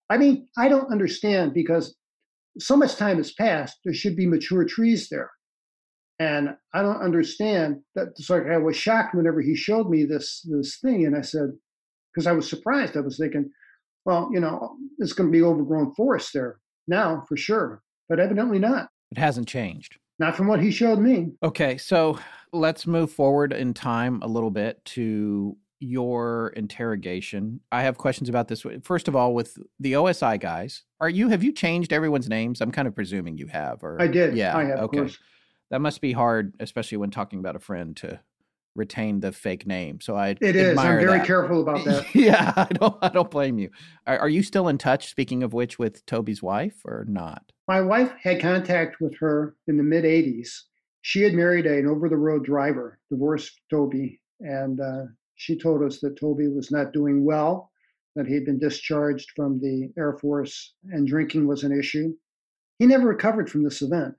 [0.10, 1.96] I mean, I don't understand because
[2.60, 3.78] so much time has passed.
[3.84, 5.32] There should be mature trees there.
[6.20, 8.18] And I don't understand that.
[8.18, 11.50] So I was shocked whenever he showed me this this thing, and I said,
[12.14, 12.96] because I was surprised.
[12.96, 13.50] I was thinking,
[14.06, 18.60] well, you know, it's going to be overgrown forest there now for sure, but evidently
[18.60, 18.90] not.
[19.12, 19.98] It hasn't changed.
[20.24, 21.34] Not from what he showed me.
[21.44, 22.18] Okay, so
[22.54, 27.60] let's move forward in time a little bit to your interrogation.
[27.74, 28.66] I have questions about this.
[28.84, 32.62] First of all, with the OSI guys, are you have you changed everyone's names?
[32.62, 33.84] I'm kind of presuming you have.
[33.84, 34.38] Or I did.
[34.38, 34.56] Yeah.
[34.56, 35.10] I have, okay.
[35.72, 38.22] That must be hard, especially when talking about a friend to
[38.76, 40.00] retain the fake name.
[40.00, 40.78] So I it is.
[40.78, 41.28] I'm very that.
[41.28, 42.06] careful about that.
[42.16, 42.95] yeah, I don't.
[43.02, 43.72] I don't blame you.
[44.08, 45.10] Are, are, you still in touch?
[45.10, 47.52] Speaking of which, with Toby's wife or not?
[47.68, 50.49] My wife had contact with her in the mid '80s.
[51.02, 56.49] She had married an over-the-road driver, divorced Toby, and uh, she told us that Toby
[56.49, 57.72] was not doing well,
[58.15, 62.14] that he'd been discharged from the Air Force, and drinking was an issue.
[62.80, 64.15] He never recovered from this event.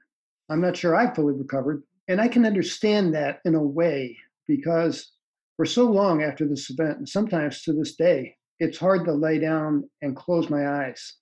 [0.48, 4.16] I'm not sure I fully recovered, and I can understand that in a way
[4.46, 5.12] because
[5.56, 9.38] for so long after this event, and sometimes to this day, it's hard to lay
[9.38, 11.16] down and close my eyes.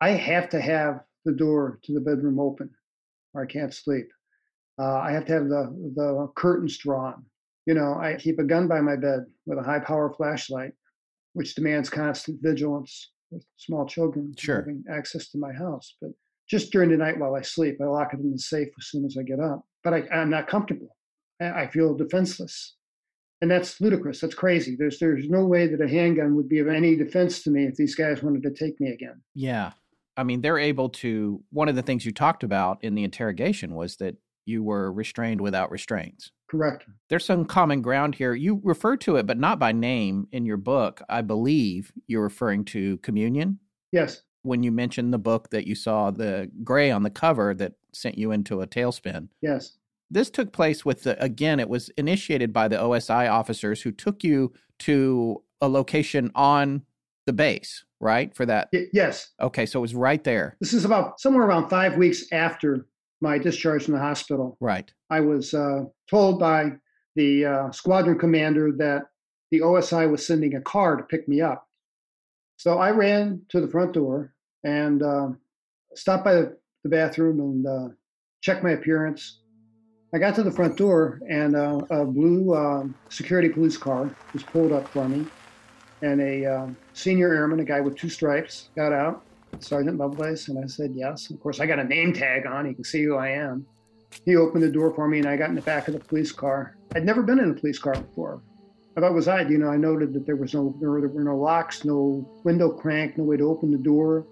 [0.00, 2.70] I have to have the door to the bedroom open
[3.34, 4.08] or I can't sleep.
[4.78, 7.24] Uh, I have to have the, the curtains drawn.
[7.66, 10.72] You know, I keep a gun by my bed with a high power flashlight,
[11.34, 14.56] which demands constant vigilance with small children sure.
[14.56, 15.96] having access to my house.
[16.00, 16.10] But
[16.48, 19.04] just during the night while I sleep, I lock it in the safe as soon
[19.04, 19.64] as I get up.
[19.84, 20.96] But I, I'm not comfortable.
[21.40, 22.76] I feel defenseless.
[23.40, 24.20] And that's ludicrous.
[24.20, 24.76] That's crazy.
[24.76, 27.74] There's there's no way that a handgun would be of any defense to me if
[27.74, 29.20] these guys wanted to take me again.
[29.34, 29.72] Yeah.
[30.16, 33.74] I mean, they're able to one of the things you talked about in the interrogation
[33.74, 36.32] was that you were restrained without restraints.
[36.48, 36.84] Correct.
[37.08, 38.34] There's some common ground here.
[38.34, 41.00] You refer to it, but not by name in your book.
[41.08, 43.58] I believe you're referring to communion.
[43.90, 44.22] Yes.
[44.42, 48.18] When you mentioned the book that you saw the gray on the cover that sent
[48.18, 49.28] you into a tailspin.
[49.40, 49.78] Yes.
[50.10, 54.22] This took place with the, again, it was initiated by the OSI officers who took
[54.22, 56.82] you to a location on
[57.24, 58.34] the base, right?
[58.34, 58.68] For that?
[58.72, 59.30] Y- yes.
[59.40, 60.56] Okay, so it was right there.
[60.60, 62.86] This is about somewhere around five weeks after
[63.22, 64.58] my discharge from the hospital.
[64.60, 64.92] Right.
[65.08, 66.72] I was uh, told by
[67.14, 69.02] the uh, squadron commander that
[69.50, 71.66] the OSI was sending a car to pick me up.
[72.56, 74.34] So I ran to the front door
[74.64, 75.28] and uh,
[75.94, 77.94] stopped by the, the bathroom and uh,
[78.40, 79.40] checked my appearance.
[80.14, 84.42] I got to the front door, and uh, a blue um, security police car was
[84.42, 85.24] pulled up for me.
[86.02, 89.24] And a um, senior airman, a guy with two stripes, got out,
[89.60, 91.30] Sergeant Lovelace, and I said yes.
[91.30, 92.66] Of course, I got a name tag on.
[92.66, 93.66] He can see who I am.
[94.24, 96.32] He opened the door for me, and I got in the back of the police
[96.32, 96.76] car.
[96.94, 98.42] I'd never been in a police car before.
[98.96, 99.50] I thought was odd.
[99.50, 103.16] You know, I noted that there was no there were no locks, no window crank,
[103.16, 104.26] no way to open the door.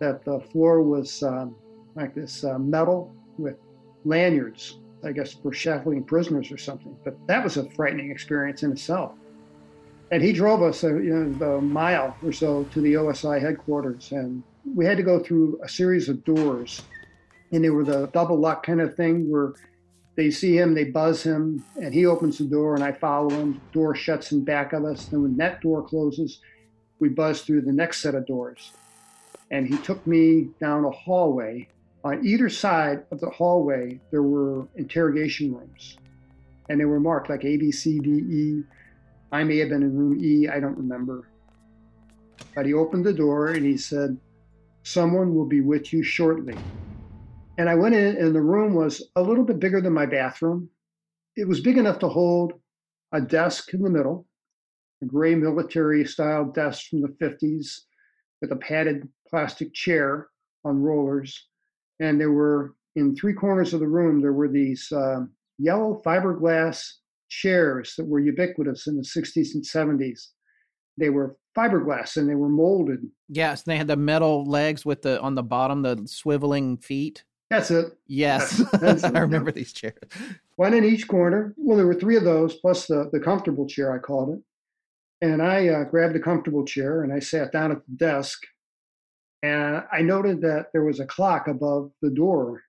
[0.00, 1.54] That the floor was um,
[1.94, 3.56] like this uh, metal with
[4.04, 6.96] lanyards I guess, for shackling prisoners or something.
[7.04, 9.12] But that was a frightening experience in itself.
[10.10, 14.12] And he drove us, a, you know, a mile or so to the OSI headquarters,
[14.12, 14.42] and
[14.74, 16.82] we had to go through a series of doors,
[17.52, 19.54] and they were the double lock kind of thing where
[20.16, 23.60] they see him, they buzz him, and he opens the door, and I follow him.
[23.72, 25.06] Door shuts in back of us.
[25.06, 26.40] Then when that door closes,
[26.98, 28.72] we buzz through the next set of doors.
[29.52, 31.68] And he took me down a hallway
[32.04, 35.98] on either side of the hallway, there were interrogation rooms,
[36.68, 38.62] and they were marked like A, B, C, D, E.
[39.32, 41.28] I may have been in room E, I don't remember.
[42.54, 44.18] But he opened the door and he said,
[44.84, 46.56] Someone will be with you shortly.
[47.58, 50.70] And I went in, and the room was a little bit bigger than my bathroom.
[51.36, 52.54] It was big enough to hold
[53.12, 54.26] a desk in the middle,
[55.02, 57.80] a gray military style desk from the 50s
[58.40, 60.28] with a padded plastic chair
[60.64, 61.46] on rollers
[62.00, 65.20] and there were in three corners of the room there were these uh,
[65.58, 66.94] yellow fiberglass
[67.30, 70.28] chairs that were ubiquitous in the 60s and 70s
[70.98, 73.00] they were fiberglass and they were molded.
[73.28, 77.24] Yes they had the metal legs with the on the bottom the swiveling feet.
[77.48, 77.86] That's it.
[78.06, 79.94] Yes That's- that's i remember these chairs.
[80.56, 81.54] One in each corner.
[81.56, 84.42] Well there were three of those plus the, the comfortable chair i called it.
[85.26, 88.42] And i uh, grabbed a comfortable chair and i sat down at the desk.
[89.42, 92.60] And I noted that there was a clock above the door,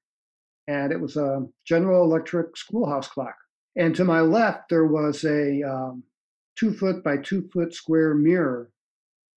[0.67, 3.35] and it was a General Electric schoolhouse clock.
[3.75, 6.03] And to my left, there was a um,
[6.57, 8.69] two foot by two foot square mirror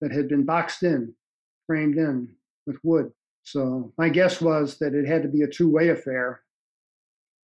[0.00, 1.14] that had been boxed in,
[1.66, 2.34] framed in
[2.66, 3.12] with wood.
[3.42, 6.40] So my guess was that it had to be a two way affair.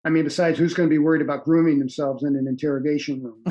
[0.06, 3.44] I mean, besides, who's going to be worried about grooming themselves in an interrogation room?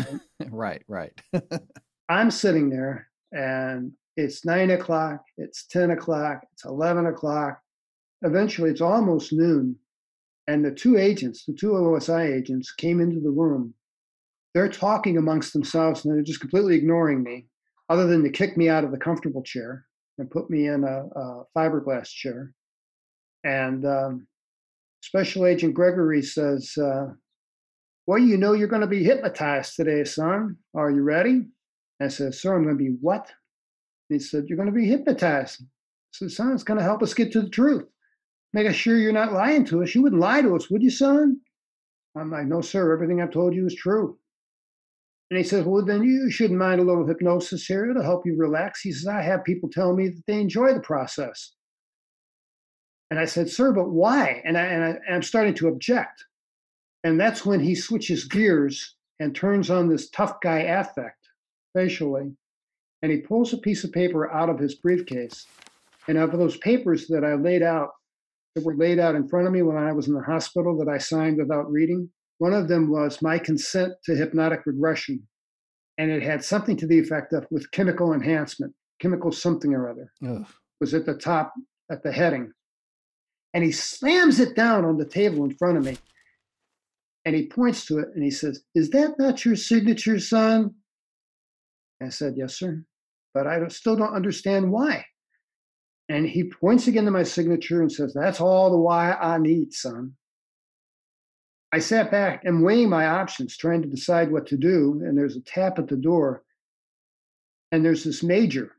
[0.50, 1.12] Right, right.
[1.32, 1.42] right.
[2.08, 7.60] I'm sitting there and it's nine o'clock, it's 10 o'clock, it's 11 o'clock.
[8.22, 9.76] Eventually, it's almost noon.
[10.48, 13.74] And the two agents, the two OSI agents, came into the room.
[14.54, 17.46] They're talking amongst themselves and they're just completely ignoring me,
[17.90, 19.84] other than to kick me out of the comfortable chair
[20.16, 22.54] and put me in a, a fiberglass chair.
[23.44, 24.26] And um,
[25.02, 27.08] Special Agent Gregory says, uh,
[28.06, 30.56] Well, you know you're going to be hypnotized today, son.
[30.74, 31.42] Are you ready?
[32.00, 33.30] I said, Sir, I'm going to be what?
[34.08, 35.62] he said, You're going to be hypnotized.
[36.12, 37.84] Said, Son, it's going to help us get to the truth.
[38.52, 39.94] Make sure you're not lying to us.
[39.94, 41.40] You wouldn't lie to us, would you, son?
[42.16, 44.18] I'm like, No, sir, everything I've told you is true.
[45.30, 47.90] And he says, Well, then you shouldn't mind a little hypnosis here.
[47.90, 48.80] It'll help you relax.
[48.80, 51.52] He says, I have people tell me that they enjoy the process.
[53.10, 54.42] And I said, Sir, but why?
[54.44, 56.24] And, I, and, I, and I'm starting to object.
[57.04, 61.28] And that's when he switches gears and turns on this tough guy affect
[61.74, 62.32] facially.
[63.02, 65.46] And he pulls a piece of paper out of his briefcase.
[66.08, 67.90] And out of those papers that I laid out,
[68.54, 70.88] that were laid out in front of me when I was in the hospital that
[70.88, 75.26] I signed without reading, one of them was my consent to hypnotic regression.
[75.98, 80.12] And it had something to the effect of with chemical enhancement, chemical something or other,
[80.26, 80.46] Ugh.
[80.80, 81.52] was at the top,
[81.90, 82.52] at the heading.
[83.54, 85.96] And he slams it down on the table in front of me.
[87.24, 90.74] And he points to it and he says, Is that not your signature, son?
[92.02, 92.84] I said, Yes, sir.
[93.34, 95.04] But I still don't understand why.
[96.08, 99.72] And he points again to my signature and says, That's all the why I need,
[99.74, 100.14] son.
[101.70, 105.02] I sat back and weighing my options, trying to decide what to do.
[105.04, 106.44] And there's a tap at the door.
[107.72, 108.72] And there's this major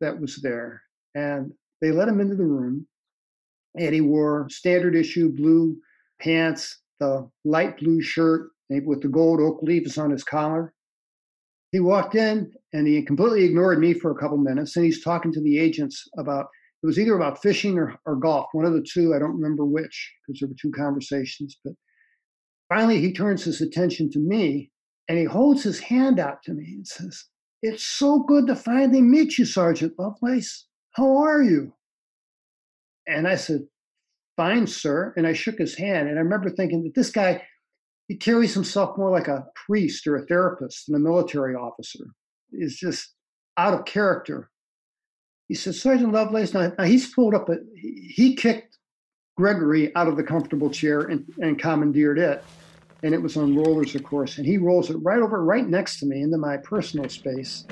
[0.00, 0.82] that was there.
[1.14, 2.88] And they let him into the room.
[3.78, 5.76] And he wore standard issue blue
[6.20, 10.72] pants, the light blue shirt eh, with the gold oak leaves on his collar.
[11.70, 14.76] He walked in and he completely ignored me for a couple minutes.
[14.76, 16.46] And he's talking to the agents about
[16.84, 19.14] it was either about fishing or, or golf, one of the two.
[19.14, 21.56] I don't remember which because there were two conversations.
[21.64, 21.72] But
[22.68, 24.70] finally, he turns his attention to me
[25.08, 27.24] and he holds his hand out to me and says,
[27.62, 30.66] It's so good to finally meet you, Sergeant Lovelace.
[30.90, 31.72] How are you?
[33.06, 33.60] And I said,
[34.36, 35.14] Fine, sir.
[35.16, 36.10] And I shook his hand.
[36.10, 37.42] And I remember thinking that this guy,
[38.08, 42.04] he carries himself more like a priest or a therapist than a military officer.
[42.52, 43.14] Is just
[43.56, 44.50] out of character.
[45.48, 48.78] He said, Sergeant Lovelace, now, now he's pulled up a, he kicked
[49.36, 52.42] Gregory out of the comfortable chair and, and commandeered it.
[53.02, 54.38] And it was on rollers, of course.
[54.38, 57.66] And he rolls it right over, right next to me into my personal space.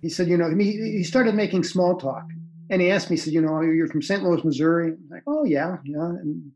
[0.00, 2.24] He said, you know, he, he started making small talk.
[2.70, 4.22] And he asked me, he said, you know, you're from St.
[4.22, 4.92] Louis, Missouri.
[4.92, 6.00] I'm like, oh, yeah, yeah.
[6.00, 6.52] And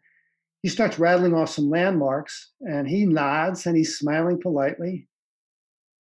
[0.62, 5.08] he starts rattling off some landmarks and he nods and he's smiling politely.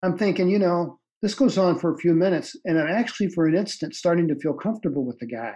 [0.02, 3.46] I'm thinking, you know, this goes on for a few minutes and I'm actually, for
[3.46, 5.54] an instant, starting to feel comfortable with the guy.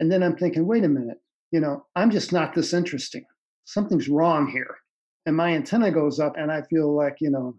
[0.00, 1.18] And then I'm thinking, wait a minute,
[1.52, 3.24] you know, I'm just not this interesting.
[3.64, 4.74] Something's wrong here.
[5.24, 7.54] And my antenna goes up and I feel like, you know,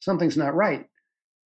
[0.00, 0.84] something's not right.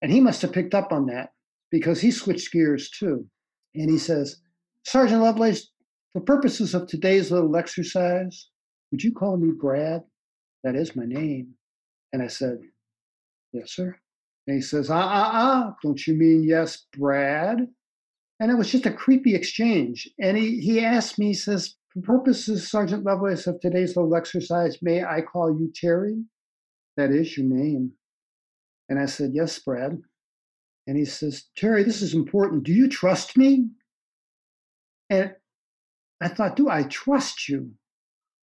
[0.01, 1.31] And he must have picked up on that
[1.69, 3.27] because he switched gears too.
[3.75, 4.37] And he says,
[4.85, 5.69] Sergeant Lovelace,
[6.13, 8.47] for purposes of today's little exercise,
[8.89, 10.03] would you call me Brad?
[10.63, 11.55] That is my name.
[12.13, 12.59] And I said,
[13.51, 13.97] Yes, sir.
[14.47, 17.67] And he says, Ah, ah, ah, don't you mean yes, Brad?
[18.39, 20.09] And it was just a creepy exchange.
[20.19, 24.77] And he, he asked me, he says, For purposes, Sergeant Lovelace, of today's little exercise,
[24.81, 26.23] may I call you Terry?
[26.97, 27.93] That is your name.
[28.89, 30.01] And I said, Yes, Brad.
[30.87, 32.63] And he says, Terry, this is important.
[32.63, 33.69] Do you trust me?
[35.09, 35.33] And
[36.19, 37.71] I thought, do I trust you?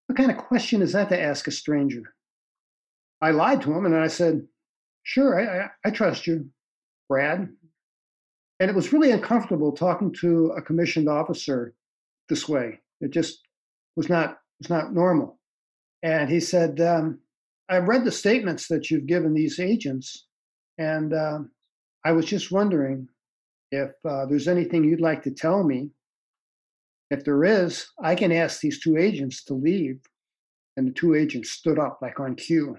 [0.06, 2.02] What kind of question is that to ask a stranger?
[3.20, 4.46] I lied to him and I said,
[5.08, 6.50] Sure, I, I, I trust you,
[7.08, 7.48] Brad.
[8.60, 11.72] And it was really uncomfortable talking to a commissioned officer
[12.28, 12.80] this way.
[13.00, 13.40] It just
[13.96, 15.38] was not was not normal.
[16.02, 17.20] And he said, um,
[17.70, 20.26] "I've read the statements that you've given these agents,
[20.76, 21.52] and um,
[22.04, 23.08] I was just wondering
[23.72, 25.88] if uh, there's anything you'd like to tell me.
[27.10, 30.00] If there is, I can ask these two agents to leave.
[30.76, 32.76] And the two agents stood up like on cue.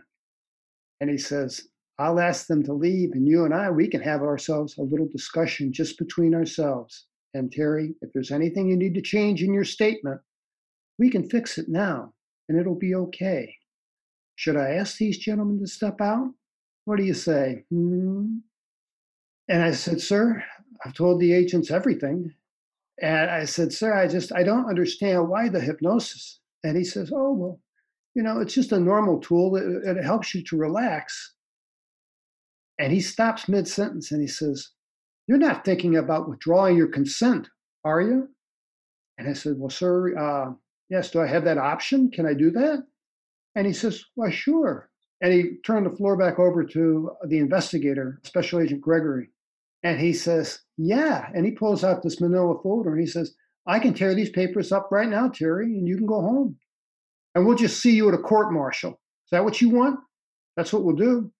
[1.01, 1.68] And he says,
[1.99, 5.09] I'll ask them to leave, and you and I, we can have ourselves a little
[5.09, 7.07] discussion just between ourselves.
[7.33, 10.21] And Terry, if there's anything you need to change in your statement,
[10.97, 12.13] we can fix it now,
[12.47, 13.53] and it'll be okay.
[14.37, 16.33] Should I ask these gentlemen to step out?
[16.85, 17.65] What do you say?
[17.69, 18.37] Hmm?
[19.49, 20.41] And I said, Sir,
[20.85, 22.33] I've told the agents everything.
[23.01, 26.39] And I said, Sir, I just, I don't understand why the hypnosis.
[26.63, 27.59] And he says, Oh, well,
[28.15, 29.57] you know, it's just a normal tool.
[29.57, 31.35] It, it helps you to relax.
[32.79, 34.69] And he stops mid sentence and he says,
[35.27, 37.49] You're not thinking about withdrawing your consent,
[37.83, 38.29] are you?
[39.17, 40.53] And I said, Well, sir, uh,
[40.89, 42.09] yes, do I have that option?
[42.09, 42.83] Can I do that?
[43.55, 44.89] And he says, Well, sure.
[45.21, 49.29] And he turned the floor back over to the investigator, Special Agent Gregory.
[49.83, 51.29] And he says, Yeah.
[51.35, 53.35] And he pulls out this manila folder and he says,
[53.67, 56.57] I can tear these papers up right now, Terry, and you can go home.
[57.35, 58.91] And we'll just see you at a court martial.
[58.91, 59.99] Is that what you want?
[60.55, 61.31] That's what we'll do.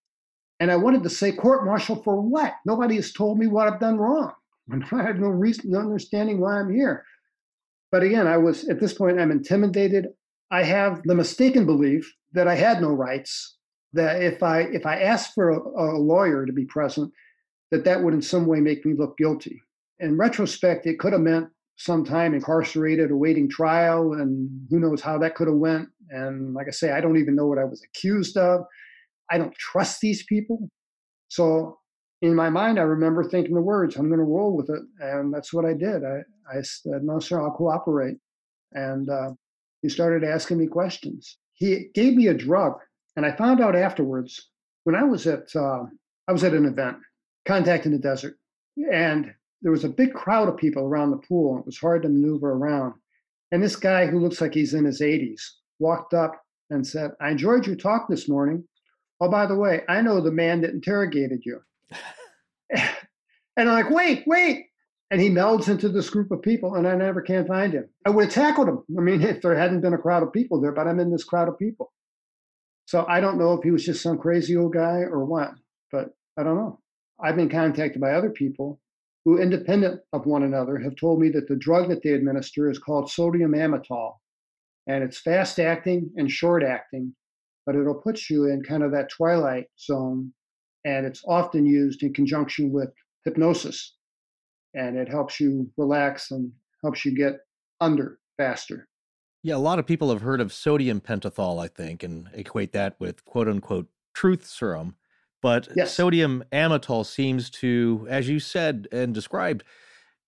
[0.60, 2.54] And I wanted to say, court martial for what?
[2.66, 4.32] Nobody has told me what I've done wrong.
[4.92, 7.04] I have no reason, no understanding why I'm here.
[7.90, 10.08] But again, I was at this point, I'm intimidated.
[10.50, 13.56] I have the mistaken belief that I had no rights.
[13.92, 17.12] That if I if I asked for a, a lawyer to be present,
[17.72, 19.60] that that would in some way make me look guilty.
[19.98, 25.18] In retrospect, it could have meant some time incarcerated awaiting trial, and who knows how
[25.18, 25.88] that could have went.
[26.10, 28.64] And like I say, I don't even know what I was accused of.
[29.30, 30.68] I don't trust these people.
[31.28, 31.78] So
[32.22, 34.82] in my mind, I remember thinking the words, I'm going to roll with it.
[35.00, 36.04] And that's what I did.
[36.04, 36.20] I,
[36.50, 38.16] I said, no, sir, I'll cooperate.
[38.72, 39.30] And uh,
[39.82, 41.38] he started asking me questions.
[41.54, 42.74] He gave me a drug.
[43.16, 44.50] And I found out afterwards
[44.84, 45.84] when I was at, uh,
[46.28, 46.98] I was at an event,
[47.46, 48.36] Contact in the Desert.
[48.92, 49.32] And
[49.62, 51.58] there was a big crowd of people around the pool.
[51.58, 52.94] It was hard to maneuver around.
[53.52, 55.40] And this guy who looks like he's in his 80s
[55.78, 56.40] walked up
[56.70, 58.64] and said, I enjoyed your talk this morning.
[59.20, 61.60] Oh, by the way, I know the man that interrogated you.
[62.70, 62.88] and
[63.56, 64.66] I'm like, wait, wait.
[65.10, 67.88] And he melds into this group of people, and I never can find him.
[68.06, 68.84] I would have tackled him.
[68.96, 71.24] I mean, if there hadn't been a crowd of people there, but I'm in this
[71.24, 71.92] crowd of people.
[72.86, 75.52] So I don't know if he was just some crazy old guy or what,
[75.92, 76.80] but I don't know.
[77.22, 78.80] I've been contacted by other people
[79.24, 82.78] who, independent of one another, have told me that the drug that they administer is
[82.78, 84.14] called sodium amytal.
[84.86, 87.14] And it's fast acting and short acting,
[87.66, 90.32] but it'll put you in kind of that twilight zone.
[90.84, 92.90] And it's often used in conjunction with
[93.24, 93.96] hypnosis.
[94.74, 97.34] And it helps you relax and helps you get
[97.80, 98.88] under faster.
[99.42, 102.96] Yeah, a lot of people have heard of sodium pentothal, I think, and equate that
[102.98, 104.96] with quote unquote truth serum.
[105.42, 105.94] But yes.
[105.94, 109.64] sodium amytal seems to, as you said and described,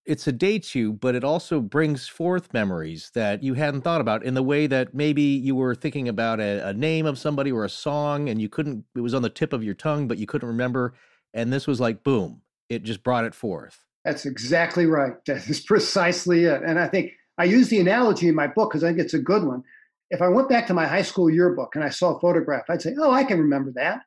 [0.05, 4.35] it sedates you, but it also brings forth memories that you hadn't thought about in
[4.35, 7.69] the way that maybe you were thinking about a, a, name of somebody or a
[7.69, 10.49] song and you couldn't, it was on the tip of your tongue, but you couldn't
[10.49, 10.95] remember.
[11.33, 13.85] And this was like, boom, it just brought it forth.
[14.05, 15.13] That's exactly right.
[15.27, 16.63] That is precisely it.
[16.63, 19.21] And I think I use the analogy in my book because I think it's a
[19.21, 19.63] good one.
[20.11, 22.83] If I went back to my high school yearbook and I saw a photograph, I'd
[22.83, 24.01] say, oh, I can remember that.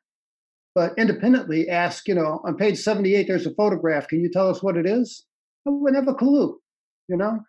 [0.74, 4.08] But independently ask, you know, on page 78, there's a photograph.
[4.08, 5.25] Can you tell us what it is?
[5.66, 6.60] I wouldn't have a clue,
[7.08, 7.40] you know?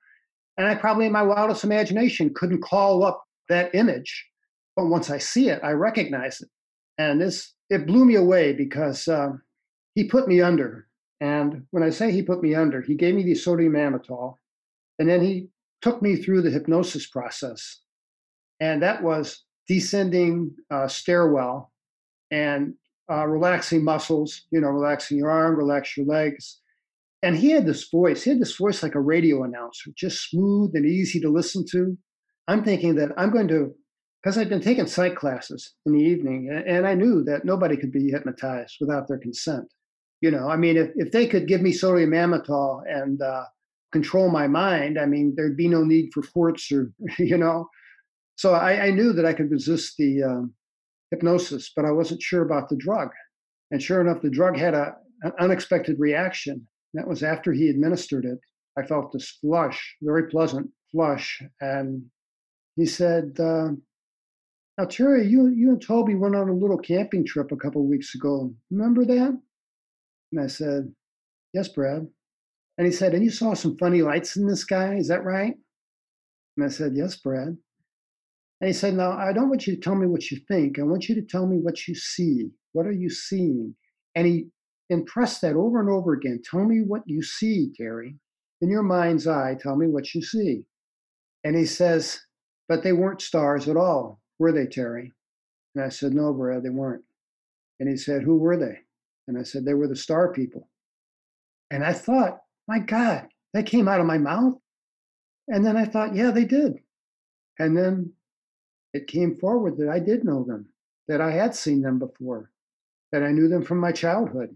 [0.57, 4.25] And I probably, in my wildest imagination, couldn't call up that image.
[4.75, 6.49] But once I see it, I recognize it.
[6.97, 9.29] And this, it blew me away because uh,
[9.95, 10.87] he put me under.
[11.19, 14.35] And when I say he put me under, he gave me the sodium amytal,
[14.99, 15.49] and then he
[15.81, 17.81] took me through the hypnosis process.
[18.59, 21.71] And that was descending uh, stairwell
[22.31, 22.73] and
[23.11, 26.59] uh, relaxing muscles, you know, relaxing your arm, relax your legs,
[27.27, 28.23] and he had this voice.
[28.23, 31.97] He had this voice like a radio announcer, just smooth and easy to listen to.
[32.47, 33.73] I'm thinking that I'm going to,
[34.23, 37.91] because I'd been taking psych classes in the evening, and I knew that nobody could
[37.91, 39.65] be hypnotized without their consent.
[40.21, 43.43] You know, I mean, if, if they could give me sodium amytal and uh,
[43.91, 47.67] control my mind, I mean, there'd be no need for courts or, you know.
[48.37, 50.53] So I, I knew that I could resist the um,
[51.11, 53.09] hypnosis, but I wasn't sure about the drug.
[53.69, 56.65] And sure enough, the drug had a, an unexpected reaction.
[56.93, 58.39] That was after he administered it.
[58.77, 61.41] I felt this flush, very pleasant flush.
[61.59, 62.05] And
[62.75, 63.69] he said, uh,
[64.77, 68.15] Now, Terry, you, you and Toby went on a little camping trip a couple weeks
[68.15, 68.53] ago.
[68.71, 69.39] Remember that?
[70.31, 70.93] And I said,
[71.53, 72.07] Yes, Brad.
[72.77, 75.55] And he said, And you saw some funny lights in the sky, is that right?
[76.55, 77.57] And I said, Yes, Brad.
[78.59, 80.79] And he said, Now, I don't want you to tell me what you think.
[80.79, 82.49] I want you to tell me what you see.
[82.73, 83.75] What are you seeing?
[84.15, 84.47] And he
[84.89, 86.41] and press that over and over again.
[86.43, 88.15] Tell me what you see, Terry.
[88.61, 90.63] In your mind's eye, tell me what you see.
[91.43, 92.19] And he says,
[92.67, 95.13] But they weren't stars at all, were they, Terry?
[95.75, 97.03] And I said, No, Brad, they weren't.
[97.79, 98.79] And he said, Who were they?
[99.27, 100.69] And I said, They were the star people.
[101.69, 104.55] And I thought, My God, that came out of my mouth.
[105.47, 106.79] And then I thought, Yeah, they did.
[107.59, 108.13] And then
[108.93, 110.67] it came forward that I did know them,
[111.07, 112.51] that I had seen them before,
[113.11, 114.55] that I knew them from my childhood.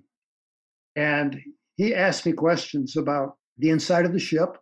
[0.96, 1.42] And
[1.78, 4.58] he asked me questions about the inside of the ship.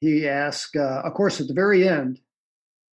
[0.00, 2.20] He asked, uh, of course, at the very end,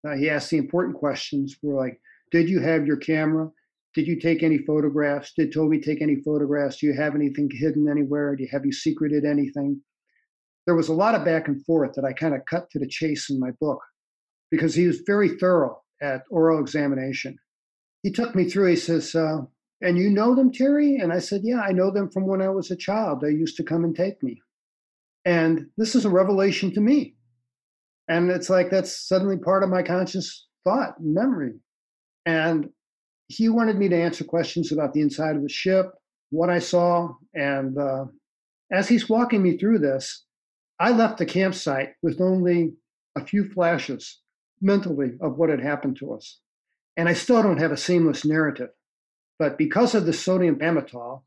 [0.06, 2.00] uh, he asked the important questions were like,
[2.30, 3.50] did you have your camera?
[3.94, 5.32] Did you take any photographs?
[5.36, 6.78] Did Toby take any photographs?
[6.78, 8.36] Do you have anything hidden anywhere?
[8.36, 9.80] Do you have you secreted anything?
[10.66, 12.86] There was a lot of back and forth that I kind of cut to the
[12.86, 13.80] chase in my book
[14.50, 17.36] because he was very thorough at oral examination.
[18.02, 19.38] He took me through, he says, uh,
[19.82, 20.96] and you know them, Terry?
[20.96, 23.20] And I said, Yeah, I know them from when I was a child.
[23.20, 24.40] They used to come and take me.
[25.24, 27.14] And this is a revelation to me.
[28.08, 31.52] And it's like that's suddenly part of my conscious thought and memory.
[32.26, 32.70] And
[33.28, 35.86] he wanted me to answer questions about the inside of the ship,
[36.30, 37.14] what I saw.
[37.34, 38.06] And uh,
[38.72, 40.24] as he's walking me through this,
[40.78, 42.74] I left the campsite with only
[43.16, 44.20] a few flashes
[44.60, 46.40] mentally of what had happened to us.
[46.96, 48.70] And I still don't have a seamless narrative.
[49.40, 51.22] But because of the sodium amytal,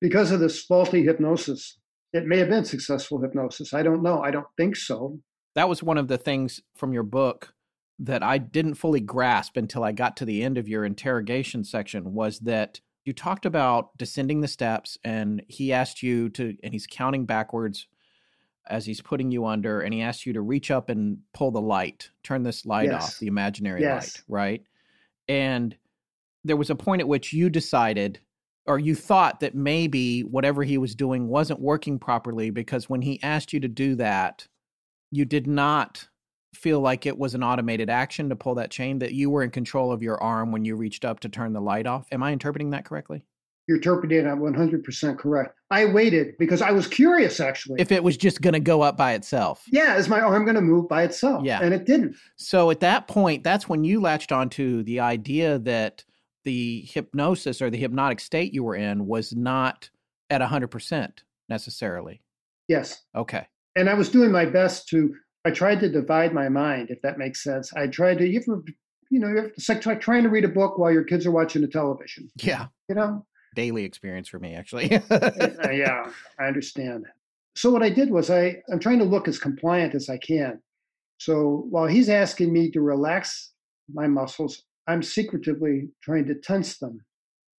[0.00, 1.76] because of this faulty hypnosis,
[2.12, 3.74] it may have been successful hypnosis.
[3.74, 4.22] I don't know.
[4.22, 5.18] I don't think so.
[5.56, 7.52] That was one of the things from your book
[7.98, 12.14] that I didn't fully grasp until I got to the end of your interrogation section
[12.14, 16.86] was that you talked about descending the steps and he asked you to and he's
[16.88, 17.88] counting backwards
[18.68, 21.60] as he's putting you under and he asked you to reach up and pull the
[21.60, 23.02] light, turn this light Yes.
[23.02, 23.94] off, the imaginary Yes.
[23.96, 24.62] light, right?
[25.26, 25.74] And
[26.44, 28.20] there was a point at which you decided
[28.68, 33.20] or you thought that maybe whatever he was doing wasn't working properly because when he
[33.22, 34.46] asked you to do that,
[35.10, 36.06] you did not
[36.54, 39.50] feel like it was an automated action to pull that chain, that you were in
[39.50, 42.06] control of your arm when you reached up to turn the light off.
[42.12, 43.24] Am I interpreting that correctly?
[43.66, 45.58] You're interpreting it 100% correct.
[45.70, 47.80] I waited because I was curious, actually.
[47.80, 49.64] If it was just going to go up by itself.
[49.70, 51.44] yeah, is my arm going to move by itself?
[51.44, 51.60] Yeah.
[51.62, 52.16] And it didn't.
[52.36, 56.04] So at that point, that's when you latched onto the idea that
[56.48, 59.90] the hypnosis or the hypnotic state you were in was not
[60.30, 61.10] at 100%
[61.50, 62.22] necessarily.
[62.68, 63.04] Yes.
[63.14, 63.46] Okay.
[63.76, 65.14] And I was doing my best to,
[65.44, 67.70] I tried to divide my mind, if that makes sense.
[67.74, 68.64] I tried to, you ever,
[69.10, 71.68] you know, it's like trying to read a book while your kids are watching the
[71.68, 72.68] television, Yeah.
[72.88, 73.26] you know?
[73.54, 74.88] Daily experience for me, actually.
[75.10, 76.10] Yeah,
[76.40, 77.04] I understand.
[77.56, 80.62] So what I did was I, I'm trying to look as compliant as I can.
[81.18, 83.52] So while he's asking me to relax
[83.92, 87.04] my muscles, I'm secretively trying to tense them.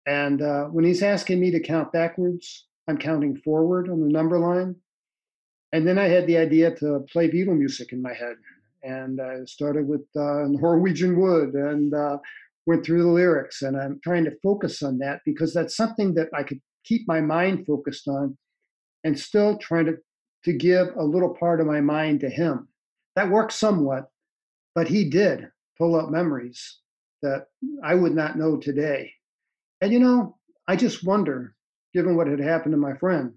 [0.06, 4.38] And uh, when he's asking me to count backwards, I'm counting forward on the number
[4.38, 4.74] line.
[5.72, 8.36] And then I had the idea to play Beatle music in my head.
[8.82, 12.16] And I started with uh, Norwegian Wood and uh,
[12.64, 13.60] went through the lyrics.
[13.60, 17.20] And I'm trying to focus on that because that's something that I could keep my
[17.20, 18.38] mind focused on
[19.04, 19.96] and still trying to,
[20.44, 22.68] to give a little part of my mind to him.
[23.16, 24.08] That worked somewhat,
[24.74, 26.78] but he did pull up memories
[27.22, 27.46] that
[27.84, 29.12] I would not know today.
[29.80, 30.36] And you know,
[30.66, 31.54] I just wonder,
[31.94, 33.34] given what had happened to my friend,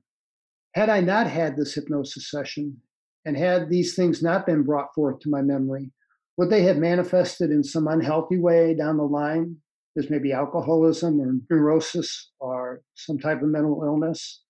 [0.74, 2.78] had I not had this hypnosis session
[3.26, 5.92] and had these things not been brought forth to my memory,
[6.38, 9.58] would they have manifested in some unhealthy way down the line?
[9.96, 14.42] There's maybe alcoholism or neurosis or some type of mental illness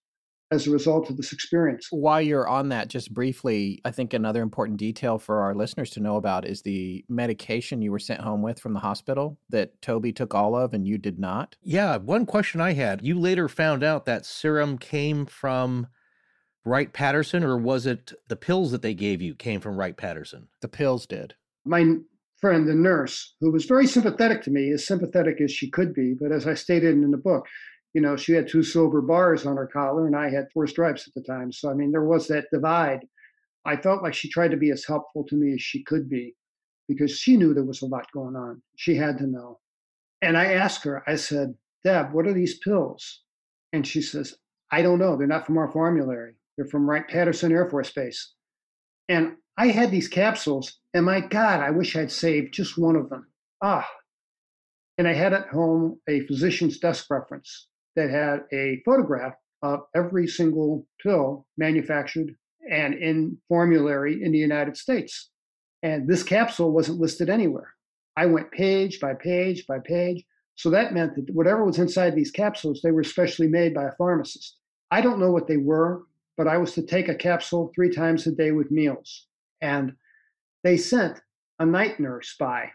[0.52, 1.88] as a result of this experience.
[1.91, 6.02] While you're on that, just briefly, I think another important detail for our listeners to
[6.02, 10.11] know about is the medication you were sent home with from the hospital that Toby
[10.11, 11.56] took all of and you did not.
[11.64, 13.02] Yeah, one question I had.
[13.02, 15.88] You later found out that serum came from
[16.65, 20.49] Wright Patterson, or was it the pills that they gave you came from Wright Patterson?
[20.61, 21.34] The pills did.
[21.65, 21.95] my
[22.41, 26.15] friend, the nurse, who was very sympathetic to me, as sympathetic as she could be,
[26.19, 27.48] but as I stated in the book,
[27.93, 31.07] you know, she had two silver bars on her collar and I had four stripes
[31.07, 31.51] at the time.
[31.51, 33.05] So, I mean, there was that divide.
[33.65, 36.35] I felt like she tried to be as helpful to me as she could be
[36.88, 38.61] because she knew there was a lot going on.
[38.77, 39.59] She had to know.
[40.22, 41.53] And I asked her, I said,
[41.84, 43.22] Deb, what are these pills?
[43.73, 44.35] And she says,
[44.72, 45.18] I don't know.
[45.18, 46.35] They're not from our formulary.
[46.55, 48.34] They're from Wright Patterson Air Force Base.
[49.09, 53.09] And I had these capsules, and my God, I wish I'd saved just one of
[53.09, 53.27] them.
[53.61, 53.88] Ah.
[54.97, 60.27] And I had at home a physician's desk reference that had a photograph of every
[60.27, 62.35] single pill manufactured
[62.69, 65.30] and in formulary in the United States.
[65.84, 67.73] And this capsule wasn't listed anywhere.
[68.15, 70.23] I went page by page by page.
[70.55, 73.95] So that meant that whatever was inside these capsules, they were specially made by a
[73.97, 74.57] pharmacist.
[74.91, 76.03] I don't know what they were,
[76.38, 79.27] but I was to take a capsule three times a day with meals.
[79.61, 79.93] And
[80.63, 81.19] they sent
[81.59, 82.72] a night nurse by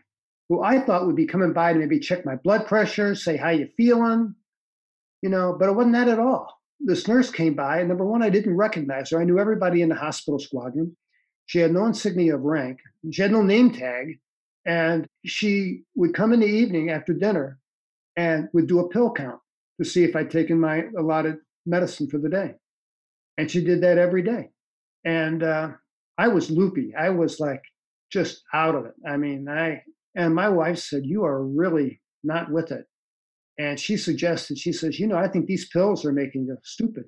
[0.49, 3.51] who I thought would be coming by to maybe check my blood pressure, say how
[3.51, 4.35] you feeling,
[5.23, 6.61] you know, but it wasn't that at all.
[6.81, 9.21] This nurse came by, and number one, I didn't recognize her.
[9.21, 10.97] I knew everybody in the hospital squadron.
[11.47, 12.81] She had no insignia of rank.
[13.11, 14.19] She had no name tag.
[14.67, 17.59] And she would come in the evening after dinner
[18.17, 19.41] and would do a pill count
[19.79, 22.55] to see if I'd taken my allotted medicine for the day.
[23.39, 24.51] And she did that every day.
[25.05, 25.71] And uh,
[26.19, 26.95] I was loopy.
[26.99, 27.63] I was like
[28.11, 28.95] just out of it.
[29.07, 29.83] I mean, I,
[30.17, 32.87] and my wife said, You are really not with it.
[33.59, 37.05] And she suggested, she says, You know, I think these pills are making you stupid.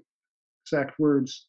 [0.65, 1.47] Exact words.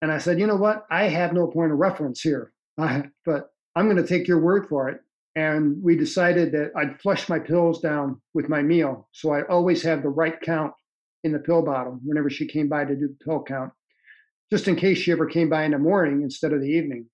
[0.00, 0.86] And I said, You know what?
[0.90, 4.88] I have no point of reference here, but I'm going to take your word for
[4.88, 5.00] it.
[5.36, 9.08] And we decided that I'd flush my pills down with my meal.
[9.12, 10.72] So I always have the right count
[11.22, 13.72] in the pill bottle whenever she came by to do the pill count,
[14.50, 17.06] just in case she ever came by in the morning instead of the evening.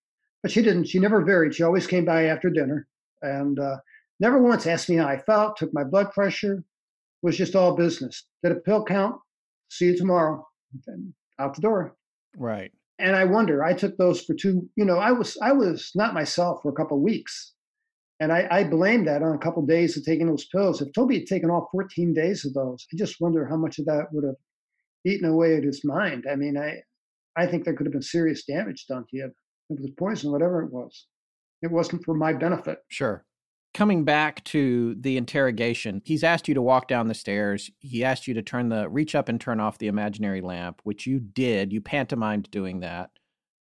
[0.42, 0.84] But she didn't.
[0.84, 1.54] She never varied.
[1.54, 2.86] She always came by after dinner
[3.22, 3.78] and uh,
[4.20, 6.62] never once asked me how I felt, took my blood pressure,
[7.24, 8.26] was just all business.
[8.42, 9.16] Did a pill count,
[9.70, 10.46] see you tomorrow,
[10.86, 11.96] and out the door.
[12.36, 12.70] Right.
[12.98, 16.14] And I wonder, I took those for two, you know, I was I was not
[16.14, 17.54] myself for a couple of weeks.
[18.20, 20.80] And I, I blame that on a couple of days of taking those pills.
[20.80, 23.86] If Toby had taken all 14 days of those, I just wonder how much of
[23.86, 24.36] that would have
[25.04, 26.26] eaten away at his mind.
[26.30, 26.82] I mean, I
[27.36, 29.32] I think there could have been serious damage done to you.
[29.70, 31.06] It was poison, whatever it was.
[31.62, 32.78] It wasn't for my benefit.
[32.90, 33.24] Sure.
[33.74, 37.72] Coming back to the interrogation, he's asked you to walk down the stairs.
[37.80, 41.08] He asked you to turn the reach up and turn off the imaginary lamp, which
[41.08, 41.72] you did.
[41.72, 43.10] You pantomimed doing that.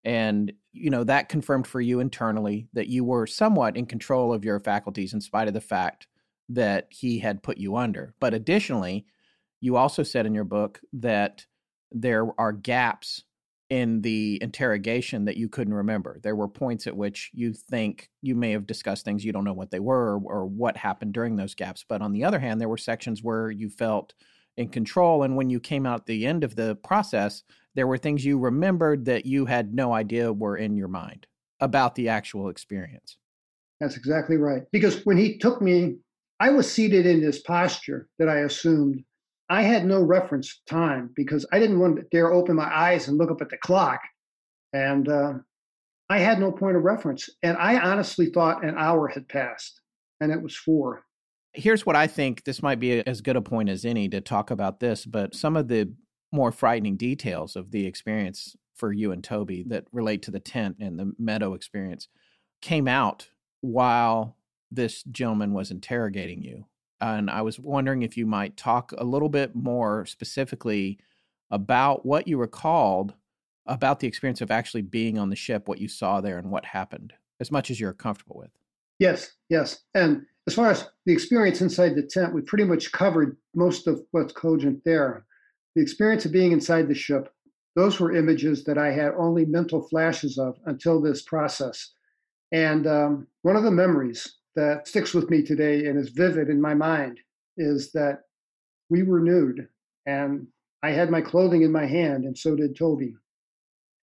[0.04, 4.46] And, you know, that confirmed for you internally that you were somewhat in control of
[4.46, 6.06] your faculties in spite of the fact
[6.48, 8.14] that he had put you under.
[8.20, 9.08] But additionally,
[9.62, 11.48] you also said in your book that
[11.92, 13.24] there are gaps
[13.74, 16.20] in the interrogation that you couldn't remember.
[16.22, 19.54] There were points at which you think you may have discussed things you don't know
[19.54, 21.84] what they were or, what happened during those gaps.
[21.90, 24.14] But on the other hand, there were sections where you felt
[24.58, 25.24] in control.
[25.24, 27.42] And when you came out the end of the process,
[27.74, 31.26] there were things you remembered that you had no idea were in your mind
[31.60, 33.18] about the actual experience.
[33.80, 34.62] That's exactly right.
[34.72, 35.96] Because when he took me,
[36.40, 39.04] I was seated in this posture that I assumed.
[39.50, 43.18] I had no reference time because I didn't want to dare open my eyes and
[43.18, 44.00] look up at the clock.
[44.72, 45.34] And uh,
[46.10, 47.30] I had no point of reference.
[47.42, 49.82] And I honestly thought an hour had passed,
[50.20, 51.04] and it was four.
[51.54, 54.50] Here's what I think this might be as good a point as any to talk
[54.50, 55.94] about this, but some of the
[56.32, 60.78] more frightening details of the experience for you and Toby that relate to the tent
[60.80, 62.08] and the meadow experience
[62.62, 63.30] came out
[63.62, 64.36] while
[64.72, 66.66] this gentleman was interrogating you.
[67.04, 71.00] And I was wondering if you might talk a little bit more specifically
[71.52, 73.14] about what you recalled
[73.66, 76.64] about the experience of actually being on the ship, what you saw there, and what
[76.64, 78.52] happened, as much as you're comfortable with.
[79.00, 79.82] Yes, yes.
[79.94, 84.02] And as far as the experience inside the tent, we pretty much covered most of
[84.12, 85.26] what's cogent there
[85.76, 87.34] the experience of being inside the ship,
[87.76, 91.94] those were images that I had only mental flashes of until this process.
[92.52, 96.62] And um, one of the memories that sticks with me today and is vivid in
[96.62, 97.20] my mind
[97.58, 98.20] is that
[98.90, 99.68] we were nude
[100.06, 100.48] and
[100.84, 103.16] I had my clothing in my hand, and so did Toby.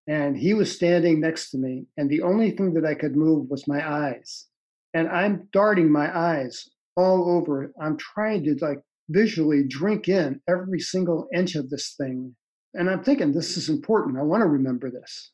[0.06, 3.50] And he was standing next to me, and the only thing that I could move
[3.50, 4.46] was my eyes.
[4.94, 7.70] And I'm darting my eyes all over.
[7.80, 12.34] I'm trying to like visually drink in every single inch of this thing.
[12.72, 14.18] And I'm thinking, this is important.
[14.18, 15.32] I want to remember this.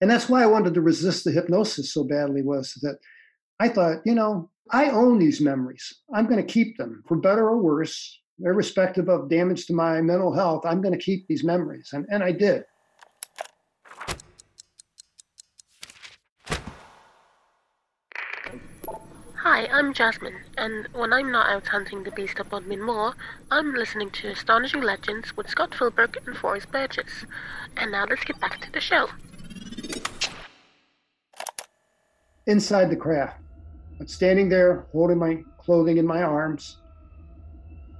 [0.00, 2.98] And that's why I wanted to resist the hypnosis so badly, was that
[3.60, 5.94] I thought, you know, I own these memories.
[6.14, 10.32] I'm going to keep them for better or worse, irrespective of damage to my mental
[10.34, 10.66] health.
[10.66, 11.90] I'm going to keep these memories.
[11.92, 12.64] And, and I did.
[19.36, 23.14] Hi, I'm Jasmine, and when I'm not out hunting the beast of Bodmin Moor,
[23.50, 27.24] I'm listening to Astonishing Legends with Scott Philbrook and Forrest Burgess.
[27.76, 29.08] And now let's get back to the show.
[32.46, 33.40] Inside the craft,
[34.00, 36.76] I'm standing there holding my clothing in my arms,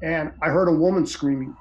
[0.02, 1.54] and I heard a woman screaming.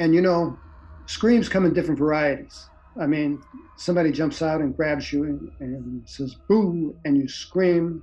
[0.00, 0.58] And you know,
[1.06, 2.66] screams come in different varieties.
[3.00, 3.42] I mean,
[3.76, 8.02] somebody jumps out and grabs you and, and says, boo, and you scream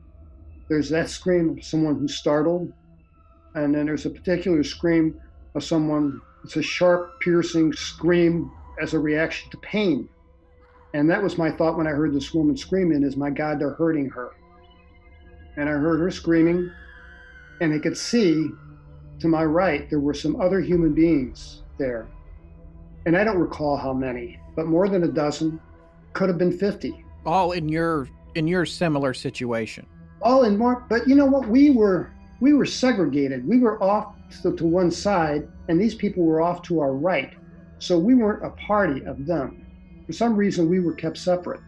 [0.72, 2.72] there's that scream of someone who's startled,
[3.56, 5.20] and then there's a particular scream
[5.54, 8.50] of someone, it's a sharp, piercing scream
[8.82, 10.08] as a reaction to pain.
[10.94, 13.74] And that was my thought when I heard this woman screaming is, my God, they're
[13.74, 14.30] hurting her.
[15.58, 16.72] And I heard her screaming,
[17.60, 18.50] and I could see
[19.20, 22.08] to my right there were some other human beings there.
[23.06, 25.60] And I don't recall how many, but more than a dozen,
[26.14, 27.06] could have been 50.
[27.26, 29.86] All in your in your similar situation
[30.22, 30.86] all in more.
[30.90, 31.48] But you know what?
[31.48, 33.48] We were we were segregated.
[33.48, 37.34] We were off to, to one side, and these people were off to our right.
[37.80, 39.66] So we weren't a party of them.
[40.06, 41.62] For some reason, we were kept separate.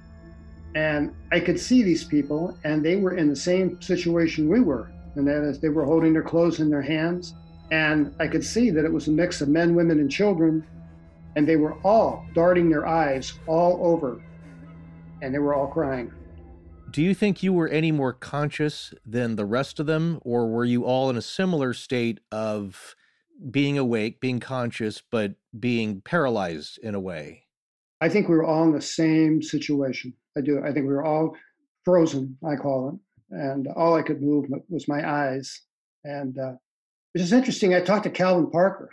[0.76, 4.92] And I could see these people, and they were in the same situation we were.
[5.16, 7.36] And that is, they were holding their clothes in their hands.
[7.72, 10.66] And I could see that it was a mix of men, women, and children.
[11.36, 14.22] And they were all darting their eyes all over,
[15.22, 16.12] and they were all crying.
[16.92, 20.66] Do you think you were any more conscious than the rest of them, or were
[20.66, 22.96] you all in a similar state of
[23.50, 27.46] being awake, being conscious, but being paralyzed in a way?
[28.00, 30.14] I think we were all in the same situation.
[30.38, 30.60] I do.
[30.64, 31.36] I think we were all
[31.86, 33.36] frozen, I call it.
[33.36, 35.62] And all I could move was my eyes.
[36.04, 36.54] And uh,
[37.14, 37.74] it's just interesting.
[37.74, 38.90] I talked to Calvin Parker,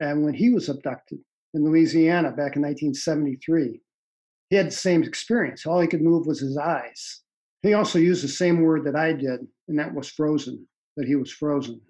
[0.00, 1.18] and when he was abducted
[1.54, 3.80] in Louisiana back in 1973,
[4.50, 5.66] he had the same experience.
[5.66, 7.22] All he could move was his eyes.
[7.62, 10.66] He also used the same word that I did, and that was frozen,
[10.96, 11.80] that he was frozen.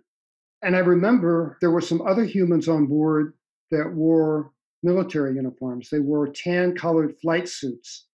[0.63, 3.35] And I remember there were some other humans on board
[3.71, 4.53] that wore
[4.83, 5.89] military uniforms.
[5.91, 8.07] They wore tan colored flight suits,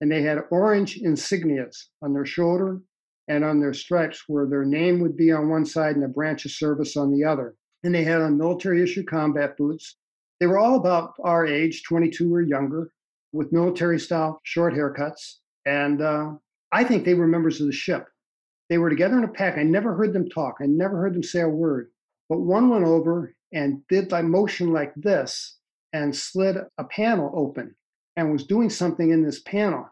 [0.00, 2.80] and they had orange insignias on their shoulder
[3.28, 6.44] and on their stripes, where their name would be on one side and a branch
[6.44, 7.54] of service on the other.
[7.84, 9.96] And they had on military issue combat boots.
[10.40, 12.92] They were all about our age, 22 or younger,
[13.32, 15.36] with military style short haircuts.
[15.66, 16.32] And uh,
[16.72, 18.06] I think they were members of the ship.
[18.68, 19.58] They were together in a pack.
[19.58, 20.56] I never heard them talk.
[20.60, 21.90] I never heard them say a word.
[22.28, 25.56] But one went over and did a motion like this
[25.92, 27.74] and slid a panel open
[28.16, 29.88] and was doing something in this panel.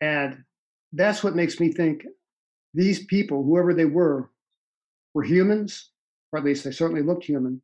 [0.00, 0.44] And
[0.92, 2.04] that's what makes me think
[2.74, 4.30] these people, whoever they were,
[5.14, 5.90] were humans,
[6.32, 7.62] or at least they certainly looked human,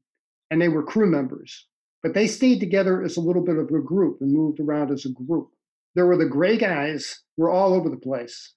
[0.51, 1.67] and they were crew members.
[2.03, 5.05] But they stayed together as a little bit of a group and moved around as
[5.05, 5.51] a group.
[5.95, 8.55] There were the gray guys, were all over the place.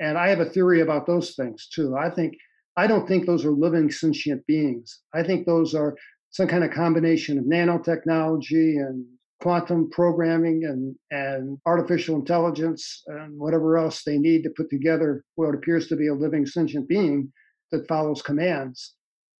[0.00, 1.96] And I have a theory about those things too.
[1.96, 2.34] I think
[2.76, 5.00] I don't think those are living sentient beings.
[5.14, 5.94] I think those are
[6.30, 9.04] some kind of combination of nanotechnology and
[9.44, 15.54] quantum programming and, and artificial intelligence and whatever else they need to put together what
[15.54, 17.30] appears to be a living sentient being
[17.70, 18.94] that follows commands.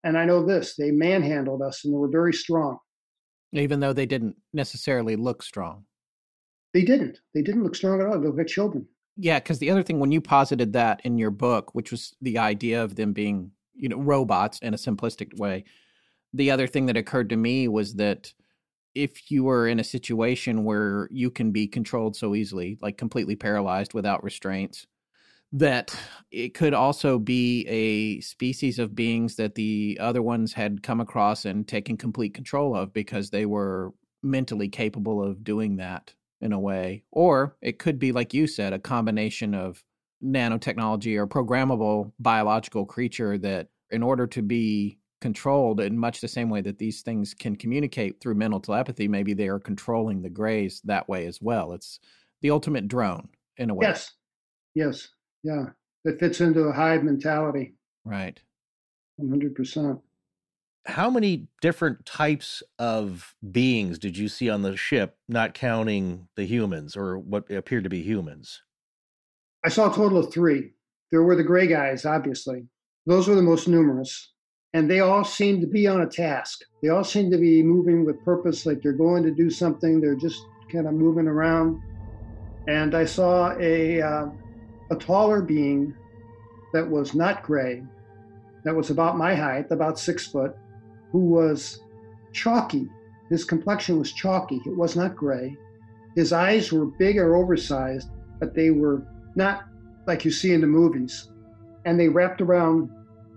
[0.04, 2.76] And I know this they manhandled us and they were very strong.
[3.54, 5.86] Even though they didn't necessarily look strong.
[6.74, 7.20] They didn't.
[7.32, 8.20] They didn't look strong at all.
[8.20, 8.86] They looked like children.
[9.16, 12.36] Yeah, because the other thing, when you posited that in your book, which was the
[12.36, 15.64] idea of them being, you know, robots in a simplistic way,
[16.34, 18.34] the other thing that occurred to me was that
[18.94, 23.36] if you were in a situation where you can be controlled so easily, like completely
[23.36, 24.86] paralyzed without restraints,
[25.52, 25.96] that
[26.30, 31.44] it could also be a species of beings that the other ones had come across
[31.44, 33.92] and taken complete control of because they were
[34.22, 37.04] mentally capable of doing that in a way.
[37.12, 39.84] Or it could be, like you said, a combination of
[40.24, 46.50] nanotechnology or programmable biological creature that, in order to be controlled in much the same
[46.50, 50.82] way that these things can communicate through mental telepathy, maybe they are controlling the grays
[50.84, 51.72] that way as well.
[51.72, 51.98] It's
[52.42, 53.86] the ultimate drone in a way.
[53.86, 54.12] Yes.
[54.74, 55.08] Yes.
[55.42, 55.68] Yeah.
[56.04, 57.72] It fits into a hive mentality.
[58.04, 58.38] Right.
[59.18, 59.98] 100%.
[60.84, 66.44] How many different types of beings did you see on the ship, not counting the
[66.44, 68.60] humans or what appeared to be humans?
[69.64, 70.72] I saw a total of three.
[71.10, 72.66] There were the gray guys, obviously.
[73.06, 74.33] Those were the most numerous
[74.74, 76.64] and they all seem to be on a task.
[76.82, 80.00] They all seem to be moving with purpose, like they're going to do something.
[80.00, 81.80] They're just kind of moving around.
[82.66, 84.26] And I saw a uh,
[84.90, 85.94] a taller being
[86.72, 87.84] that was not gray,
[88.64, 90.56] that was about my height, about six foot,
[91.12, 91.80] who was
[92.32, 92.88] chalky.
[93.30, 94.60] His complexion was chalky.
[94.66, 95.56] It was not gray.
[96.16, 98.10] His eyes were big or oversized,
[98.40, 99.06] but they were
[99.36, 99.64] not
[100.08, 101.30] like you see in the movies.
[101.84, 102.90] And they wrapped around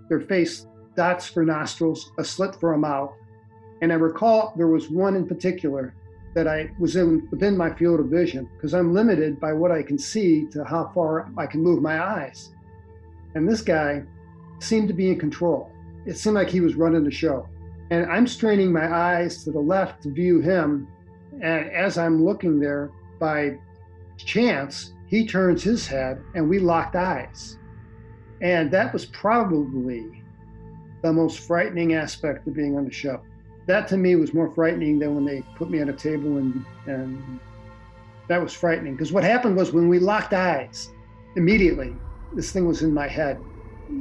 [0.08, 0.66] their face
[0.98, 3.12] dots for nostrils, a slit for a mouth.
[3.82, 5.94] And I recall there was one in particular
[6.34, 9.84] that I was in within my field of vision because I'm limited by what I
[9.84, 12.50] can see to how far I can move my eyes.
[13.36, 14.02] And this guy
[14.58, 15.70] seemed to be in control.
[16.04, 17.48] It seemed like he was running the show.
[17.90, 20.88] And I'm straining my eyes to the left to view him.
[21.40, 23.56] And as I'm looking there, by
[24.16, 27.56] chance, he turns his head and we locked eyes.
[28.40, 30.17] And that was probably
[31.02, 33.20] the most frightening aspect of being on the show.
[33.66, 36.64] That to me was more frightening than when they put me on a table and
[36.86, 37.40] and
[38.28, 40.92] that was frightening because what happened was when we locked eyes,
[41.36, 41.94] immediately
[42.34, 43.40] this thing was in my head.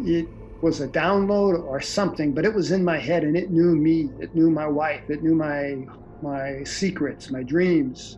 [0.03, 0.27] It
[0.61, 4.09] was a download or something, but it was in my head and it knew me.
[4.19, 5.09] It knew my wife.
[5.09, 5.85] It knew my
[6.21, 8.17] my secrets, my dreams.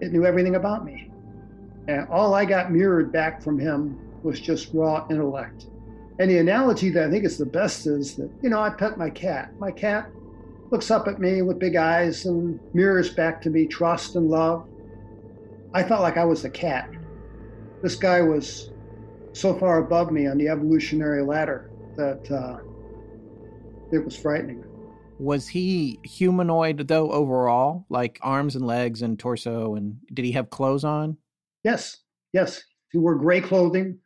[0.00, 1.10] It knew everything about me.
[1.88, 5.66] And all I got mirrored back from him was just raw intellect.
[6.18, 8.96] And the analogy that I think is the best is that, you know, I pet
[8.98, 9.52] my cat.
[9.58, 10.10] My cat
[10.70, 14.66] looks up at me with big eyes and mirrors back to me trust and love.
[15.72, 16.88] I felt like I was the cat.
[17.82, 18.70] This guy was
[19.32, 22.58] so far above me on the evolutionary ladder that uh,
[23.92, 24.64] it was frightening.
[25.18, 29.74] Was he humanoid though overall, like arms and legs and torso?
[29.74, 31.16] And did he have clothes on?
[31.62, 31.98] Yes,
[32.32, 32.62] yes.
[32.90, 33.98] He wore gray clothing,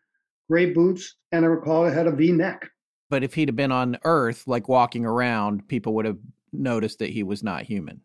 [0.48, 2.70] gray boots, and I recall it had a V neck.
[3.10, 6.18] But if he'd have been on Earth, like walking around, people would have
[6.52, 8.00] noticed that he was not human.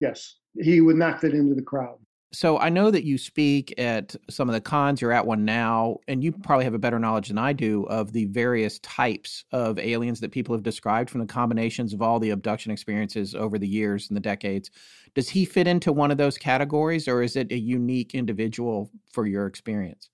[0.00, 1.98] Yes, he would not fit into the crowd.
[2.32, 5.00] So I know that you speak at some of the cons.
[5.00, 8.12] You're at one now, and you probably have a better knowledge than I do of
[8.12, 12.30] the various types of aliens that people have described from the combinations of all the
[12.30, 14.72] abduction experiences over the years and the decades.
[15.14, 19.26] Does he fit into one of those categories, or is it a unique individual for
[19.26, 20.10] your experience?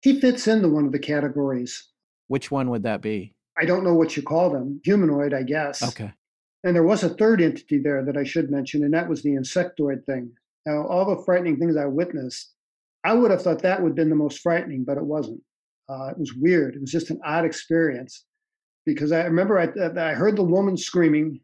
[0.00, 1.88] He fits into one of the categories.
[2.28, 3.34] Which one would that be?
[3.58, 4.80] I don't know what you call them.
[4.84, 5.82] Humanoid, I guess.
[5.82, 6.12] Okay.
[6.64, 9.30] And there was a third entity there that I should mention, and that was the
[9.30, 10.32] insectoid thing.
[10.66, 12.52] Now, all the frightening things I witnessed,
[13.04, 15.42] I would have thought that would have been the most frightening, but it wasn't.
[15.88, 16.76] Uh, it was weird.
[16.76, 18.24] It was just an odd experience
[18.86, 19.68] because I remember I,
[19.98, 21.40] I heard the woman screaming,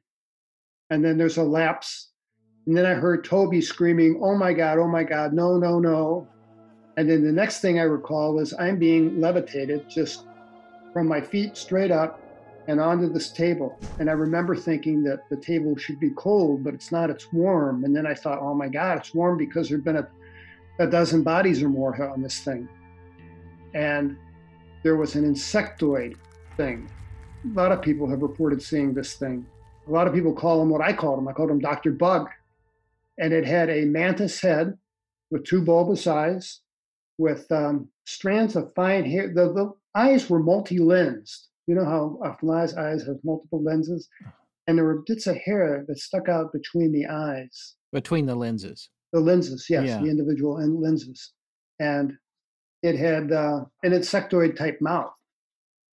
[0.91, 2.11] and then there's a lapse.
[2.67, 6.29] And then I heard Toby screaming, Oh my God, oh my God, no, no, no.
[6.97, 10.25] And then the next thing I recall was I'm being levitated just
[10.93, 12.21] from my feet straight up
[12.69, 13.79] and onto this table.
[13.99, 17.85] And I remember thinking that the table should be cold, but it's not, it's warm.
[17.85, 20.09] And then I thought, oh my God, it's warm because there'd been a,
[20.79, 22.69] a dozen bodies or more on this thing.
[23.75, 24.17] And
[24.83, 26.17] there was an insectoid
[26.57, 26.89] thing.
[27.45, 29.47] A lot of people have reported seeing this thing.
[29.87, 31.29] A lot of people call him what I called him.
[31.29, 31.93] I called him Dr.
[31.93, 32.29] Bug.
[33.19, 34.77] And it had a mantis head
[35.31, 36.61] with two bulbous eyes,
[37.19, 39.29] with um, strands of fine hair.
[39.29, 44.09] The, the eyes were multi lensed you know how a fly's eyes have multiple lenses?
[44.67, 47.75] And there were bits of hair that stuck out between the eyes.
[47.93, 48.89] Between the lenses.
[49.13, 50.01] The lenses, yes, yeah.
[50.01, 51.33] the individual lenses.
[51.79, 52.15] And
[52.83, 55.13] it had uh, an insectoid type mouth.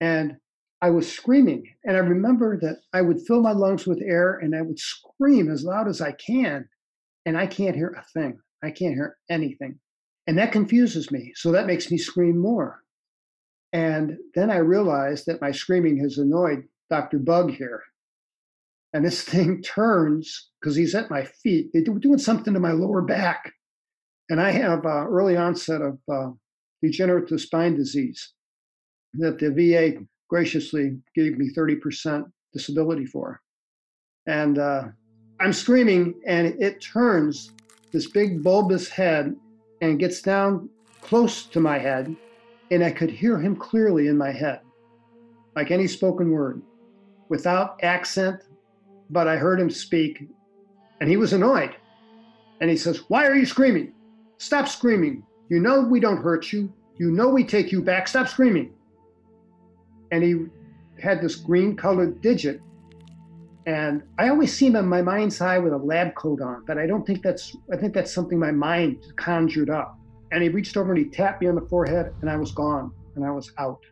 [0.01, 0.37] And
[0.81, 1.65] I was screaming.
[1.85, 5.51] And I remember that I would fill my lungs with air and I would scream
[5.51, 6.69] as loud as I can.
[7.25, 8.39] And I can't hear a thing.
[8.63, 9.79] I can't hear anything.
[10.27, 11.33] And that confuses me.
[11.35, 12.83] So that makes me scream more.
[13.73, 17.19] And then I realize that my screaming has annoyed Dr.
[17.19, 17.83] Bug here.
[18.93, 21.71] And this thing turns because he's at my feet.
[21.73, 23.53] They're doing something to my lower back.
[24.29, 26.31] And I have uh, early onset of uh,
[26.83, 28.33] degenerative spine disease
[29.15, 33.41] that the VA graciously gave me 30% disability for.
[34.27, 34.85] And uh,
[35.41, 37.53] I'm screaming, and it turns
[37.93, 39.35] this big bulbous head
[39.83, 40.71] and gets down
[41.03, 42.17] close to my head
[42.71, 44.61] and I could hear him clearly in my head,
[45.55, 46.63] like any spoken word,
[47.29, 48.41] without accent,
[49.11, 50.27] but I heard him speak,
[51.01, 51.77] and he was annoyed.
[52.63, 53.93] And he says, Why are you screaming?
[54.39, 55.23] Stop screaming.
[55.51, 56.73] You know we don't hurt you.
[56.97, 58.09] You know we take you back.
[58.09, 58.73] Stop screaming.
[60.13, 60.47] And he
[60.99, 62.63] had this green colored digit.
[63.67, 66.79] And I always see him in my mind's eye with a lab coat on, but
[66.79, 69.99] I don't think that's, I think that's something my mind conjured up
[70.33, 72.91] and he reached over and he tapped me on the forehead, and I was gone,
[73.15, 73.85] and I was out.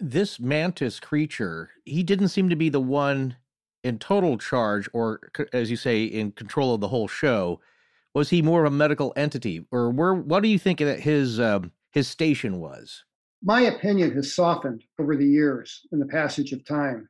[0.00, 3.36] This mantis creature, he didn't seem to be the one
[3.84, 5.20] in total charge, or
[5.52, 7.60] as you say, in control of the whole show.
[8.14, 10.14] Was he more of a medical entity, or where?
[10.14, 13.04] What do you think that his um, his station was?
[13.42, 17.08] My opinion has softened over the years in the passage of time.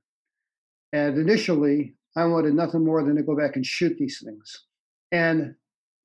[0.95, 4.65] And initially, I wanted nothing more than to go back and shoot these things.
[5.11, 5.57] And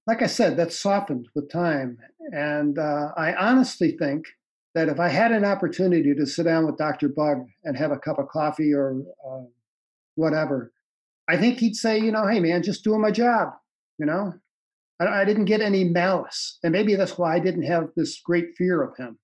[0.07, 1.99] like I said, that's softened with time.
[2.31, 4.25] And uh, I honestly think
[4.73, 7.07] that if I had an opportunity to sit down with Dr.
[7.07, 9.45] Bug and have a cup of coffee or uh,
[10.15, 10.73] whatever,
[11.27, 13.49] I think he'd say, you know, hey, man, just doing my job.
[13.99, 14.33] You know,
[14.99, 16.57] I, I didn't get any malice.
[16.63, 19.19] And maybe that's why I didn't have this great fear of him.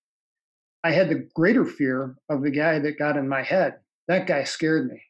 [0.83, 3.79] I had the greater fear of the guy that got in my head.
[4.07, 5.01] That guy scared me.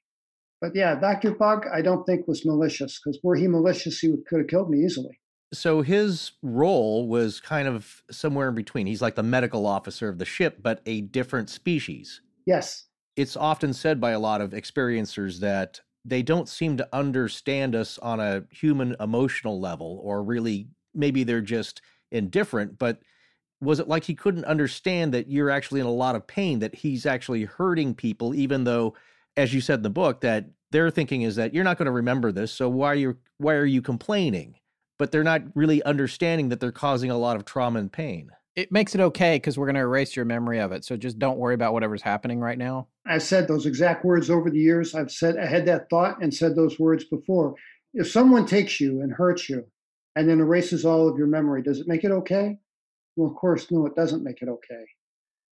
[0.65, 1.31] But yeah, Dr.
[1.31, 4.83] Bug, I don't think was malicious because were he malicious, he could have killed me
[4.83, 5.19] easily
[5.53, 8.87] so his role was kind of somewhere in between.
[8.87, 12.21] He's like the medical officer of the ship, but a different species.
[12.45, 12.85] Yes.
[13.15, 17.97] It's often said by a lot of experiencers that they don't seem to understand us
[17.99, 21.81] on a human emotional level, or really, maybe they're just
[22.11, 22.77] indifferent.
[22.77, 22.99] But
[23.61, 26.75] was it like he couldn't understand that you're actually in a lot of pain, that
[26.75, 28.95] he's actually hurting people, even though,
[29.37, 31.91] as you said in the book, that their thinking is that you're not going to
[31.91, 34.55] remember this, so why are you why are you complaining?
[34.97, 38.29] but they're not really understanding that they're causing a lot of trauma and pain.
[38.55, 40.85] It makes it okay because we're going to erase your memory of it.
[40.85, 42.87] So just don't worry about whatever's happening right now.
[43.05, 44.95] I've said those exact words over the years.
[44.95, 47.55] I've said, I had that thought and said those words before.
[47.93, 49.65] If someone takes you and hurts you
[50.15, 52.57] and then erases all of your memory, does it make it okay?
[53.17, 54.85] Well, of course, no, it doesn't make it okay.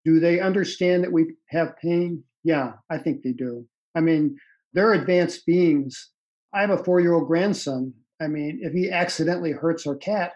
[0.06, 2.24] Do they understand that we have pain?
[2.46, 3.68] Yeah, I think they do.
[3.96, 4.38] I mean,
[4.74, 6.12] they're advanced beings
[6.54, 7.94] I have a four year old grandson.
[8.22, 10.34] I mean, if he accidentally hurts our cat,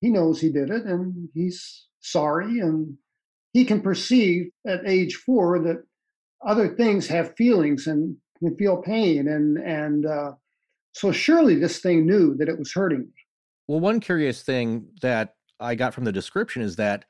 [0.00, 2.60] he knows he did it and he's sorry.
[2.60, 2.96] And
[3.52, 5.84] he can perceive at age four that
[6.46, 9.28] other things have feelings and can feel pain.
[9.28, 10.32] And, and uh,
[10.92, 13.12] so surely this thing knew that it was hurting me.
[13.68, 17.04] Well, one curious thing that I got from the description is that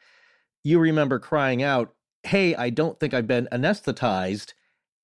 [0.63, 4.53] you remember crying out, Hey, I don't think I've been anesthetized.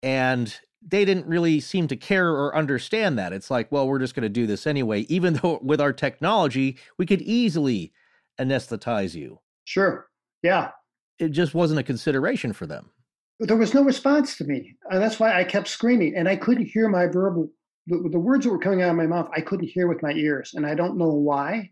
[0.03, 0.55] And
[0.87, 3.33] they didn't really seem to care or understand that.
[3.33, 6.77] It's like, well, we're just going to do this anyway, even though with our technology,
[6.99, 7.93] we could easily
[8.41, 9.41] anesthetize you.
[9.65, 10.09] Sure.
[10.43, 10.71] Yeah.
[11.19, 12.91] It just wasn't a consideration for them.
[13.39, 14.77] There was no response to me.
[14.91, 16.15] And that's why I kept screaming.
[16.17, 17.49] And I couldn't hear my verbal,
[17.87, 20.13] the, the words that were coming out of my mouth, I couldn't hear with my
[20.13, 20.53] ears.
[20.55, 21.71] And I don't know why,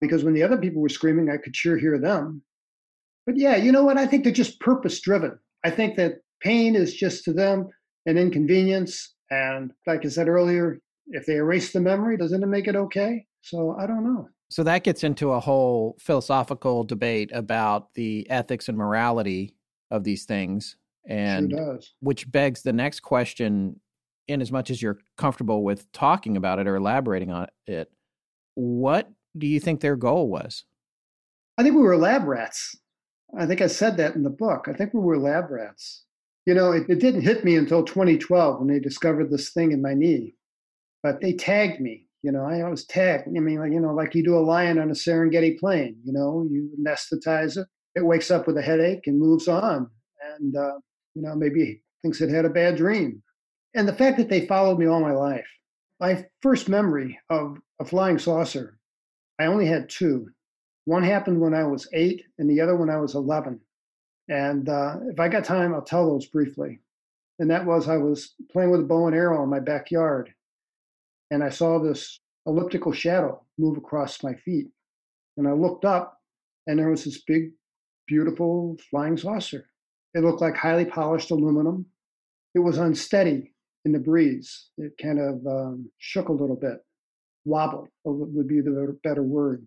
[0.00, 2.42] because when the other people were screaming, I could sure hear them.
[3.26, 3.98] But yeah, you know what?
[3.98, 5.38] I think they're just purpose driven.
[5.64, 7.68] I think that pain is just to them
[8.06, 9.14] an inconvenience.
[9.30, 13.26] And like I said earlier, if they erase the memory, doesn't it make it okay?
[13.40, 14.28] So I don't know.
[14.50, 19.54] So that gets into a whole philosophical debate about the ethics and morality
[19.90, 20.76] of these things.
[21.08, 23.80] And sure which begs the next question
[24.28, 27.90] in as much as you're comfortable with talking about it or elaborating on it,
[28.54, 30.64] what do you think their goal was?
[31.58, 32.76] I think we were lab rats.
[33.36, 34.66] I think I said that in the book.
[34.68, 36.04] I think we were lab rats.
[36.46, 39.80] You know, it, it didn't hit me until 2012 when they discovered this thing in
[39.80, 40.34] my knee,
[41.02, 42.08] but they tagged me.
[42.22, 43.28] You know, I was tagged.
[43.28, 45.96] I mean, like you know, like you do a lion on a Serengeti plain.
[46.04, 47.66] You know, you anesthetize it.
[47.94, 49.88] It wakes up with a headache and moves on,
[50.38, 50.78] and uh,
[51.14, 53.22] you know, maybe thinks it had a bad dream.
[53.74, 55.46] And the fact that they followed me all my life.
[56.00, 58.76] My first memory of a flying saucer,
[59.38, 60.28] I only had two.
[60.84, 63.60] One happened when I was eight, and the other when I was 11.
[64.28, 66.80] And uh, if I got time, I'll tell those briefly.
[67.38, 70.32] And that was I was playing with a bow and arrow in my backyard,
[71.30, 74.68] and I saw this elliptical shadow move across my feet.
[75.36, 76.18] And I looked up,
[76.66, 77.52] and there was this big,
[78.06, 79.66] beautiful flying saucer.
[80.14, 81.86] It looked like highly polished aluminum.
[82.54, 83.54] It was unsteady
[83.84, 84.68] in the breeze.
[84.76, 86.84] It kind of um, shook a little bit,
[87.44, 89.66] wobbled would be the better word.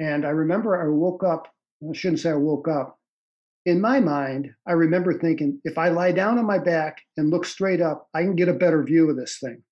[0.00, 1.48] And I remember I woke up.
[1.82, 2.98] I shouldn't say I woke up
[3.66, 7.46] in my mind, I remember thinking, if I lie down on my back and look
[7.46, 9.62] straight up, I can get a better view of this thing.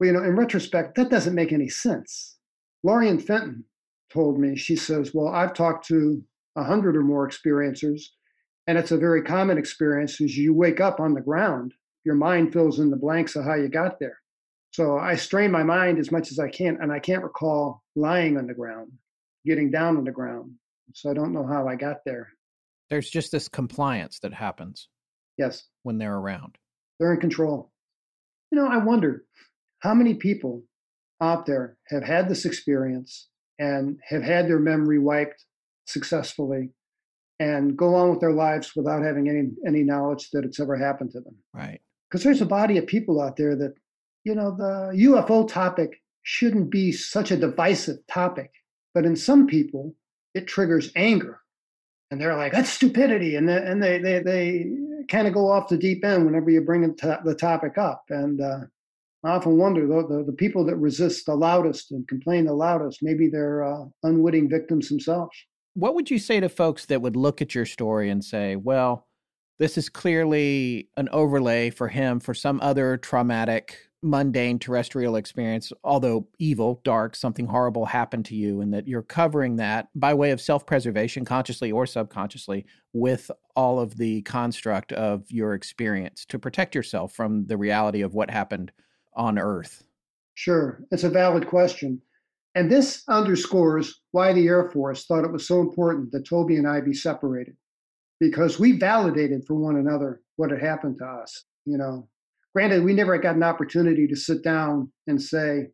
[0.00, 2.36] Well, you know, in retrospect, that doesn't make any sense.
[2.82, 3.64] Lorien Fenton
[4.10, 6.22] told me, she says, Well, I've talked to
[6.56, 8.02] a hundred or more experiencers,
[8.66, 11.72] and it's a very common experience is you wake up on the ground,
[12.04, 14.18] your mind fills in the blanks of how you got there.
[14.72, 18.36] So I strain my mind as much as I can, and I can't recall lying
[18.36, 18.92] on the ground,
[19.44, 20.52] getting down on the ground.
[20.94, 22.28] So I don't know how I got there.
[22.90, 24.88] There's just this compliance that happens.
[25.38, 25.64] Yes.
[25.82, 26.56] When they're around.
[26.98, 27.72] They're in control.
[28.50, 29.24] You know, I wonder
[29.80, 30.62] how many people
[31.20, 35.44] out there have had this experience and have had their memory wiped
[35.86, 36.70] successfully
[37.38, 41.10] and go on with their lives without having any any knowledge that it's ever happened
[41.12, 41.36] to them.
[41.52, 41.80] Right.
[42.10, 43.74] Because there's a body of people out there that,
[44.24, 48.50] you know, the UFO topic shouldn't be such a divisive topic.
[48.94, 49.94] But in some people,
[50.34, 51.40] it triggers anger
[52.10, 53.36] and they're like that's stupidity.
[53.36, 54.66] And they, and they they, they
[55.08, 58.04] kind of go off the deep end whenever you bring the topic up.
[58.10, 58.60] And uh,
[59.24, 63.02] i often wonder though the, the, people that resist the loudest and complain the loudest
[63.02, 65.36] maybe they're uh, unwitting victims themselves.
[65.74, 69.06] What would you say to folks that would look at your story and say well
[69.58, 76.28] this is clearly an overlay for him for some other traumatic mundane terrestrial experience, although
[76.38, 80.40] evil, dark, something horrible happened to you, and that you're covering that by way of
[80.40, 86.74] self preservation, consciously or subconsciously, with all of the construct of your experience to protect
[86.74, 88.72] yourself from the reality of what happened
[89.14, 89.84] on Earth?
[90.34, 90.84] Sure.
[90.90, 92.00] It's a valid question.
[92.54, 96.66] And this underscores why the Air Force thought it was so important that Toby and
[96.66, 97.56] I be separated,
[98.20, 101.44] because we validated for one another what had happened to us.
[101.64, 102.08] You know,
[102.56, 105.66] Granted, we never got an opportunity to sit down and say,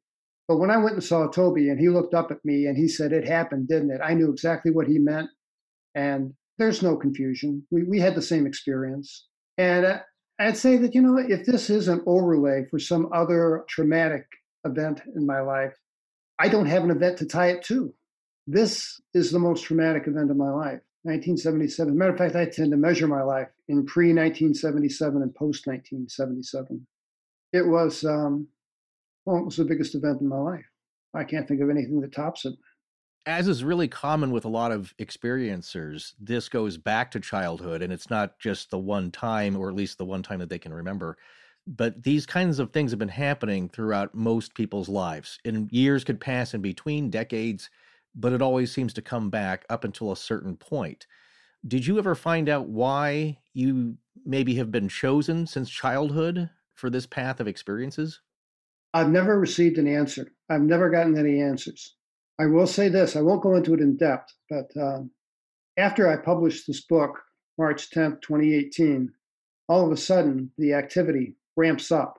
[0.49, 2.89] but when I went and saw Toby and he looked up at me and he
[2.89, 4.01] said, It happened, didn't it?
[4.03, 5.31] I knew exactly what he meant.
[5.95, 7.65] And there's no confusion.
[7.71, 9.29] We, we had the same experience.
[9.59, 10.01] And
[10.41, 14.27] I'd say that, you know, if this is an overlay for some other traumatic
[14.65, 15.75] event in my life,
[16.41, 17.95] I don't have an event to tie it to.
[18.49, 20.81] This is the most traumatic event of my life.
[21.05, 21.97] 1977.
[21.97, 26.87] Matter of fact, I tend to measure my life in pre 1977 and post 1977.
[27.53, 28.47] It was, um,
[29.25, 30.65] well, it was the biggest event in my life.
[31.15, 32.55] I can't think of anything that tops it.
[33.27, 37.93] As is really common with a lot of experiencers, this goes back to childhood, and
[37.93, 40.75] it's not just the one time, or at least the one time that they can
[40.75, 41.17] remember.
[41.67, 45.39] but these kinds of things have been happening throughout most people's lives.
[45.45, 47.71] And years could pass in between, decades,
[48.15, 51.07] but it always seems to come back up until a certain point.
[51.67, 57.07] Did you ever find out why you maybe have been chosen since childhood for this
[57.07, 58.21] path of experiences?
[58.95, 60.33] I've never received an answer.
[60.51, 61.97] I've never gotten any answers.
[62.39, 65.11] I will say this I won't go into it in depth, but um,
[65.77, 67.19] after I published this book,
[67.59, 69.11] March 10th, 2018,
[69.69, 72.19] all of a sudden the activity ramps up.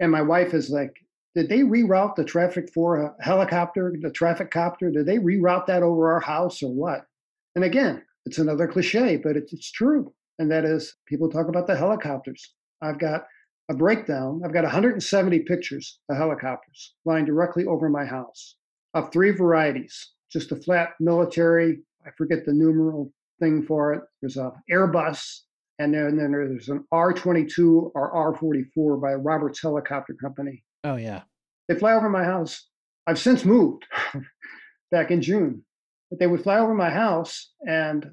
[0.00, 0.94] And my wife is like,
[1.34, 4.90] Did they reroute the traffic for a helicopter, the traffic copter?
[4.90, 7.06] Did they reroute that over our house or what?
[7.54, 10.12] And again, it's another cliche, but it's, it's true.
[10.38, 12.52] And that is, people talk about the helicopters.
[12.82, 13.24] I've got
[13.70, 14.42] a breakdown.
[14.44, 18.56] I've got 170 pictures of helicopters flying directly over my house
[18.94, 24.02] of three varieties just a flat military, I forget the numeral thing for it.
[24.20, 25.40] There's a Airbus,
[25.78, 30.64] and then, then there's an R22 or R44 by Roberts Helicopter Company.
[30.84, 31.22] Oh, yeah.
[31.68, 32.68] They fly over my house.
[33.06, 33.84] I've since moved
[34.90, 35.64] back in June,
[36.10, 38.10] but they would fly over my house, and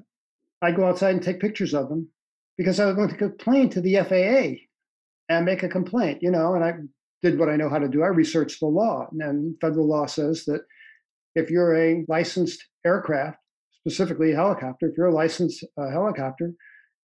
[0.62, 2.08] I'd go outside and take pictures of them
[2.56, 4.64] because I was going to complain to the FAA
[5.28, 6.74] and make a complaint, you know, and I
[7.22, 8.02] did what I know how to do.
[8.02, 10.62] I researched the law, and federal law says that
[11.34, 13.38] if you're a licensed aircraft,
[13.80, 16.52] specifically a helicopter, if you're a licensed uh, helicopter,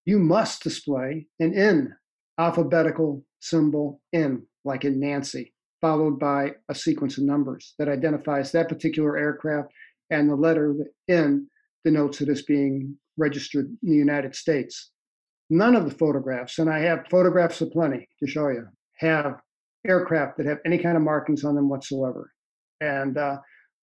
[0.05, 1.95] you must display an N
[2.39, 5.55] alphabetical symbol N, like in Nancy,
[5.87, 9.69] followed by a sequence of numbers that identifies that particular aircraft,
[10.11, 10.75] and the letter
[11.09, 11.47] N
[11.85, 14.91] denotes it as being registered in the United States.
[15.49, 19.41] None of the photographs, and I have photographs of plenty to show you, have
[19.87, 22.33] aircraft that have any kind of markings on them whatsoever.
[22.81, 23.37] And uh,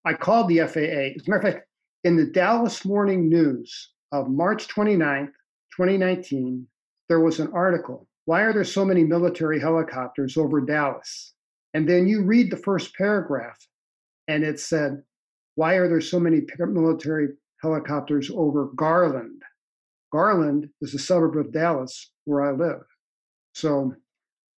[0.04, 1.16] I called the FAA.
[1.16, 1.68] As a matter of fact,
[2.04, 5.32] in the Dallas Morning News of March 29th,
[5.78, 6.68] 2019,
[7.08, 8.10] there was an article.
[8.26, 11.33] Why are there so many military helicopters over Dallas?
[11.74, 13.58] And then you read the first paragraph,
[14.28, 15.04] and it said,
[15.56, 17.30] Why are there so many military
[17.62, 19.42] helicopters over Garland?
[20.12, 22.84] Garland is a suburb of Dallas where I live.
[23.56, 23.96] So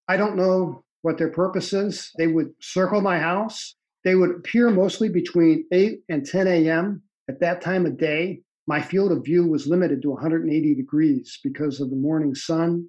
[0.09, 2.11] I don't know what their purpose is.
[2.19, 3.77] They would circle my house.
[4.05, 7.03] They would appear mostly between 8 and 10 a.m.
[7.29, 11.81] At that time of day, my field of view was limited to 180 degrees because
[11.81, 12.89] of the morning sun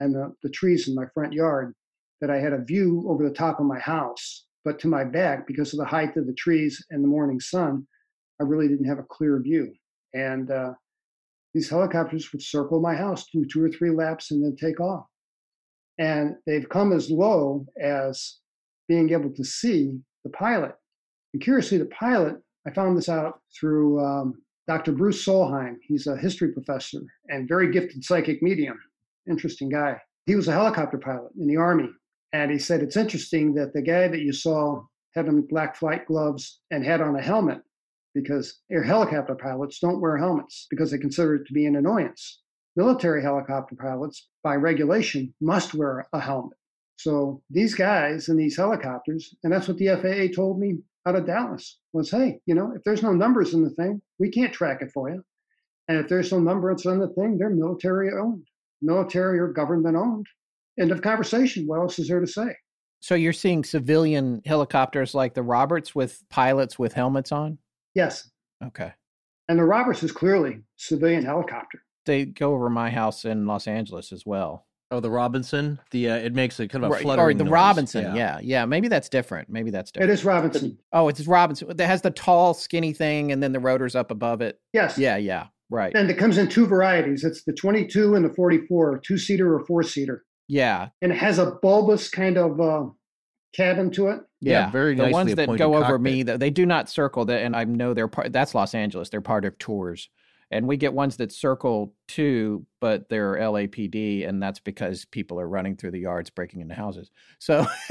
[0.00, 1.74] and the, the trees in my front yard,
[2.20, 4.46] that I had a view over the top of my house.
[4.64, 7.86] But to my back, because of the height of the trees and the morning sun,
[8.40, 9.72] I really didn't have a clear view.
[10.14, 10.72] And uh,
[11.52, 15.06] these helicopters would circle my house, do two or three laps, and then take off.
[15.98, 18.38] And they've come as low as
[18.88, 20.74] being able to see the pilot.
[21.32, 22.36] And curiously, the pilot,
[22.66, 24.92] I found this out through um, Dr.
[24.92, 25.76] Bruce Solheim.
[25.82, 28.78] He's a history professor and very gifted psychic medium.
[29.28, 30.00] Interesting guy.
[30.26, 31.88] He was a helicopter pilot in the Army.
[32.34, 34.82] And he said it's interesting that the guy that you saw
[35.14, 37.62] having black flight gloves and had on a helmet
[38.12, 42.40] because air helicopter pilots don't wear helmets because they consider it to be an annoyance.
[42.74, 46.58] Military helicopter pilots, by regulation, must wear a helmet.
[46.96, 51.26] So these guys in these helicopters, and that's what the FAA told me out of
[51.26, 54.82] Dallas was, hey, you know, if there's no numbers in the thing, we can't track
[54.82, 55.24] it for you.
[55.86, 58.48] And if there's no numbers on the thing, they're military owned,
[58.82, 60.26] military or government owned.
[60.78, 61.66] End of conversation.
[61.66, 62.54] What else is there to say?
[63.00, 67.58] So you're seeing civilian helicopters like the Roberts with pilots with helmets on?
[67.94, 68.30] Yes.
[68.64, 68.92] Okay.
[69.48, 71.82] And the Roberts is clearly civilian helicopter.
[72.06, 74.66] They go over my house in Los Angeles as well.
[74.90, 75.80] Oh, the Robinson.
[75.90, 77.36] The uh, it makes a kind of a Right, fluttering.
[77.36, 77.52] or the noise.
[77.52, 78.14] Robinson.
[78.16, 78.38] Yeah.
[78.42, 79.48] yeah, Maybe that's different.
[79.48, 80.12] Maybe that's It different.
[80.12, 80.78] is Robinson.
[80.92, 81.76] Oh, it's Robinson.
[81.76, 84.58] That has the tall, skinny thing, and then the rotors up above it.
[84.72, 84.96] Yes.
[84.98, 85.92] Yeah, yeah, right.
[85.94, 87.24] And it comes in two varieties.
[87.24, 90.22] It's the 22 and the 44, two seater or four seater.
[90.48, 92.84] Yeah, And it has a bulbous kind of uh,
[93.54, 94.20] cabin to it.
[94.40, 94.70] Yeah, yeah.
[94.70, 96.00] very The nicely ones that appointed go over cockpit.
[96.00, 98.32] me, they do not circle that, and I know they're part.
[98.32, 99.08] That's Los Angeles.
[99.08, 100.10] They're part of tours,
[100.50, 105.48] and we get ones that circle too, but they're LAPD, and that's because people are
[105.48, 107.10] running through the yards, breaking into houses.
[107.38, 107.66] So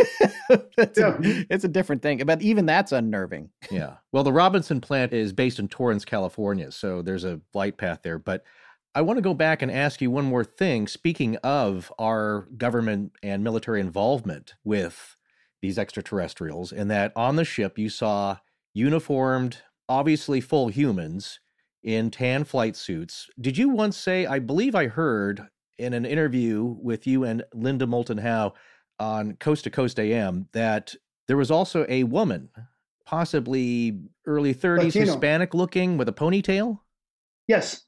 [0.50, 1.18] it's, Yeah.
[1.18, 2.22] a, it's a different thing.
[2.26, 3.50] But even that's unnerving.
[3.72, 3.96] Yeah.
[4.12, 8.20] Well, the Robinson plant is based in Torrance, California, so there's a flight path there.
[8.20, 8.44] But
[8.95, 10.88] I want to go back and ask you one more thing.
[10.88, 15.18] Speaking of our government and military involvement with
[15.61, 18.38] these extraterrestrials, and that on the ship you saw
[18.74, 19.60] uniformed,
[19.90, 21.40] obviously full humans
[21.82, 23.30] in tan flight suits.
[23.40, 25.48] Did you once say, I believe I heard
[25.78, 28.53] in an interview with you and Linda Moulton Howe
[28.99, 30.95] on Coast to Coast AM that
[31.28, 32.49] there was also a woman,
[33.06, 35.06] possibly early 30s, Latino.
[35.06, 36.80] Hispanic looking with a ponytail?
[37.48, 37.86] Yes.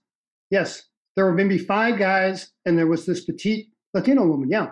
[0.50, 0.84] Yes.
[1.16, 4.50] There were maybe five guys, and there was this petite Latino woman.
[4.50, 4.72] Yeah.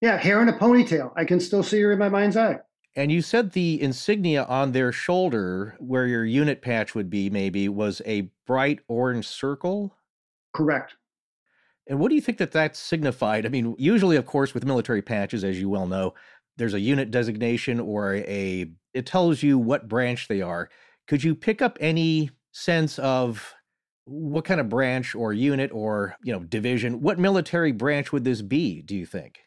[0.00, 1.12] Yeah, hair in a ponytail.
[1.16, 2.58] I can still see her in my mind's eye.
[2.96, 7.68] And you said the insignia on their shoulder, where your unit patch would be, maybe,
[7.68, 9.94] was a bright orange circle?
[10.52, 10.96] Correct.
[11.86, 13.46] And what do you think that that signified?
[13.46, 16.14] I mean, usually, of course, with military patches, as you well know,
[16.56, 20.68] there's a unit designation or a, it tells you what branch they are.
[21.06, 23.54] Could you pick up any sense of
[24.04, 27.00] what kind of branch or unit or, you know, division?
[27.00, 29.40] What military branch would this be, do you think?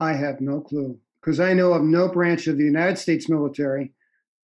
[0.00, 3.92] I have no clue because I know of no branch of the United States military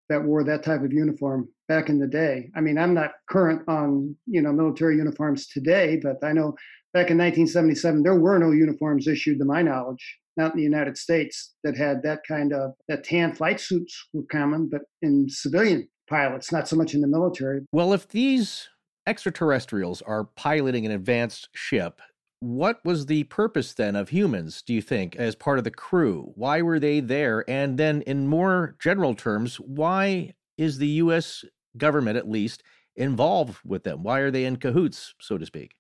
[0.09, 2.51] that wore that type of uniform back in the day.
[2.57, 6.57] I mean, I'm not current on, you know, military uniforms today, but I know
[6.93, 10.99] back in 1977 there were no uniforms issued to my knowledge, not in the United
[10.99, 15.89] States that had that kind of that tan flight suits were common, but in civilian
[16.09, 17.61] pilots, not so much in the military.
[17.73, 18.69] Well, if these
[19.11, 22.01] extraterrestrials are piloting an advanced ship
[22.41, 26.33] what was the purpose then of humans, do you think, as part of the crew?
[26.35, 27.45] Why were they there?
[27.49, 31.45] And then, in more general terms, why is the U.S.
[31.77, 32.63] government, at least,
[32.97, 34.03] involved with them?
[34.03, 35.73] Why are they in cahoots, so to speak?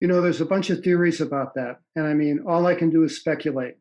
[0.00, 1.80] You know, there's a bunch of theories about that.
[1.96, 3.76] And I mean, all I can do is speculate.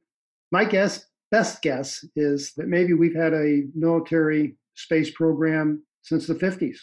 [0.52, 6.34] My guess, best guess, is that maybe we've had a military space program since the
[6.34, 6.78] 50s.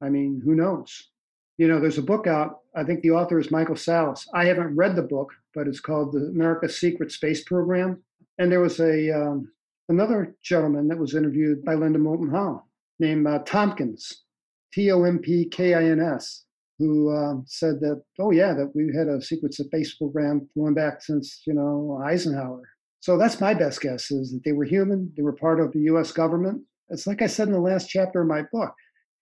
[0.00, 1.11] I mean, who knows?
[1.58, 2.60] You know, there's a book out.
[2.74, 4.14] I think the author is Michael Salla.
[4.34, 8.02] I haven't read the book, but it's called The America's Secret Space Program.
[8.38, 9.52] And there was a um,
[9.88, 12.64] another gentleman that was interviewed by Linda Moulton Howe
[12.98, 14.24] named uh, Tompkins,
[14.72, 16.44] T O M P K I N S,
[16.78, 21.02] who um, said that, oh, yeah, that we had a secret space program going back
[21.02, 22.62] since, you know, Eisenhower.
[23.00, 25.80] So that's my best guess is that they were human, they were part of the
[25.92, 26.62] US government.
[26.88, 28.72] It's like I said in the last chapter of my book.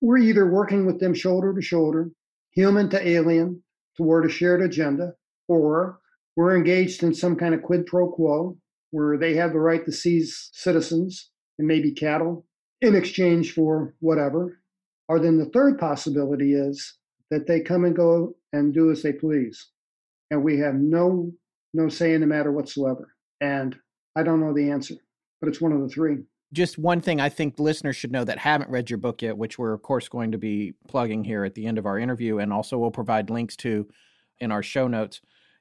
[0.00, 2.10] We're either working with them shoulder to shoulder
[2.52, 3.62] human to alien
[3.96, 5.14] toward a shared agenda,
[5.48, 6.00] or
[6.36, 8.56] we're engaged in some kind of quid pro quo
[8.90, 12.46] where they have the right to seize citizens and maybe cattle
[12.80, 14.60] in exchange for whatever.
[15.08, 16.96] Or then the third possibility is
[17.30, 19.68] that they come and go and do as they please.
[20.30, 21.32] And we have no
[21.72, 23.14] no say in the matter whatsoever.
[23.40, 23.76] And
[24.16, 24.94] I don't know the answer,
[25.40, 26.18] but it's one of the three
[26.52, 29.58] just one thing I think listeners should know that haven't read your book yet, which
[29.58, 32.52] we're of course going to be plugging here at the end of our interview, and
[32.52, 33.88] also we'll provide links to
[34.38, 35.20] in our show notes,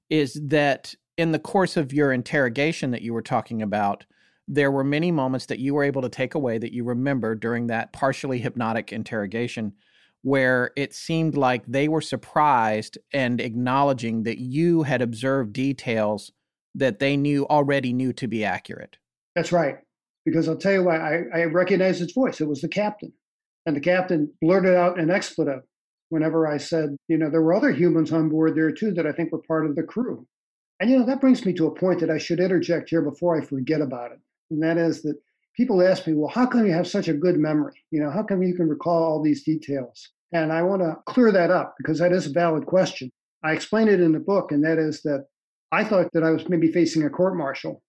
[0.10, 4.06] is that in the course of your interrogation that you were talking about,
[4.48, 7.68] there were many moments that you were able to take away that you remember during
[7.68, 9.74] that partially hypnotic interrogation
[10.22, 16.32] where it seemed like they were surprised and acknowledging that you had observed details
[16.74, 18.98] that they knew already knew to be accurate.
[19.36, 19.78] That's right
[20.30, 22.40] because I'll tell you why I, I recognized his voice.
[22.42, 23.14] It was the captain.
[23.66, 25.62] And the captain blurted out an expletive
[26.10, 29.12] whenever I said, you know, there were other humans on board there too that I
[29.12, 30.26] think were part of the crew.
[30.80, 33.40] And, you know, that brings me to a point that I should interject here before
[33.40, 34.20] I forget about it.
[34.50, 35.18] And that is that
[35.56, 37.84] people ask me, well, how come you have such a good memory?
[37.92, 40.10] You know, how come you can recall all these details?
[40.32, 43.12] And I want to clear that up because that is a valid question.
[43.44, 45.26] I explain it in the book, and that is that
[45.72, 47.82] I thought that I was maybe facing a court martial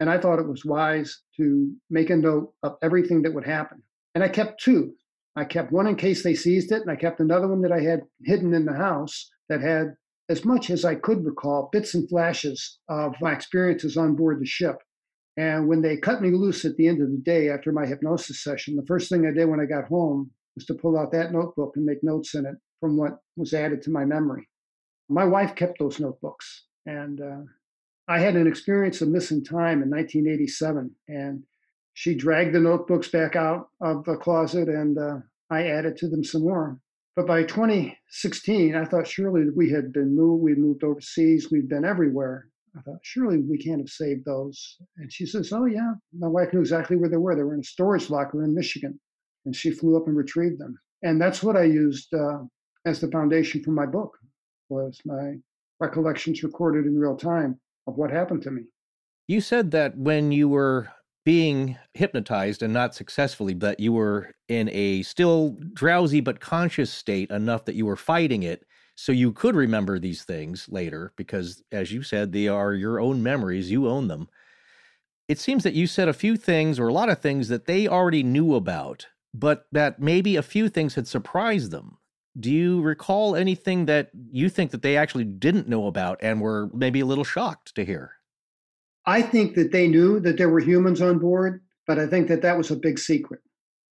[0.00, 3.82] and I thought it was wise to make a note of everything that would happen.
[4.14, 4.94] And I kept two.
[5.36, 7.80] I kept one in case they seized it, and I kept another one that I
[7.80, 9.94] had hidden in the house that had,
[10.28, 14.46] as much as I could recall, bits and flashes of my experiences on board the
[14.46, 14.76] ship.
[15.36, 18.42] And when they cut me loose at the end of the day after my hypnosis
[18.42, 21.32] session, the first thing I did when I got home was to pull out that
[21.32, 24.48] notebook and make notes in it from what was added to my memory.
[25.10, 27.42] My wife kept those notebooks, and uh,
[28.08, 31.42] I had an experience of missing time in 1987, and
[31.94, 35.18] she dragged the notebooks back out of the closet, and uh,
[35.50, 36.78] I added to them some more.
[37.16, 41.84] But by 2016, I thought surely we had been moved, we'd moved overseas, we'd been
[41.84, 42.48] everywhere.
[42.76, 44.76] I thought surely we can't have saved those.
[44.98, 47.34] And she says, "Oh yeah." My wife knew exactly where they were.
[47.34, 49.00] They were in a storage locker in Michigan,
[49.46, 50.78] and she flew up and retrieved them.
[51.02, 52.40] And that's what I used uh,
[52.84, 54.16] as the foundation for my book
[54.68, 55.36] was my
[55.80, 58.62] recollections recorded in real time of what happened to me.
[59.28, 60.88] You said that when you were
[61.24, 67.30] being hypnotized and not successfully, but you were in a still drowsy but conscious state
[67.30, 68.64] enough that you were fighting it
[68.94, 73.22] so you could remember these things later because, as you said, they are your own
[73.22, 74.28] memories, you own them.
[75.28, 77.88] It seems that you said a few things or a lot of things that they
[77.88, 81.98] already knew about, but that maybe a few things had surprised them
[82.38, 86.68] do you recall anything that you think that they actually didn't know about and were
[86.74, 88.12] maybe a little shocked to hear?
[89.06, 92.42] I think that they knew that there were humans on board, but I think that
[92.42, 93.40] that was a big secret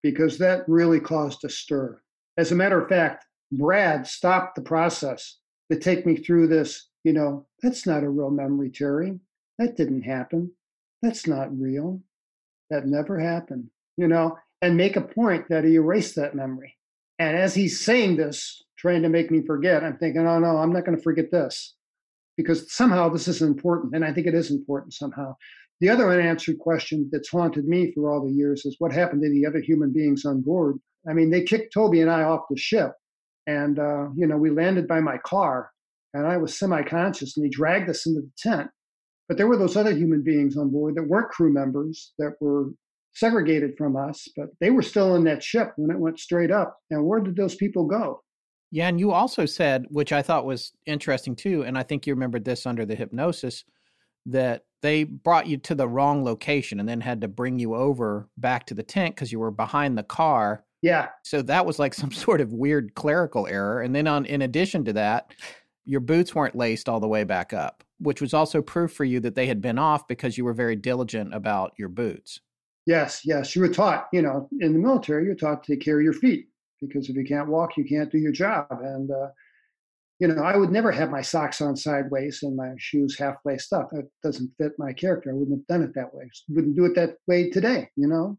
[0.04, 2.02] because that really caused a stir.
[2.38, 5.38] As a matter of fact, Brad stopped the process
[5.72, 6.90] to take me through this.
[7.04, 9.20] You know, that's not a real memory, Terry.
[9.58, 10.52] that didn't happen.
[11.02, 12.02] That's not real.
[12.70, 16.75] That never happened, you know, and make a point that he erased that memory.
[17.20, 20.74] And as he's saying this, trying to make me forget, I'm thinking, oh no, I'm
[20.74, 21.76] not going to forget this
[22.38, 23.96] because somehow this is important.
[23.96, 25.36] And I think it is important somehow.
[25.82, 29.30] The other unanswered question that's haunted me for all the years is what happened to
[29.30, 30.78] the other human beings on board.
[31.08, 32.94] I mean, they kicked Toby and I off the ship,
[33.46, 35.70] and uh, you know we landed by my car,
[36.14, 38.70] and I was semi-conscious, and they dragged us into the tent.
[39.28, 42.70] But there were those other human beings on board that weren't crew members that were
[43.16, 46.78] segregated from us, but they were still in that ship when it went straight up.
[46.92, 48.22] And where did those people go?
[48.72, 52.14] Yeah, and you also said, which I thought was interesting too, and I think you
[52.14, 53.64] remembered this under the hypnosis,
[54.26, 58.28] that they brought you to the wrong location and then had to bring you over
[58.38, 60.64] back to the tent because you were behind the car.
[60.82, 61.10] Yeah.
[61.24, 63.82] So that was like some sort of weird clerical error.
[63.82, 65.32] And then on in addition to that,
[65.86, 69.20] your boots weren't laced all the way back up, which was also proof for you
[69.22, 72.42] that they had been off because you were very diligent about your boots.
[72.86, 73.56] Yes, yes.
[73.56, 76.14] You were taught, you know, in the military, you're taught to take care of your
[76.14, 76.48] feet
[76.82, 78.68] because if you can't walk, you can't do your job.
[78.70, 79.30] And, uh,
[80.20, 83.74] you know, I would never have my socks on sideways and my shoes half laced
[83.74, 83.90] up.
[83.92, 85.32] That doesn't fit my character.
[85.32, 86.30] I wouldn't have done it that way.
[86.50, 88.38] Wouldn't do it that way today, you know?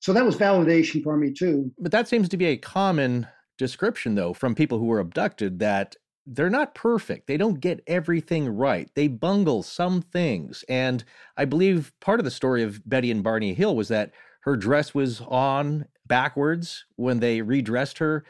[0.00, 1.72] So that was validation for me too.
[1.78, 3.26] But that seems to be a common
[3.58, 5.96] description, though, from people who were abducted that
[6.30, 7.26] they're not perfect.
[7.26, 8.90] They don't get everything right.
[8.94, 10.64] They bungle some things.
[10.68, 11.02] And
[11.36, 14.94] I believe part of the story of Betty and Barney Hill was that her dress
[14.94, 18.24] was on backwards when they redressed her.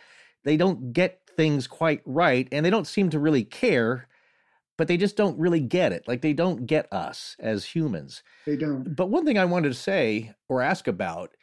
[0.44, 4.08] They don't get things quite right and they don't seem to really care,
[4.76, 6.06] but they just don't really get it.
[6.06, 8.22] Like they don't get us as humans.
[8.46, 8.94] They don't.
[8.94, 11.36] But one thing I wanted to say or ask about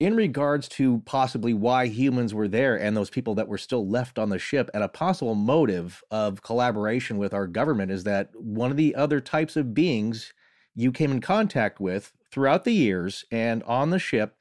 [0.00, 4.18] in regards to possibly why humans were there and those people that were still left
[4.18, 8.70] on the ship and a possible motive of collaboration with our government is that one
[8.70, 10.32] of the other types of beings
[10.74, 14.36] you came in contact with throughout the years and on the ship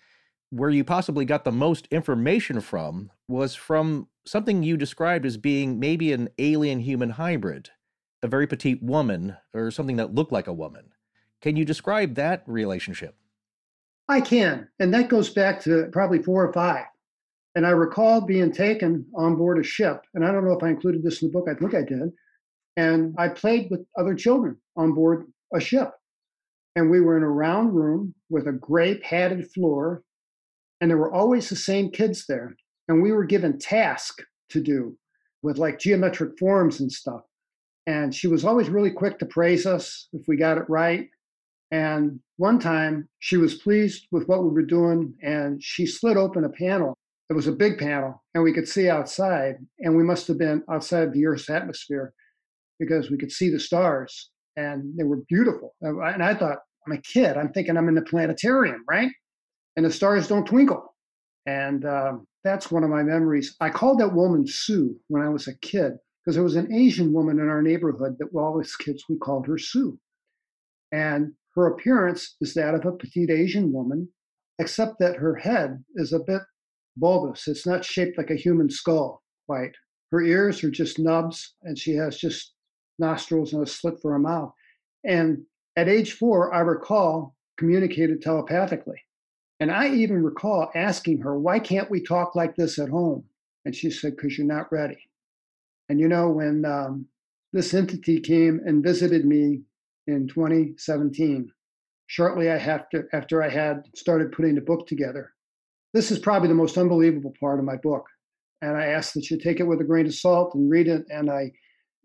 [0.49, 5.77] where you possibly got the most information from was from something you described as being
[5.77, 7.69] maybe an alien human hybrid,
[8.23, 10.91] a very petite woman or something that looked like a woman.
[11.41, 13.15] Can you describe that relationship?
[14.09, 14.67] I can.
[14.79, 16.85] And that goes back to probably four or five.
[17.55, 20.01] And I recall being taken on board a ship.
[20.15, 21.47] And I don't know if I included this in the book.
[21.49, 22.11] I think I did.
[22.75, 25.91] And I played with other children on board a ship.
[26.75, 30.03] And we were in a round room with a gray padded floor.
[30.81, 32.55] And there were always the same kids there.
[32.87, 34.97] And we were given tasks to do
[35.43, 37.21] with like geometric forms and stuff.
[37.85, 41.09] And she was always really quick to praise us if we got it right.
[41.71, 46.43] And one time she was pleased with what we were doing and she slid open
[46.43, 46.95] a panel.
[47.29, 49.57] It was a big panel and we could see outside.
[49.79, 52.13] And we must have been outside the Earth's atmosphere
[52.79, 55.75] because we could see the stars and they were beautiful.
[55.81, 57.37] And I thought, I'm a kid.
[57.37, 59.11] I'm thinking I'm in the planetarium, right?
[59.75, 60.95] And the stars don't twinkle.
[61.45, 63.55] And um, that's one of my memories.
[63.59, 67.13] I called that woman Sue when I was a kid because there was an Asian
[67.13, 69.99] woman in our neighborhood that all us kids we called her Sue.
[70.91, 74.07] And her appearance is that of a petite Asian woman,
[74.59, 76.41] except that her head is a bit
[76.95, 77.47] bulbous.
[77.47, 79.75] It's not shaped like a human skull, quite.
[80.11, 82.53] Her ears are just nubs, and she has just
[82.97, 84.53] nostrils and a slit for a mouth.
[85.03, 85.43] And
[85.75, 89.01] at age four, I recall communicated telepathically.
[89.59, 93.25] And I even recall asking her, why can't we talk like this at home?
[93.65, 95.09] And she said, because you're not ready.
[95.89, 97.07] And you know, when um,
[97.51, 99.63] this entity came and visited me
[100.09, 101.51] in 2017,
[102.07, 105.33] shortly after, after I had started putting the book together.
[105.93, 108.05] This is probably the most unbelievable part of my book.
[108.61, 111.05] And I ask that you take it with a grain of salt and read it.
[111.09, 111.51] And I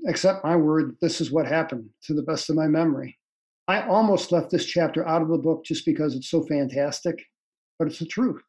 [0.08, 3.18] accept my word that this is what happened to the best of my memory.
[3.66, 7.16] I almost left this chapter out of the book just because it's so fantastic,
[7.78, 8.42] but it's the truth.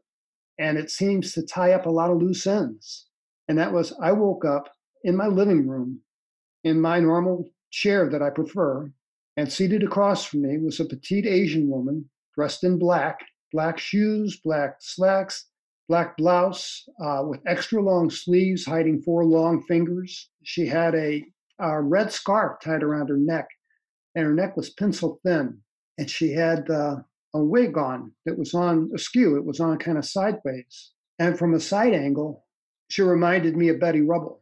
[0.59, 3.07] And it seems to tie up a lot of loose ends.
[3.47, 4.69] And that was I woke up
[5.03, 6.01] in my living room
[6.63, 8.91] in my normal chair that I prefer
[9.37, 13.19] and seated across from me was a petite Asian woman dressed in black,
[13.51, 15.47] black shoes, black slacks,
[15.87, 20.29] black blouse uh, with extra long sleeves hiding four long fingers.
[20.43, 21.23] She had a,
[21.59, 23.47] a, red scarf tied around her neck,
[24.15, 25.59] and her neck was pencil thin.
[25.97, 26.97] And she had uh,
[27.33, 30.91] a wig on that was on askew, it was on kind of sideways.
[31.19, 32.45] And from a side angle,
[32.89, 34.41] she reminded me of Betty Rubble.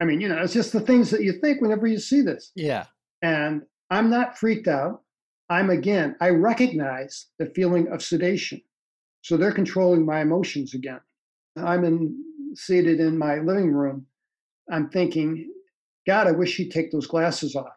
[0.00, 2.52] I mean, you know, it's just the things that you think whenever you see this.
[2.54, 2.86] Yeah.
[3.22, 5.02] And I'm not freaked out.
[5.48, 8.60] I'm again, I recognize the feeling of sedation.
[9.22, 11.00] So they're controlling my emotions again.
[11.56, 12.22] I'm in,
[12.54, 14.06] seated in my living room.
[14.70, 15.50] I'm thinking,
[16.06, 17.72] God, I wish she'd take those glasses off.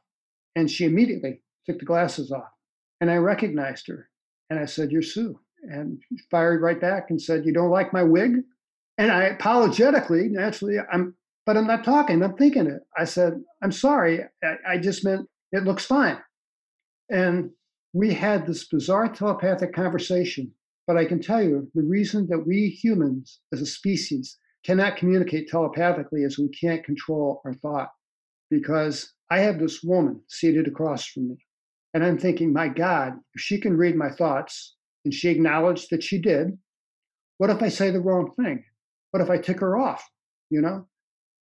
[0.56, 2.50] And she immediately took the glasses off.
[3.02, 4.10] And I recognized her.
[4.50, 5.40] And I said, You're Sue.
[5.64, 8.38] And she fired right back and said, You don't like my wig?
[8.98, 11.16] And I apologetically, naturally, I'm,
[11.46, 12.82] but I'm not talking, I'm thinking it.
[12.98, 14.22] I said, I'm sorry.
[14.44, 16.18] I, I just meant it looks fine.
[17.10, 17.52] And
[17.94, 20.52] we had this bizarre telepathic conversation.
[20.88, 25.48] But I can tell you the reason that we humans as a species cannot communicate
[25.48, 27.90] telepathically is we can't control our thought.
[28.50, 31.38] Because I have this woman seated across from me.
[31.94, 36.04] And I'm thinking, my God, if she can read my thoughts and she acknowledged that
[36.04, 36.58] she did,
[37.38, 38.64] what if I say the wrong thing?
[39.12, 40.08] What if I tick her off?
[40.50, 40.88] You know?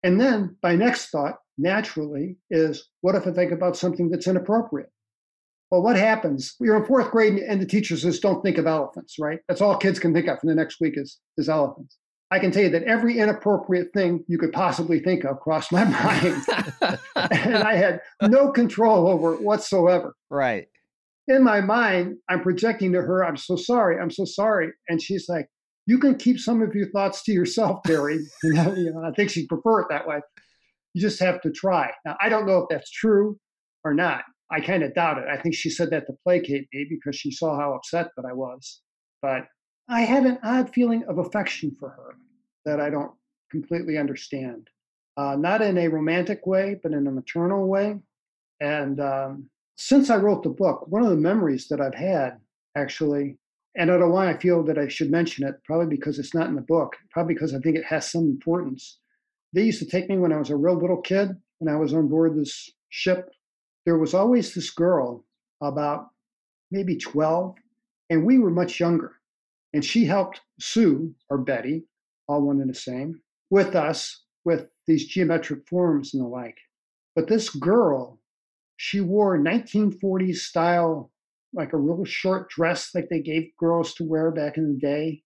[0.03, 4.89] And then my next thought, naturally, is what if I think about something that's inappropriate?
[5.71, 6.55] Well, what happens?
[6.59, 9.39] You're in fourth grade and the teacher says, don't think of elephants, right?
[9.47, 11.97] That's all kids can think of for the next week is, is elephants.
[12.29, 15.83] I can tell you that every inappropriate thing you could possibly think of crossed my
[15.85, 16.43] mind.
[17.15, 20.13] and I had no control over it whatsoever.
[20.29, 20.67] Right.
[21.27, 24.71] In my mind, I'm projecting to her, I'm so sorry, I'm so sorry.
[24.87, 25.47] And she's like,
[25.85, 28.19] you can keep some of your thoughts to yourself, Barry.
[28.43, 30.19] you, know, you know, I think she'd prefer it that way.
[30.97, 31.91] You just have to try.
[32.05, 33.37] Now, I don't know if that's true
[33.83, 34.23] or not.
[34.49, 35.25] I kind of doubt it.
[35.29, 38.33] I think she said that to placate me because she saw how upset that I
[38.33, 38.81] was.
[39.21, 39.45] But
[39.87, 42.15] I had an odd feeling of affection for her
[42.65, 43.11] that I don't
[43.51, 44.69] completely understand.
[45.17, 47.99] Uh, not in a romantic way, but in a maternal way.
[48.59, 52.39] And um, since I wrote the book, one of the memories that I've had
[52.75, 53.37] actually
[53.75, 56.33] and I don't know why I feel that I should mention it, probably because it's
[56.33, 58.97] not in the book, probably because I think it has some importance.
[59.53, 61.29] They used to take me when I was a real little kid
[61.61, 63.29] and I was on board this ship.
[63.85, 65.25] There was always this girl,
[65.61, 66.07] about
[66.71, 67.55] maybe 12,
[68.09, 69.13] and we were much younger.
[69.73, 71.85] And she helped Sue, or Betty,
[72.27, 76.57] all one and the same, with us with these geometric forms and the like.
[77.15, 78.19] But this girl,
[78.77, 81.11] she wore 1940s style
[81.53, 85.23] like a real short dress like they gave girls to wear back in the day,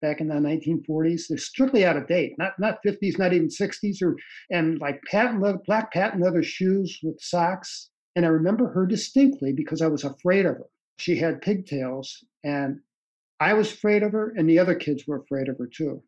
[0.00, 1.22] back in the 1940s.
[1.28, 4.16] They're strictly out of date, not not 50s, not even 60s, or
[4.50, 7.90] and like patent leather, black patent leather shoes with socks.
[8.16, 10.66] And I remember her distinctly because I was afraid of her.
[10.98, 12.80] She had pigtails, and
[13.40, 16.02] I was afraid of her, and the other kids were afraid of her too.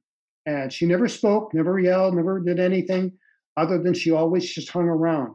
[0.45, 3.13] And she never spoke, never yelled, never did anything
[3.57, 5.35] other than she always just hung around.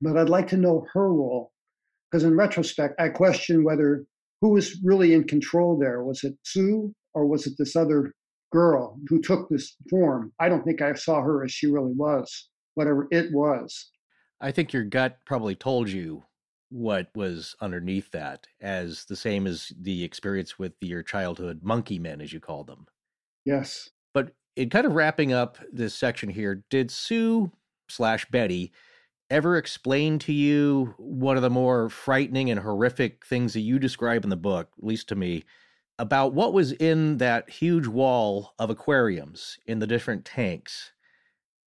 [0.00, 1.52] But I'd like to know her role
[2.10, 4.04] because in retrospect, I question whether
[4.40, 6.02] who was really in control there.
[6.02, 8.14] Was it Sue or was it this other
[8.52, 10.32] girl who took this form?
[10.38, 13.90] I don't think I saw her as she really was, whatever it was.
[14.40, 16.24] I think your gut probably told you
[16.68, 22.20] what was underneath that, as the same as the experience with your childhood monkey men,
[22.20, 22.86] as you call them.
[23.44, 23.90] Yes.
[24.14, 27.52] But in kind of wrapping up this section here, did Sue
[27.88, 28.72] slash Betty
[29.30, 34.24] ever explain to you one of the more frightening and horrific things that you describe
[34.24, 35.44] in the book, at least to me,
[35.98, 40.92] about what was in that huge wall of aquariums in the different tanks?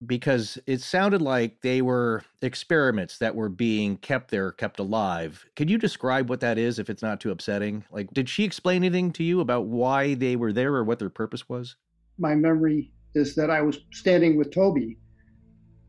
[0.05, 5.45] Because it sounded like they were experiments that were being kept there, kept alive.
[5.55, 7.85] Could you describe what that is if it's not too upsetting?
[7.91, 11.09] Like, did she explain anything to you about why they were there or what their
[11.09, 11.77] purpose was?
[12.17, 14.97] My memory is that I was standing with Toby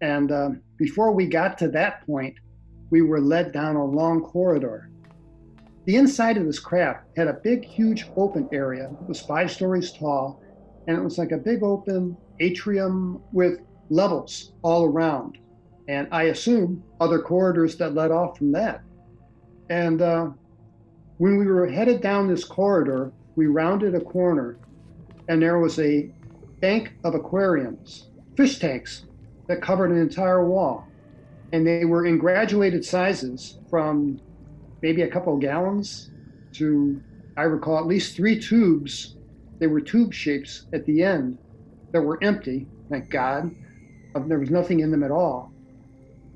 [0.01, 2.35] and um, before we got to that point,
[2.91, 4.91] we were led down a long corridor.
[5.87, 8.91] The inside of this craft had a big, huge open area.
[8.91, 10.43] It was five stories tall,
[10.89, 15.39] and it was like a big open atrium with levels all around.
[15.89, 18.83] And I assume other corridors that led off from that.
[19.71, 20.31] And uh,
[21.19, 24.59] when we were headed down this corridor, we rounded a corner,
[25.29, 26.11] and there was a
[26.61, 29.05] bank of aquariums, fish tanks
[29.47, 30.89] that covered an entire wall.
[31.53, 34.21] And they were in graduated sizes from
[34.87, 36.13] maybe a couple of gallons
[36.53, 37.03] to,
[37.37, 39.17] I recall, at least three tubes.
[39.59, 41.39] They were tube shapes at the end
[41.91, 43.53] that were empty, thank God.
[44.29, 45.51] There was nothing in them at all.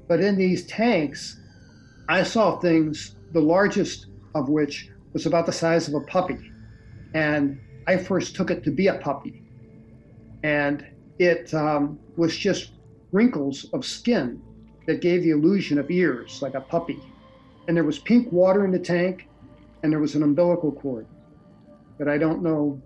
[0.08, 1.40] But in these tanks,
[2.08, 6.50] I saw things, the largest of which was about the size of a puppy.
[7.14, 9.44] And I first took it to be a puppy.
[10.42, 10.84] And
[11.20, 12.72] it um, was just
[13.12, 14.42] wrinkles of skin
[14.88, 17.00] that gave the illusion of ears, like a puppy.
[17.68, 19.28] And there was pink water in the tank,
[19.82, 21.06] and there was an umbilical cord.
[21.98, 22.80] But I don't know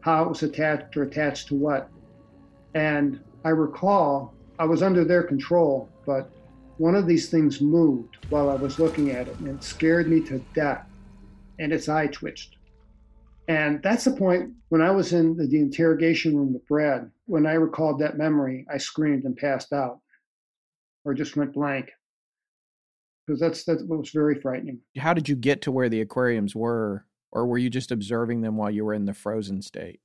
[0.00, 1.90] how it was attached or attached to what.
[2.74, 6.30] And I recall I was under their control, but
[6.78, 10.20] one of these things moved while I was looking at it, and it scared me
[10.22, 10.86] to death.
[11.58, 12.54] And its eye twitched.
[13.48, 17.46] And that's the point when I was in the, the, interrogation room with Brad, when
[17.46, 20.00] I recalled that memory, I screamed and passed out
[21.04, 21.90] or just went blank.
[23.28, 24.80] Because that's that was very frightening.
[24.96, 28.56] How did you get to where the aquariums were, or were you just observing them
[28.56, 30.00] while you were in the frozen state?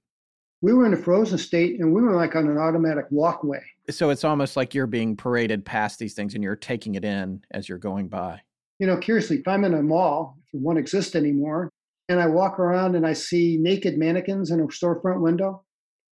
[0.62, 3.62] We were in a frozen state, and we were like on an automatic walkway.
[3.90, 7.42] So it's almost like you're being paraded past these things, and you're taking it in
[7.52, 8.42] as you're going by.
[8.80, 11.70] You know, curiously, if I'm in a mall, won't exist anymore,
[12.10, 15.64] and I walk around and I see naked mannequins in a storefront window,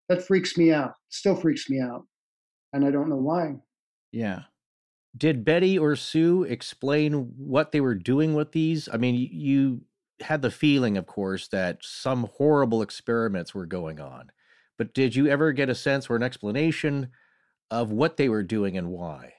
[0.08, 0.94] that freaks me out.
[1.10, 2.06] Still freaks me out,
[2.72, 3.56] and I don't know why.
[4.12, 4.44] Yeah.
[5.16, 8.88] Did Betty or Sue explain what they were doing with these?
[8.92, 9.82] I mean, you
[10.22, 14.32] had the feeling, of course, that some horrible experiments were going on.
[14.78, 17.10] But did you ever get a sense or an explanation
[17.70, 19.34] of what they were doing and why?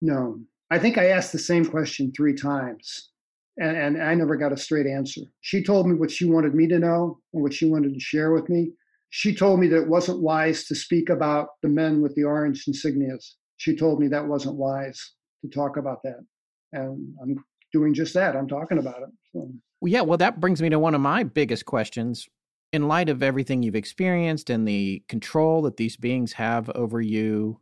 [0.00, 0.40] No.
[0.70, 3.10] I think I asked the same question three times,
[3.58, 5.22] and, and I never got a straight answer.
[5.40, 8.32] She told me what she wanted me to know and what she wanted to share
[8.32, 8.72] with me.
[9.10, 12.66] She told me that it wasn't wise to speak about the men with the orange
[12.66, 15.12] insignias she told me that wasn't wise
[15.42, 16.20] to talk about that.
[16.72, 18.34] And I'm doing just that.
[18.34, 19.10] I'm talking about it.
[19.32, 19.52] So.
[19.80, 20.00] Well, yeah.
[20.00, 22.26] Well, that brings me to one of my biggest questions.
[22.72, 27.60] In light of everything you've experienced and the control that these beings have over you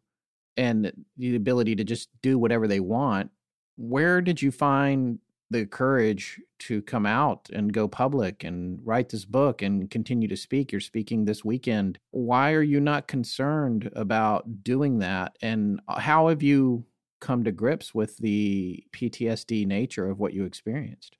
[0.57, 3.31] and the ability to just do whatever they want,
[3.76, 9.25] where did you find the courage to come out and go public and write this
[9.25, 10.73] book and continue to speak.
[10.73, 11.99] You're speaking this weekend.
[12.10, 15.36] Why are you not concerned about doing that?
[15.42, 16.84] And uh, how have you
[17.20, 21.16] come to grips with the PTSD nature of what you experienced?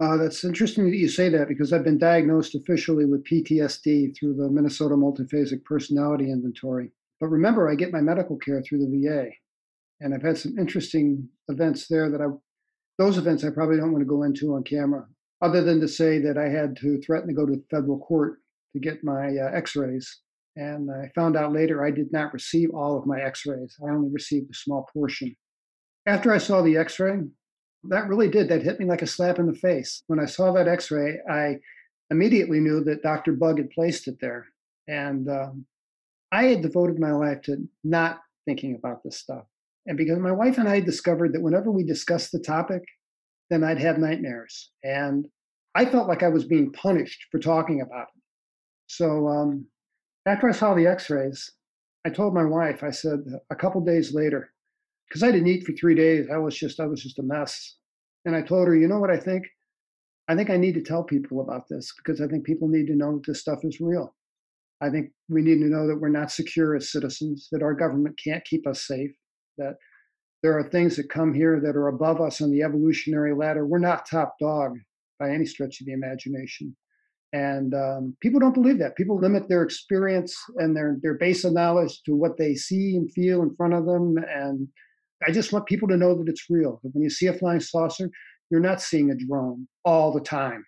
[0.00, 4.34] Uh, that's interesting that you say that because I've been diagnosed officially with PTSD through
[4.34, 6.92] the Minnesota Multiphasic Personality Inventory.
[7.20, 9.30] But remember, I get my medical care through the VA.
[10.00, 12.26] And I've had some interesting events there that I
[12.98, 15.06] those events I probably don't want to go into on camera,
[15.40, 18.40] other than to say that I had to threaten to go to federal court
[18.72, 20.20] to get my uh, x rays.
[20.56, 23.90] And I found out later I did not receive all of my x rays, I
[23.90, 25.34] only received a small portion.
[26.06, 27.20] After I saw the x ray,
[27.84, 30.02] that really did, that hit me like a slap in the face.
[30.08, 31.58] When I saw that x ray, I
[32.10, 33.32] immediately knew that Dr.
[33.32, 34.46] Bug had placed it there.
[34.88, 35.66] And um,
[36.32, 39.44] I had devoted my life to not thinking about this stuff.
[39.88, 42.82] And because my wife and I discovered that whenever we discussed the topic,
[43.48, 44.70] then I'd have nightmares.
[44.84, 45.26] And
[45.74, 48.22] I felt like I was being punished for talking about it.
[48.86, 49.66] So um,
[50.26, 51.50] after I saw the x rays,
[52.06, 54.52] I told my wife, I said, a couple days later,
[55.08, 57.76] because I didn't eat for three days, I was just, I was just a mess.
[58.26, 59.46] And I told her, you know what I think?
[60.28, 62.94] I think I need to tell people about this because I think people need to
[62.94, 64.14] know that this stuff is real.
[64.82, 68.20] I think we need to know that we're not secure as citizens, that our government
[68.22, 69.10] can't keep us safe,
[69.58, 69.76] that
[70.42, 73.66] there are things that come here that are above us on the evolutionary ladder.
[73.66, 74.78] We're not top dog
[75.18, 76.76] by any stretch of the imagination.
[77.32, 78.96] And um, people don't believe that.
[78.96, 83.12] People limit their experience and their, their base of knowledge to what they see and
[83.12, 84.16] feel in front of them.
[84.34, 84.68] And
[85.26, 86.80] I just want people to know that it's real.
[86.82, 88.08] That when you see a flying saucer,
[88.50, 90.64] you're not seeing a drone all the time.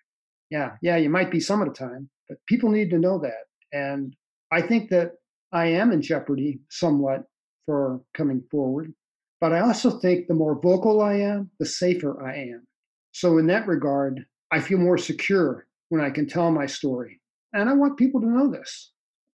[0.51, 3.45] Yeah, yeah, you might be some of the time, but people need to know that.
[3.71, 4.13] And
[4.51, 5.13] I think that
[5.53, 7.23] I am in jeopardy somewhat
[7.65, 8.93] for coming forward.
[9.39, 12.67] But I also think the more vocal I am, the safer I am.
[13.11, 17.19] So, in that regard, I feel more secure when I can tell my story.
[17.53, 18.91] And I want people to know this.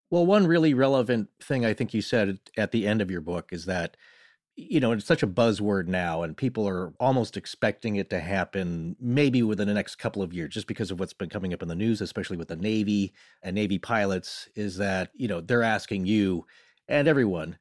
[0.09, 3.49] Well, one really relevant thing I think you said at the end of your book
[3.51, 3.97] is that,
[4.55, 8.95] you know, it's such a buzzword now, and people are almost expecting it to happen
[8.99, 11.67] maybe within the next couple of years, just because of what's been coming up in
[11.67, 16.05] the news, especially with the Navy and Navy pilots, is that, you know, they're asking
[16.05, 16.45] you
[16.87, 17.57] and everyone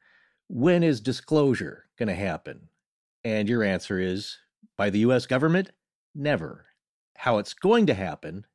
[0.49, 2.68] when is disclosure going to happen?
[3.25, 4.36] And your answer is
[4.76, 5.70] by the US government?
[6.15, 6.66] Never.
[7.16, 8.47] How it's going to happen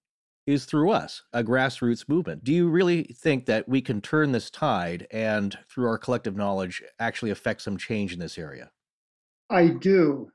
[0.48, 2.44] is through us, a grassroots movement.
[2.44, 6.82] Do you really think that we can turn this tide and, through our collective knowledge,
[7.00, 8.72] actually affect some change in this area?
[9.50, 10.32] I do.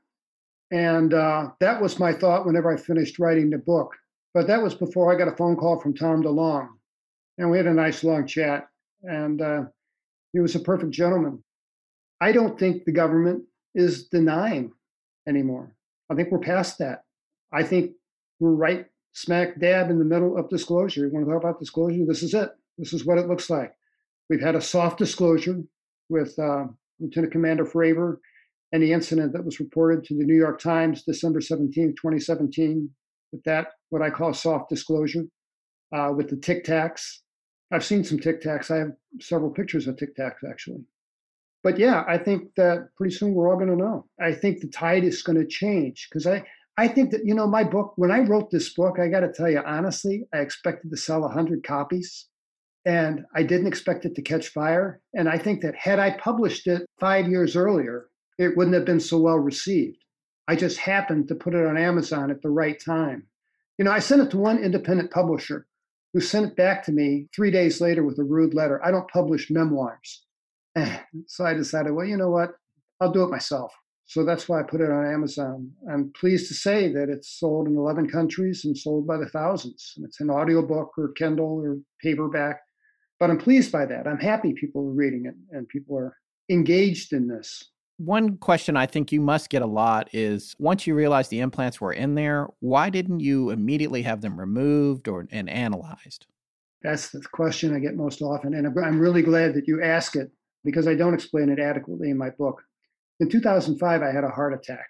[0.71, 3.95] And uh, that was my thought whenever I finished writing the book.
[4.33, 6.69] But that was before I got a phone call from Tom DeLonge.
[7.37, 8.67] And we had a nice long chat.
[9.03, 9.63] And uh,
[10.33, 11.43] he was a perfect gentleman.
[12.19, 13.43] I don't think the government
[13.75, 14.71] is denying
[15.27, 15.75] anymore.
[16.09, 17.03] I think we're past that.
[17.53, 17.91] I think
[18.39, 21.05] we're right smack dab in the middle of disclosure.
[21.05, 22.05] You want to talk about disclosure?
[22.07, 22.49] This is it.
[22.77, 23.73] This is what it looks like.
[24.29, 25.61] We've had a soft disclosure
[26.09, 26.65] with uh,
[26.99, 28.17] Lieutenant Commander Fravor
[28.71, 32.89] and the incident that was reported to the New York Times December 17, 2017,
[33.31, 35.23] with that, what I call soft disclosure,
[35.95, 37.19] uh, with the Tic Tacs.
[37.71, 38.71] I've seen some Tic Tacs.
[38.71, 40.83] I have several pictures of Tic Tacs, actually.
[41.67, 44.05] But yeah, I think that pretty soon we're all going to know.
[44.21, 46.45] I think the tide is going to change because I,
[46.77, 49.33] I think that, you know, my book, when I wrote this book, I got to
[49.33, 52.27] tell you honestly, I expected to sell 100 copies
[52.85, 55.01] and I didn't expect it to catch fire.
[55.13, 58.07] And I think that had I published it five years earlier,
[58.39, 59.97] it wouldn't have been so well received.
[60.47, 63.27] I just happened to put it on Amazon at the right time.
[63.77, 65.67] You know, I sent it to one independent publisher
[66.13, 68.81] who sent it back to me three days later with a rude letter.
[68.85, 70.23] I don't publish memoirs.
[71.27, 72.51] so I decided, well, you know what?
[72.99, 73.73] I'll do it myself.
[74.05, 75.69] So that's why I put it on Amazon.
[75.91, 79.93] I'm pleased to say that it's sold in 11 countries and sold by the thousands.
[79.97, 82.61] It's an audiobook or Kindle or paperback.
[83.19, 84.07] But I'm pleased by that.
[84.07, 86.15] I'm happy people are reading it and people are
[86.49, 87.71] engaged in this.
[87.97, 91.81] One question I think you must get a lot is once you realized the implants
[91.81, 96.27] were in there, why didn't you immediately have them removed or and analyzed?
[96.83, 98.53] That's the question I get most often.
[98.53, 100.31] And I'm really glad that you ask it
[100.67, 102.61] because I don't explain it adequately in my book.
[103.21, 104.85] In 2005, I had a heart attack.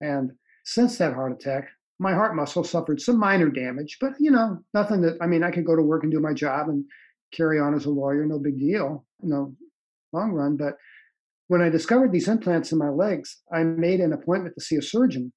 [0.00, 0.32] And
[0.64, 1.68] since that heart attack,
[2.00, 5.52] my heart muscle suffered some minor damage, but you know, nothing that I mean, I
[5.52, 6.84] could go to work and do my job and
[7.32, 9.54] carry on as a lawyer, no big deal, no
[10.12, 10.56] long run.
[10.56, 10.74] But
[11.46, 14.82] when I discovered these implants in my legs, I made an appointment to see a
[14.82, 15.32] surgeon,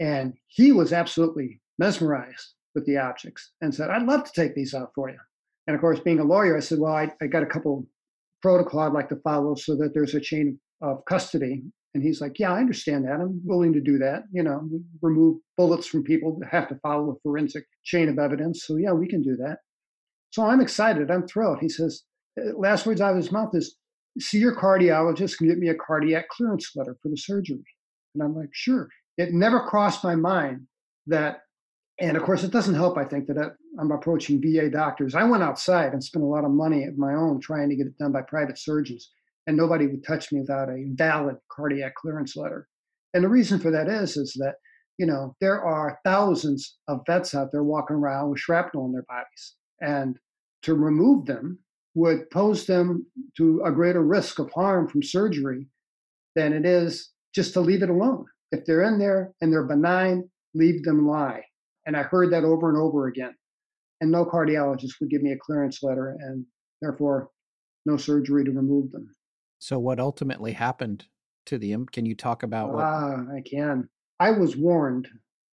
[0.00, 4.72] and he was absolutely mesmerized with the objects and said, I'd love to take these
[4.72, 5.18] out for you.
[5.66, 7.86] And of course, being a lawyer, I said, Well, I, I got a couple
[8.44, 11.62] protocol I'd like to follow so that there's a chain of custody.
[11.94, 13.20] And he's like, Yeah, I understand that.
[13.20, 14.24] I'm willing to do that.
[14.32, 14.68] You know,
[15.00, 18.64] remove bullets from people that have to follow a forensic chain of evidence.
[18.66, 19.58] So, yeah, we can do that.
[20.30, 21.10] So I'm excited.
[21.10, 21.60] I'm thrilled.
[21.60, 22.02] He says,
[22.38, 23.76] uh, last words out of his mouth is,
[24.20, 27.64] see your cardiologist and get me a cardiac clearance letter for the surgery.
[28.14, 28.88] And I'm like, sure.
[29.16, 30.66] It never crossed my mind
[31.06, 31.38] that,
[32.00, 35.14] and of course, it doesn't help, I think, that uh, I'm approaching VA doctors.
[35.14, 37.86] I went outside and spent a lot of money of my own trying to get
[37.86, 39.12] it done by private surgeons,
[39.46, 42.68] and nobody would touch me without a valid cardiac clearance letter.
[43.12, 44.56] And the reason for that is, is that,
[44.98, 49.04] you know, there are thousands of vets out there walking around with shrapnel in their
[49.08, 49.54] bodies.
[49.80, 50.18] And
[50.62, 51.60] to remove them
[51.94, 53.06] would pose them
[53.36, 55.68] to a greater risk of harm from surgery
[56.34, 58.24] than it is just to leave it alone.
[58.50, 61.44] If they're in there and they're benign, leave them lie.
[61.86, 63.34] And I heard that over and over again.
[64.00, 66.44] And no cardiologist would give me a clearance letter and
[66.80, 67.30] therefore
[67.86, 69.08] no surgery to remove them.
[69.58, 71.06] So, what ultimately happened
[71.46, 71.76] to the?
[71.92, 72.84] Can you talk about what?
[72.84, 73.88] Ah, I can.
[74.20, 75.08] I was warned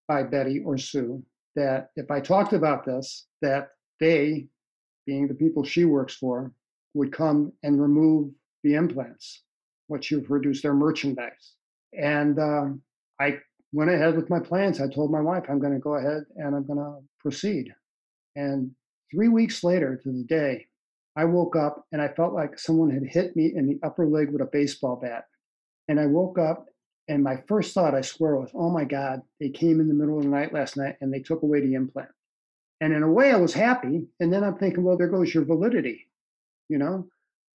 [0.09, 1.23] by Betty or Sue
[1.57, 3.69] that if I talked about this, that
[4.01, 4.49] they
[5.07, 6.53] being the people she works for,
[6.95, 8.31] would come and remove
[8.63, 9.45] the implants,
[9.87, 11.55] what you've reduced their merchandise.
[11.93, 12.83] And um,
[13.21, 13.39] I
[13.73, 14.81] went ahead with my plans.
[14.81, 17.73] I told my wife, I'm going to go ahead and I'm going to proceed.
[18.37, 18.71] And
[19.13, 20.67] three weeks later to the day,
[21.17, 24.31] I woke up and I felt like someone had hit me in the upper leg
[24.31, 25.25] with a baseball bat.
[25.89, 26.67] And I woke up
[27.09, 30.19] and my first thought, I swear, was, oh my God, they came in the middle
[30.19, 32.11] of the night last night and they took away the implant.
[32.81, 34.07] And in a way, I was happy.
[34.21, 36.07] And then I'm thinking, well, there goes your validity.
[36.69, 37.09] You know,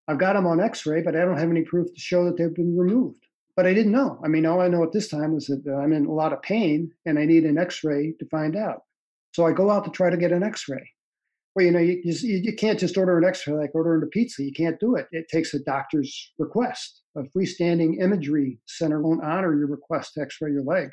[0.07, 2.37] I've got them on x ray, but I don't have any proof to show that
[2.37, 3.24] they've been removed.
[3.55, 4.19] But I didn't know.
[4.23, 6.33] I mean, all I know at this time is that uh, I'm in a lot
[6.33, 8.81] of pain and I need an x ray to find out.
[9.33, 10.89] So I go out to try to get an x ray.
[11.55, 14.43] Well, you know, you, you, can't just order an x ray like ordering a pizza.
[14.43, 15.07] You can't do it.
[15.11, 17.01] It takes a doctor's request.
[17.15, 20.89] A freestanding imagery center won't honor your request to x ray your leg.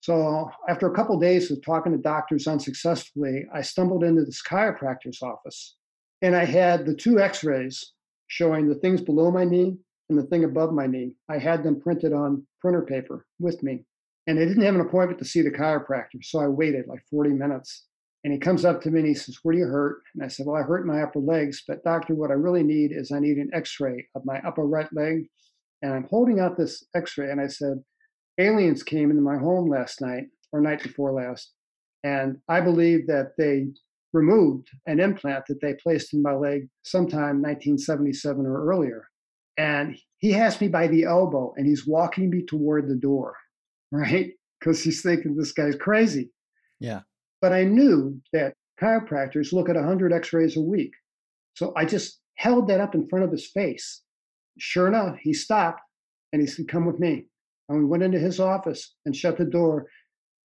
[0.00, 4.42] So after a couple of days of talking to doctors unsuccessfully, I stumbled into this
[4.42, 5.76] chiropractor's office
[6.22, 7.92] and I had the two x-rays
[8.26, 9.76] showing the things below my knee
[10.10, 11.14] and the thing above my knee.
[11.28, 13.84] I had them printed on printer paper with me.
[14.26, 16.22] And I didn't have an appointment to see the chiropractor.
[16.22, 17.86] So I waited like 40 minutes.
[18.22, 20.02] And he comes up to me and he says, Where do you hurt?
[20.14, 22.92] And I said, Well, I hurt my upper legs, but doctor, what I really need
[22.92, 25.26] is I need an x ray of my upper right leg.
[25.80, 27.30] And I'm holding out this x ray.
[27.30, 27.82] And I said,
[28.40, 31.52] aliens came into my home last night or night before last,
[32.02, 33.68] and I believe that they
[34.12, 39.06] removed an implant that they placed in my leg sometime 1977 or earlier.
[39.60, 43.36] And he has me by the elbow and he's walking me toward the door,
[43.92, 44.30] right?
[44.58, 46.30] Because he's thinking this guy's crazy.
[46.78, 47.00] Yeah.
[47.42, 50.92] But I knew that chiropractors look at 100 x rays a week.
[51.54, 54.00] So I just held that up in front of his face.
[54.58, 55.82] Sure enough, he stopped
[56.32, 57.26] and he said, Come with me.
[57.68, 59.88] And we went into his office and shut the door.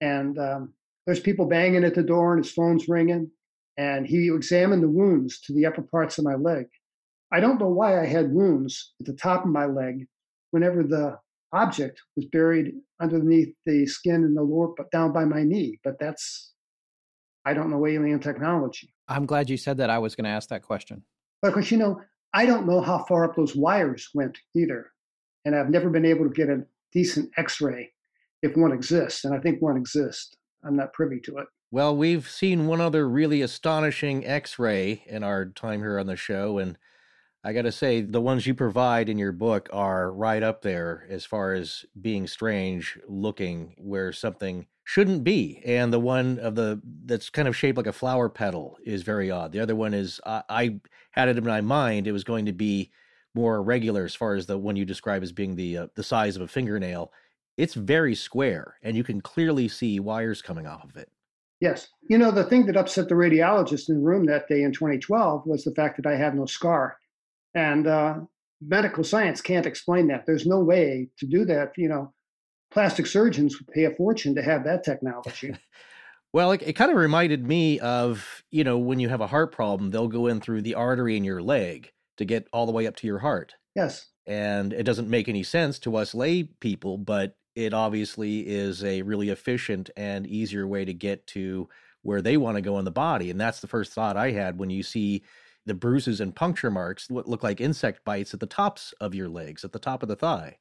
[0.02, 0.74] And um,
[1.06, 3.32] there's people banging at the door and his phone's ringing.
[3.78, 6.66] And he examined the wounds to the upper parts of my leg.
[7.36, 10.08] I don't know why I had wounds at the top of my leg
[10.52, 11.18] whenever the
[11.52, 15.78] object was buried underneath the skin in the lower, but down by my knee.
[15.84, 16.54] But that's,
[17.44, 18.94] I don't know alien technology.
[19.10, 19.90] I'm glad you said that.
[19.90, 21.04] I was going to ask that question.
[21.42, 22.00] But because, you know,
[22.34, 24.90] I don't know how far up those wires went either.
[25.44, 27.92] And I've never been able to get a decent x ray
[28.44, 29.26] if one exists.
[29.26, 30.38] And I think one exists.
[30.64, 31.48] I'm not privy to it.
[31.70, 36.16] Well, we've seen one other really astonishing x ray in our time here on the
[36.16, 36.60] show.
[36.60, 36.78] And
[37.46, 41.06] I got to say, the ones you provide in your book are right up there
[41.12, 45.62] as far as being strange looking, where something shouldn't be.
[45.64, 49.30] And the one of the that's kind of shaped like a flower petal is very
[49.30, 49.52] odd.
[49.52, 50.80] The other one is I, I
[51.12, 52.92] had it in my mind; it was going to be
[53.36, 56.36] more regular as far as the one you describe as being the uh, the size
[56.36, 57.12] of a fingernail.
[57.58, 61.12] It's very square, and you can clearly see wires coming off of it.
[61.60, 61.90] Yes.
[62.10, 65.46] You know, the thing that upset the radiologist in the room that day in 2012
[65.46, 66.98] was the fact that I had no scar.
[67.56, 68.20] And uh,
[68.62, 70.26] medical science can't explain that.
[70.26, 71.72] There's no way to do that.
[71.78, 72.14] You know,
[72.70, 75.56] plastic surgeons would pay a fortune to have that technology.
[76.34, 79.52] well, it, it kind of reminded me of, you know, when you have a heart
[79.52, 82.86] problem, they'll go in through the artery in your leg to get all the way
[82.86, 83.56] up to your heart.
[83.76, 84.08] Yes.
[84.28, 89.02] And it doesn't make any sense to us lay people, but it obviously is a
[89.04, 91.70] really efficient and easier way to get to
[92.02, 93.32] where they want to go in the body.
[93.32, 95.24] And that's the first thought I had when you see
[95.66, 99.64] the bruises and puncture marks look like insect bites at the tops of your legs,
[99.64, 100.58] at the top of the thigh.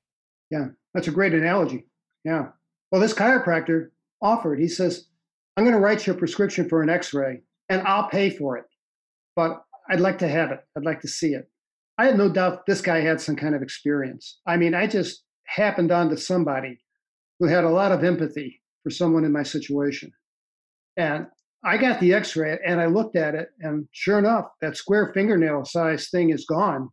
[0.50, 1.86] Yeah, that's a great analogy.
[2.24, 2.49] Yeah.
[2.91, 3.89] Well, this chiropractor
[4.23, 5.08] offered, he says,
[5.57, 8.57] I'm going to write you a prescription for an x ray and I'll pay for
[8.57, 8.65] it.
[9.36, 10.60] But I'd like to have it.
[10.76, 11.50] I'd like to see it.
[11.99, 14.41] I had no doubt this guy had some kind of experience.
[14.47, 16.81] I mean, I just happened onto somebody
[17.39, 20.12] who had a lot of empathy for someone in my situation.
[20.97, 21.26] And
[21.64, 25.12] I got the x ray and I looked at it, and sure enough, that square
[25.14, 26.90] fingernail size thing is gone.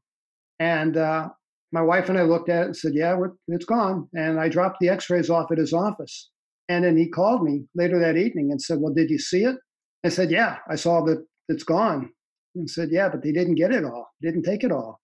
[0.59, 1.29] And uh,
[1.71, 3.17] my wife and I looked at it and said, Yeah,
[3.47, 4.07] it's gone.
[4.13, 6.29] And I dropped the x rays off at his office.
[6.69, 9.57] And then he called me later that evening and said, Well, did you see it?
[10.05, 12.11] I said, Yeah, I saw that it's gone.
[12.55, 14.99] And said, Yeah, but they didn't get it all, didn't take it all.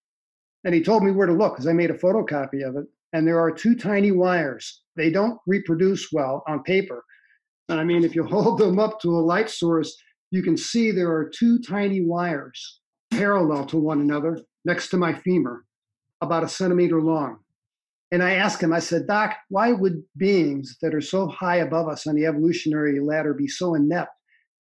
[0.63, 2.85] And he told me where to look because I made a photocopy of it.
[3.13, 4.83] And there are two tiny wires.
[4.95, 7.03] They don't reproduce well on paper,
[7.69, 9.95] I mean, if you hold them up to a light source,
[10.31, 12.79] you can see there are two tiny wires
[13.11, 15.63] parallel to one another next to my femur,
[16.21, 17.39] about a centimeter long.
[18.11, 21.87] And I asked him, I said, Doc, why would beings that are so high above
[21.87, 24.11] us on the evolutionary ladder be so inept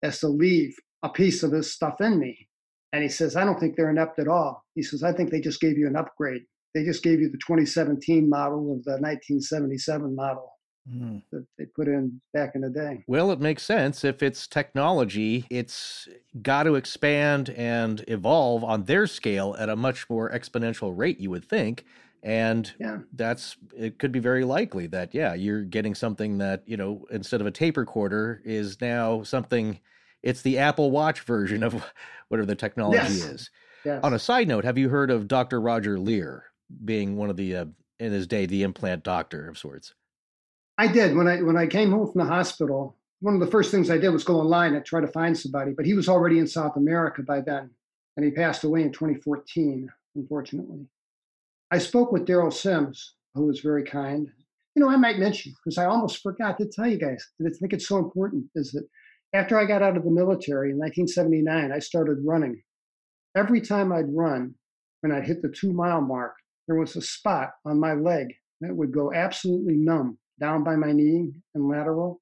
[0.03, 2.47] as to leave a piece of this stuff in me?
[2.93, 4.65] And he says, I don't think they're inept at all.
[4.75, 6.43] He says, I think they just gave you an upgrade.
[6.73, 10.56] They just gave you the 2017 model of the 1977 model
[10.89, 11.21] mm.
[11.31, 13.03] that they put in back in the day.
[13.07, 14.03] Well, it makes sense.
[14.03, 16.07] If it's technology, it's
[16.41, 21.29] got to expand and evolve on their scale at a much more exponential rate, you
[21.29, 21.85] would think.
[22.23, 22.99] And yeah.
[23.13, 27.41] that's it could be very likely that, yeah, you're getting something that, you know, instead
[27.41, 29.79] of a tape recorder is now something,
[30.23, 31.85] it's the Apple Watch version of
[32.27, 33.23] whatever the technology yes.
[33.23, 33.51] is.
[33.85, 34.03] Yes.
[34.03, 35.61] On a side note, have you heard of Dr.
[35.61, 36.45] Roger Leir
[36.83, 37.65] being one of the, uh,
[37.99, 39.93] in his day, the implant doctor of sorts?
[40.79, 42.95] I did when I when I came home from the hospital.
[43.19, 45.71] One of the first things I did was go online and try to find somebody,
[45.71, 47.71] but he was already in South America by then,
[48.15, 50.85] and he passed away in 2014, unfortunately.
[51.71, 54.29] I spoke with Derrel Sims, who was very kind.
[54.75, 57.25] You know, I might mention because I almost forgot to tell you guys.
[57.43, 58.87] I think it's so important is that
[59.33, 62.61] after I got out of the military in 1979, I started running.
[63.35, 64.53] Every time I'd run,
[65.01, 66.35] when I'd hit the two mile mark,
[66.67, 68.27] there was a spot on my leg
[68.61, 72.21] that would go absolutely numb down by my knee and lateral.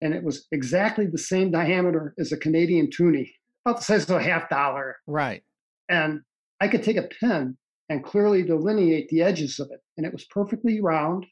[0.00, 3.32] And it was exactly the same diameter as a Canadian toonie,
[3.64, 4.96] about the size of a half dollar.
[5.06, 5.42] Right.
[5.88, 6.20] And
[6.60, 7.56] I could take a pen
[7.88, 9.80] and clearly delineate the edges of it.
[9.96, 11.26] And it was perfectly round.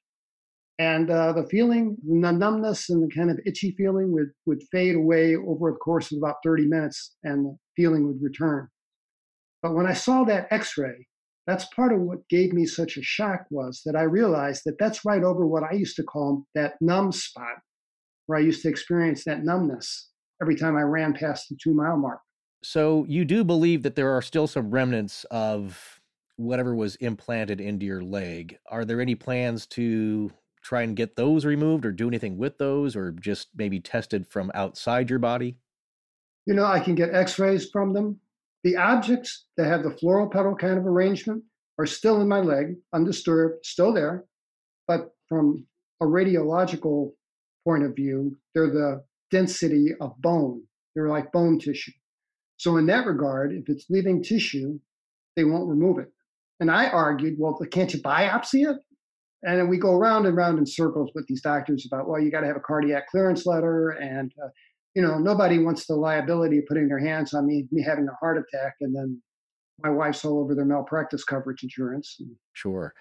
[0.78, 4.96] And uh, the feeling, the numbness and the kind of itchy feeling would, would fade
[4.96, 8.68] away over the course of about 30 minutes and the feeling would return.
[9.62, 11.06] But when I saw that x ray,
[11.46, 15.04] that's part of what gave me such a shock was that I realized that that's
[15.04, 17.58] right over what I used to call that numb spot,
[18.26, 20.10] where I used to experience that numbness
[20.42, 22.20] every time I ran past the two mile mark.
[22.62, 26.00] So you do believe that there are still some remnants of
[26.36, 28.58] whatever was implanted into your leg.
[28.68, 32.96] Are there any plans to try and get those removed or do anything with those
[32.96, 35.58] or just maybe tested from outside your body?
[36.44, 38.20] You know, I can get x rays from them.
[38.66, 41.44] The objects that have the floral petal kind of arrangement
[41.78, 44.24] are still in my leg, undisturbed, still there.
[44.88, 45.68] But from
[46.02, 47.12] a radiological
[47.64, 50.64] point of view, they're the density of bone.
[50.96, 51.92] They're like bone tissue.
[52.56, 54.80] So, in that regard, if it's living tissue,
[55.36, 56.10] they won't remove it.
[56.58, 58.78] And I argued, well, can't you biopsy it?
[59.44, 62.40] And we go around and round in circles with these doctors about, well, you got
[62.40, 64.48] to have a cardiac clearance letter and uh,
[64.96, 68.14] you know, nobody wants the liability of putting their hands on me, me having a
[68.18, 69.20] heart attack, and then
[69.82, 72.18] my wife's all over their malpractice coverage insurance.
[72.54, 72.94] Sure.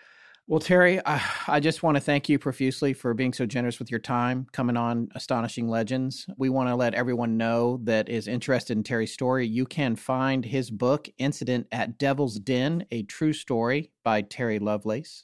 [0.45, 3.90] Well, Terry, I, I just want to thank you profusely for being so generous with
[3.90, 6.27] your time coming on Astonishing Legends.
[6.38, 9.48] We want to let everyone know that is interested in Terry's story.
[9.48, 15.24] You can find his book, Incident at Devil's Den, a true story by Terry Lovelace.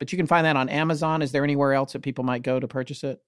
[0.00, 1.22] But you can find that on Amazon.
[1.22, 3.20] Is there anywhere else that people might go to purchase it?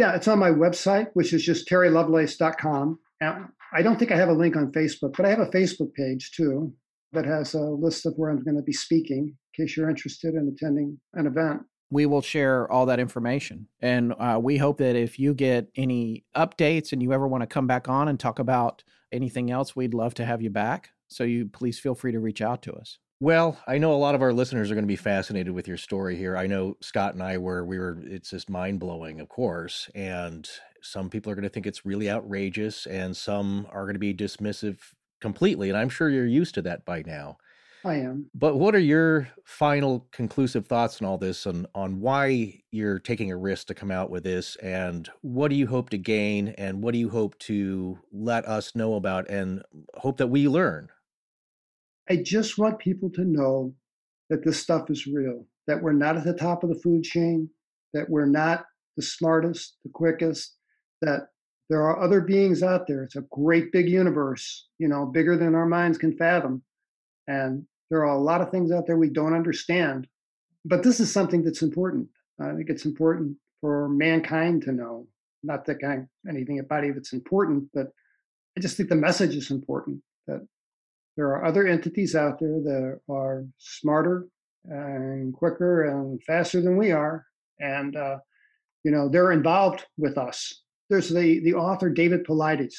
[0.00, 2.98] Yeah, it's on my website, which is just terrylovelace.com.
[3.20, 6.30] I don't think I have a link on Facebook, but I have a Facebook page
[6.34, 6.72] too
[7.12, 10.32] that has a list of where I'm going to be speaking in case you're interested
[10.32, 11.64] in attending an event.
[11.90, 13.66] We will share all that information.
[13.82, 17.46] And uh, we hope that if you get any updates and you ever want to
[17.46, 20.92] come back on and talk about anything else, we'd love to have you back.
[21.08, 22.96] So you please feel free to reach out to us.
[23.22, 25.76] Well, I know a lot of our listeners are going to be fascinated with your
[25.76, 26.38] story here.
[26.38, 29.90] I know Scott and I were, we were, it's just mind blowing, of course.
[29.94, 30.48] And
[30.80, 34.14] some people are going to think it's really outrageous, and some are going to be
[34.14, 34.78] dismissive
[35.20, 35.68] completely.
[35.68, 37.36] And I'm sure you're used to that by now.
[37.84, 38.30] I am.
[38.34, 43.30] But what are your final conclusive thoughts on all this on on why you're taking
[43.30, 46.82] a risk to come out with this and what do you hope to gain and
[46.82, 49.62] what do you hope to let us know about and
[49.94, 50.90] hope that we learn?
[52.10, 53.72] I just want people to know
[54.30, 57.48] that this stuff is real, that we're not at the top of the food chain,
[57.94, 58.64] that we're not
[58.96, 60.56] the smartest, the quickest,
[61.02, 61.28] that
[61.68, 63.04] there are other beings out there.
[63.04, 66.64] It's a great big universe, you know, bigger than our minds can fathom.
[67.28, 70.08] And there are a lot of things out there we don't understand.
[70.64, 72.08] But this is something that's important.
[72.40, 75.06] I think it's important for mankind to know.
[75.44, 77.86] Not that kind anything about it that's important, but
[78.58, 80.44] I just think the message is important that
[81.16, 84.28] there are other entities out there that are smarter
[84.64, 87.26] and quicker and faster than we are,
[87.58, 88.18] and uh,
[88.84, 90.62] you know they're involved with us.
[90.88, 92.74] There's the the author David Paulides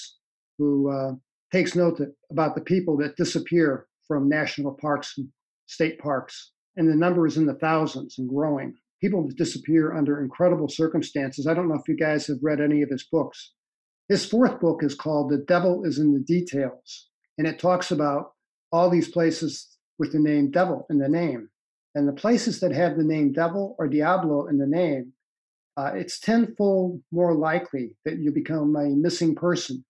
[0.57, 1.13] who uh,
[1.51, 5.27] takes note that, about the people that disappear from national parks and
[5.65, 6.51] state parks.
[6.77, 8.75] And the number is in the thousands and growing.
[9.01, 11.47] People disappear under incredible circumstances.
[11.47, 13.53] I don't know if you guys have read any of his books.
[14.07, 17.09] His fourth book is called The Devil is in the Details.
[17.41, 18.33] And it talks about
[18.71, 21.49] all these places with the name devil in the name.
[21.95, 25.13] And the places that have the name devil or diablo in the name,
[25.75, 29.83] uh, it's tenfold more likely that you become a missing person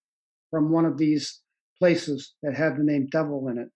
[0.49, 1.41] from one of these
[1.77, 3.67] places that have the name devil in it.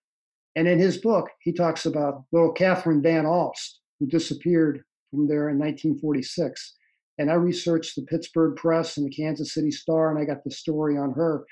[0.56, 5.50] And in his book, he talks about little Catherine Van Alst, who disappeared from there
[5.50, 6.76] in 1946.
[7.18, 10.52] And I researched the Pittsburgh Press and the Kansas City Star, and I got the
[10.52, 11.44] story on her.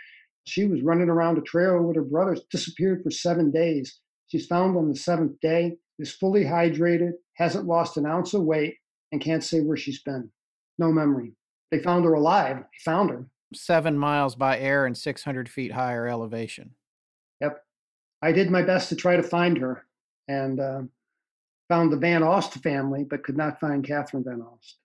[0.46, 4.00] She was running around a trailer with her brothers, disappeared for seven days.
[4.28, 8.76] She's found on the seventh day, is fully hydrated, hasn't lost an ounce of weight,
[9.12, 10.30] and can't say where she's been.
[10.78, 11.34] No memory.
[11.72, 12.58] They found her alive.
[12.58, 13.28] They found her.
[13.54, 16.72] Seven miles by air and 600 feet higher elevation.
[17.42, 17.64] Yep.
[18.22, 19.86] I did my best to try to find her
[20.28, 20.82] and uh,
[21.70, 24.78] found the Van Ost family, but could not find Catherine Van Ost.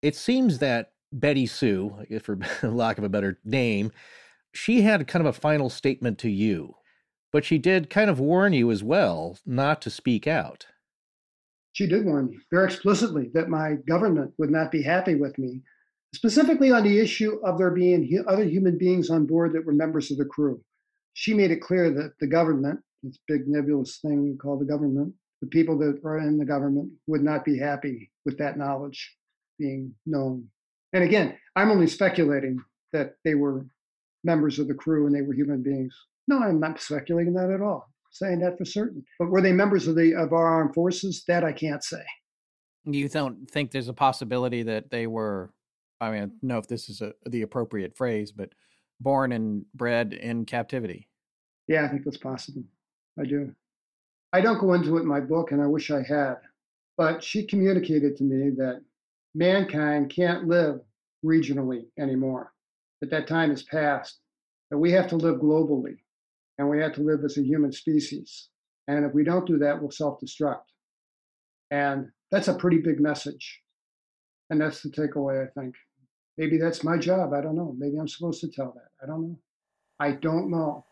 [0.00, 3.92] It seems that Betty Sue, for lack of a better name,
[4.54, 6.76] she had kind of a final statement to you,
[7.32, 10.66] but she did kind of warn you as well not to speak out.
[11.72, 15.62] She did warn me very explicitly that my government would not be happy with me,
[16.14, 20.10] specifically on the issue of there being other human beings on board that were members
[20.10, 20.62] of the crew
[21.14, 25.46] she made it clear that the government, this big nebulous thing called the government, the
[25.46, 29.16] people that are in the government would not be happy with that knowledge
[29.58, 30.48] being known.
[30.92, 32.58] And again, I'm only speculating
[32.92, 33.66] that they were
[34.24, 35.94] members of the crew and they were human beings.
[36.26, 37.86] No, I'm not speculating that at all.
[37.86, 39.04] I'm saying that for certain.
[39.18, 41.24] But were they members of the of our armed forces?
[41.28, 42.02] That I can't say.
[42.84, 45.52] You don't think there's a possibility that they were
[46.00, 48.50] I mean, I don't know if this is a, the appropriate phrase, but
[49.00, 51.08] born and bred in captivity.
[51.68, 52.62] Yeah, I think that's possible.
[53.18, 53.54] I do.
[54.32, 56.36] I don't go into it in my book, and I wish I had,
[56.96, 58.82] but she communicated to me that
[59.34, 60.80] mankind can't live
[61.24, 62.52] regionally anymore,
[63.04, 64.20] that that time is past,
[64.70, 65.98] that we have to live globally,
[66.56, 68.48] and we have to live as a human species.
[68.88, 70.62] And if we don't do that, we'll self destruct.
[71.70, 73.60] And that's a pretty big message.
[74.50, 75.74] And that's the takeaway, I think.
[76.38, 77.32] Maybe that's my job.
[77.32, 77.74] I don't know.
[77.78, 78.88] Maybe I'm supposed to tell that.
[79.02, 79.38] I don't know.
[80.00, 80.84] I don't know.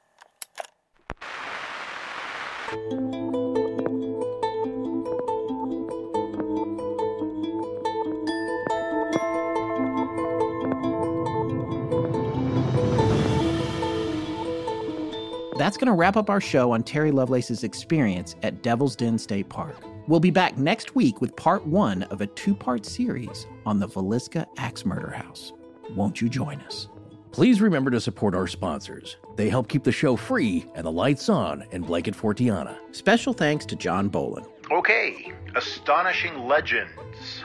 [15.62, 19.48] That's going to wrap up our show on Terry Lovelace's experience at Devil's Den State
[19.48, 19.76] Park.
[20.08, 23.86] We'll be back next week with part one of a two part series on the
[23.86, 25.52] Villisca Axe Murder House.
[25.94, 26.88] Won't you join us?
[27.30, 29.18] Please remember to support our sponsors.
[29.36, 32.76] They help keep the show free and the lights on in Blanket Fortiana.
[32.90, 34.44] Special thanks to John Bolin.
[34.72, 36.90] Okay, Astonishing Legends.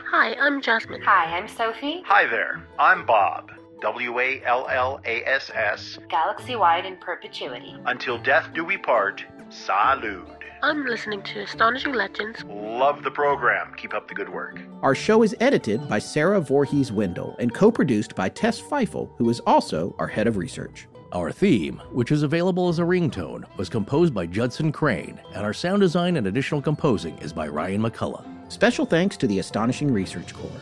[0.10, 1.04] Hi, I'm Jasmine.
[1.04, 2.02] Hi, I'm Sophie.
[2.08, 3.52] Hi there, I'm Bob.
[3.82, 6.00] W A L L A S S.
[6.10, 7.76] Galaxy wide in perpetuity.
[7.86, 9.24] Until death do we part.
[9.50, 10.34] Salud.
[10.64, 12.44] I'm listening to Astonishing Legends.
[12.46, 13.74] Love the program.
[13.78, 14.60] Keep up the good work.
[14.82, 19.30] Our show is edited by Sarah Voorhees Wendell and co produced by Tess Feifel, who
[19.30, 20.88] is also our head of research.
[21.12, 25.54] Our theme, which is available as a ringtone, was composed by Judson Crane, and our
[25.54, 28.26] sound design and additional composing is by Ryan McCullough.
[28.52, 30.62] Special thanks to the Astonishing Research Corps.